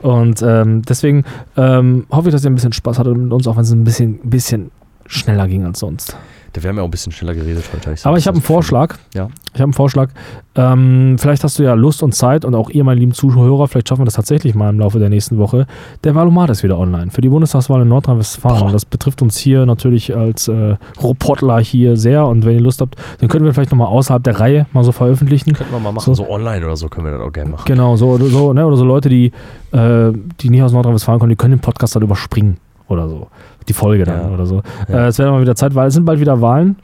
Und 0.05 0.43
ähm, 0.43 0.83
deswegen 0.83 1.23
ähm, 1.57 2.05
hoffe 2.11 2.29
ich, 2.29 2.31
dass 2.31 2.43
ihr 2.43 2.51
ein 2.51 2.55
bisschen 2.55 2.73
Spaß 2.73 2.99
hattet 2.99 3.17
mit 3.17 3.33
uns, 3.33 3.47
auch 3.47 3.55
wenn 3.55 3.63
es 3.63 3.71
ein 3.71 3.83
bisschen, 3.83 4.19
bisschen 4.19 4.69
schneller 5.07 5.47
ging 5.47 5.65
als 5.65 5.79
sonst. 5.79 6.15
Da 6.55 6.63
wir 6.63 6.69
haben 6.69 6.77
ja 6.77 6.83
auch 6.83 6.87
ein 6.87 6.91
bisschen 6.91 7.11
schneller 7.11 7.33
geredet 7.33 7.65
heute. 7.73 7.97
so 7.97 8.07
Aber 8.07 8.17
ich 8.17 8.27
habe 8.27 8.35
einen. 8.35 8.41
Vorschlag. 8.43 8.95
Ja. 9.13 9.27
Ich 9.47 9.55
habe 9.55 9.63
einen 9.63 9.73
Vorschlag. 9.73 10.09
Ähm, 10.55 11.17
vielleicht 11.19 11.43
hast 11.43 11.59
du 11.59 11.63
ja 11.63 11.73
Lust 11.73 12.01
und 12.01 12.15
Zeit 12.15 12.45
und 12.45 12.55
auch 12.55 12.69
ihr, 12.69 12.85
meine 12.85 12.97
lieben 12.99 13.11
Zuhörer, 13.13 13.67
vielleicht 13.67 13.89
schaffen 13.89 14.01
wir 14.01 14.05
das 14.05 14.13
tatsächlich 14.13 14.55
mal 14.55 14.69
im 14.69 14.79
Laufe 14.79 14.97
der 14.99 15.09
nächsten 15.09 15.37
Woche. 15.37 15.67
Der 16.05 16.15
Valomat 16.15 16.49
ist 16.51 16.63
wieder 16.63 16.79
online 16.79 17.11
für 17.11 17.19
die 17.19 17.27
Bundestagswahl 17.27 17.81
in 17.81 17.89
Nordrhein-Westfalen. 17.89 18.71
Das 18.71 18.85
betrifft 18.85 19.21
uns 19.21 19.37
hier 19.37 19.65
natürlich 19.65 20.15
als 20.15 20.47
äh, 20.47 20.77
Reportler 21.03 21.59
hier 21.59 21.97
sehr. 21.97 22.25
Und 22.25 22.45
wenn 22.45 22.53
ihr 22.55 22.61
Lust 22.61 22.79
habt, 22.79 22.95
dann 23.19 23.27
können 23.27 23.43
wir 23.43 23.53
vielleicht 23.53 23.71
nochmal 23.71 23.87
außerhalb 23.87 24.23
der 24.23 24.39
Reihe 24.39 24.65
mal 24.71 24.85
so 24.85 24.93
veröffentlichen. 24.93 25.51
Könnten 25.53 25.73
wir 25.73 25.79
mal 25.79 25.91
machen, 25.91 26.05
So. 26.15 26.23
so, 26.23 26.29
online 26.29 26.65
oder 26.65 26.77
so 26.77 26.87
können 26.87 27.07
wir 27.07 27.17
das 27.17 27.21
auch 27.21 27.33
gerne 27.33 27.49
machen. 27.51 27.65
Genau, 27.65 27.97
so 27.97 28.11
oder 28.11 28.27
so, 28.27 28.53
ne? 28.53 28.65
Oder 28.65 28.77
so 28.77 28.85
Leute, 28.85 29.09
die, 29.09 29.33
äh, 29.73 30.13
die 30.39 30.49
nicht 30.49 30.63
aus 30.63 30.71
Nordrhein-Westfalen 30.71 31.19
kommen, 31.19 31.31
die 31.31 31.35
können 31.35 31.55
den 31.55 31.59
Podcast 31.61 31.95
dann 31.97 32.03
überspringen 32.03 32.57
oder 32.87 33.09
so. 33.09 33.27
Die 33.67 33.73
Folge 33.73 34.03
dann 34.05 34.29
Ja. 34.29 34.33
oder 34.33 34.45
so. 34.45 34.61
Ja. 34.87 35.05
Äh, 35.05 35.07
es 35.07 35.19
werden 35.19 35.31
mal 35.31 35.41
wieder 35.41 35.55
Zeit, 35.55 35.73
weil 35.75 35.87
es 35.87 35.93
sind 35.93 36.05
bald 36.05 36.19
wieder 36.19 36.41
Wahlen. 36.41 36.77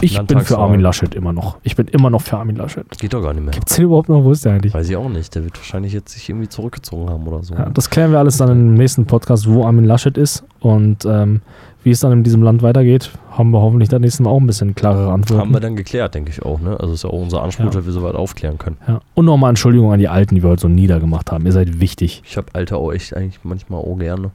Ich 0.00 0.16
bin 0.26 0.38
für. 0.42 0.56
Armin 0.58 0.78
Laschet 0.80 1.12
immer 1.16 1.32
noch. 1.32 1.56
Ich 1.64 1.74
bin 1.74 1.88
immer 1.88 2.08
noch 2.08 2.22
für 2.22 2.38
Armin 2.38 2.54
Laschet. 2.54 2.86
Geht 3.00 3.14
doch 3.14 3.20
gar 3.22 3.32
nicht 3.32 3.42
mehr. 3.42 3.50
Gibt's 3.50 3.74
den 3.74 3.86
überhaupt 3.86 4.08
noch? 4.08 4.22
Wo 4.22 4.30
ist 4.30 4.44
der 4.44 4.52
eigentlich? 4.52 4.72
Weiß 4.72 4.88
ich 4.88 4.96
auch 4.96 5.08
nicht. 5.08 5.34
Der 5.34 5.42
wird 5.42 5.58
wahrscheinlich 5.58 5.92
jetzt 5.92 6.12
sich 6.12 6.28
irgendwie 6.28 6.48
zurückgezogen 6.48 7.10
haben 7.10 7.26
oder 7.26 7.42
so. 7.42 7.54
Ja, 7.54 7.68
das 7.70 7.90
klären 7.90 8.12
wir 8.12 8.20
alles 8.20 8.36
dann 8.36 8.48
im 8.50 8.74
nächsten 8.74 9.06
Podcast, 9.06 9.50
wo 9.50 9.64
Armin 9.64 9.84
Laschet 9.84 10.16
ist 10.16 10.44
und 10.60 11.04
ähm, 11.04 11.40
wie 11.82 11.90
es 11.90 11.98
dann 11.98 12.12
in 12.12 12.22
diesem 12.22 12.42
Land 12.44 12.62
weitergeht, 12.62 13.10
haben 13.32 13.50
wir 13.50 13.60
hoffentlich 13.60 13.88
das 13.88 13.98
nächste 14.00 14.22
Mal 14.22 14.30
auch 14.30 14.38
ein 14.40 14.46
bisschen 14.46 14.76
klarere 14.76 15.12
Antworten. 15.12 15.40
haben 15.42 15.52
wir 15.52 15.58
dann 15.60 15.74
geklärt, 15.74 16.14
denke 16.14 16.30
ich 16.30 16.42
auch. 16.44 16.60
Ne? 16.60 16.78
Also 16.78 16.94
ist 16.94 17.02
ja 17.02 17.10
auch 17.10 17.20
unser 17.20 17.42
Anspruch, 17.42 17.64
Ja. 17.64 17.70
dass 17.70 17.84
wir 17.84 17.92
soweit 17.92 18.14
aufklären 18.14 18.56
können. 18.58 18.76
ja. 18.86 19.00
Und 19.14 19.24
nochmal 19.24 19.48
Entschuldigung 19.50 19.92
an 19.92 19.98
die 19.98 20.08
Alten, 20.08 20.36
die 20.36 20.44
wir 20.44 20.50
heute 20.50 20.62
so 20.62 20.68
niedergemacht 20.68 21.32
haben. 21.32 21.44
Ihr 21.44 21.52
seid 21.52 21.80
wichtig. 21.80 22.22
Ich 22.24 22.36
habe 22.36 22.46
Alte 22.52 22.76
auch 22.76 22.92
echt 22.92 23.16
eigentlich 23.16 23.40
manchmal 23.42 23.80
auch 23.80 23.96
gerne. 23.98 24.30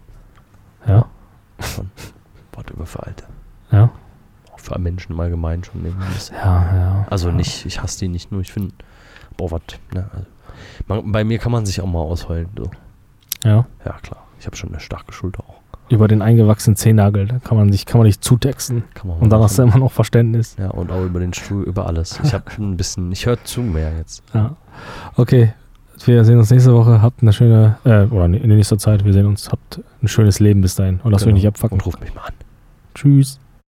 Ja, 0.87 1.05
Warte 2.53 2.73
über 2.73 2.85
für 2.85 3.03
Alte. 3.03 3.23
ja, 3.71 3.89
Auch 4.51 4.59
für 4.59 4.77
Menschen 4.79 5.13
im 5.13 5.19
Allgemeinen 5.19 5.63
schon 5.63 5.83
irgendwie 5.85 6.05
ja, 6.33 6.75
ja. 6.75 7.07
Also 7.09 7.29
ja. 7.29 7.35
nicht, 7.35 7.65
ich 7.65 7.81
hasse 7.81 7.99
die 7.99 8.07
nicht 8.07 8.31
nur, 8.31 8.41
ich 8.41 8.51
finde, 8.51 8.73
boah, 9.37 9.51
was, 9.51 9.61
ne? 9.93 10.09
Also, 10.13 10.27
man, 10.87 11.11
bei 11.11 11.23
mir 11.23 11.39
kann 11.39 11.51
man 11.51 11.65
sich 11.65 11.81
auch 11.81 11.87
mal 11.87 11.99
ausheulen. 11.99 12.49
So. 12.57 12.69
Ja. 13.43 13.65
Ja, 13.85 13.93
klar. 14.01 14.23
Ich 14.39 14.45
habe 14.45 14.55
schon 14.55 14.69
eine 14.69 14.79
starke 14.79 15.13
Schulter 15.13 15.43
auch. 15.47 15.61
Über 15.89 16.07
den 16.07 16.21
eingewachsenen 16.21 16.75
Zehennagel, 16.75 17.27
da 17.27 17.39
kann 17.39 17.57
man 17.57 17.71
sich, 17.71 17.85
kann 17.85 17.99
man 17.99 18.07
nicht 18.07 18.23
zutexten. 18.23 18.83
Kann 18.93 19.09
man 19.09 19.19
Und 19.19 19.29
dann 19.29 19.41
hast 19.41 19.57
du 19.57 19.63
immer 19.63 19.77
noch 19.77 19.91
Verständnis. 19.91 20.55
Ja, 20.57 20.69
und 20.69 20.91
auch 20.91 21.03
über 21.03 21.19
den 21.19 21.33
Stuhl, 21.33 21.63
über 21.63 21.87
alles. 21.87 22.19
Ich 22.23 22.33
habe 22.33 22.45
ein 22.57 22.77
bisschen, 22.77 23.11
ich 23.11 23.25
höre 23.25 23.43
zu 23.43 23.61
mehr 23.61 23.91
jetzt. 23.97 24.23
Ja. 24.33 24.55
Okay. 25.15 25.53
Wir 26.05 26.23
sehen 26.25 26.37
uns 26.37 26.49
nächste 26.51 26.73
Woche. 26.73 27.01
Habt 27.01 27.21
eine 27.21 27.31
schöne, 27.33 27.77
äh, 27.85 28.03
oder 28.05 28.25
in 28.25 28.47
nächster 28.47 28.77
Zeit, 28.77 29.05
wir 29.05 29.13
sehen 29.13 29.25
uns. 29.25 29.49
Habt 29.51 29.79
ein 30.01 30.07
schönes 30.07 30.39
Leben 30.39 30.61
bis 30.61 30.75
dahin. 30.75 30.99
Und 31.03 31.11
lasst 31.11 31.23
euch 31.23 31.27
Genau. 31.27 31.35
nicht 31.35 31.47
abfacken. 31.47 31.75
Und 31.77 31.85
ruft 31.85 32.01
mich 32.01 32.13
mal 32.13 32.21
an. 32.21 32.33
Tschüss. 32.95 33.39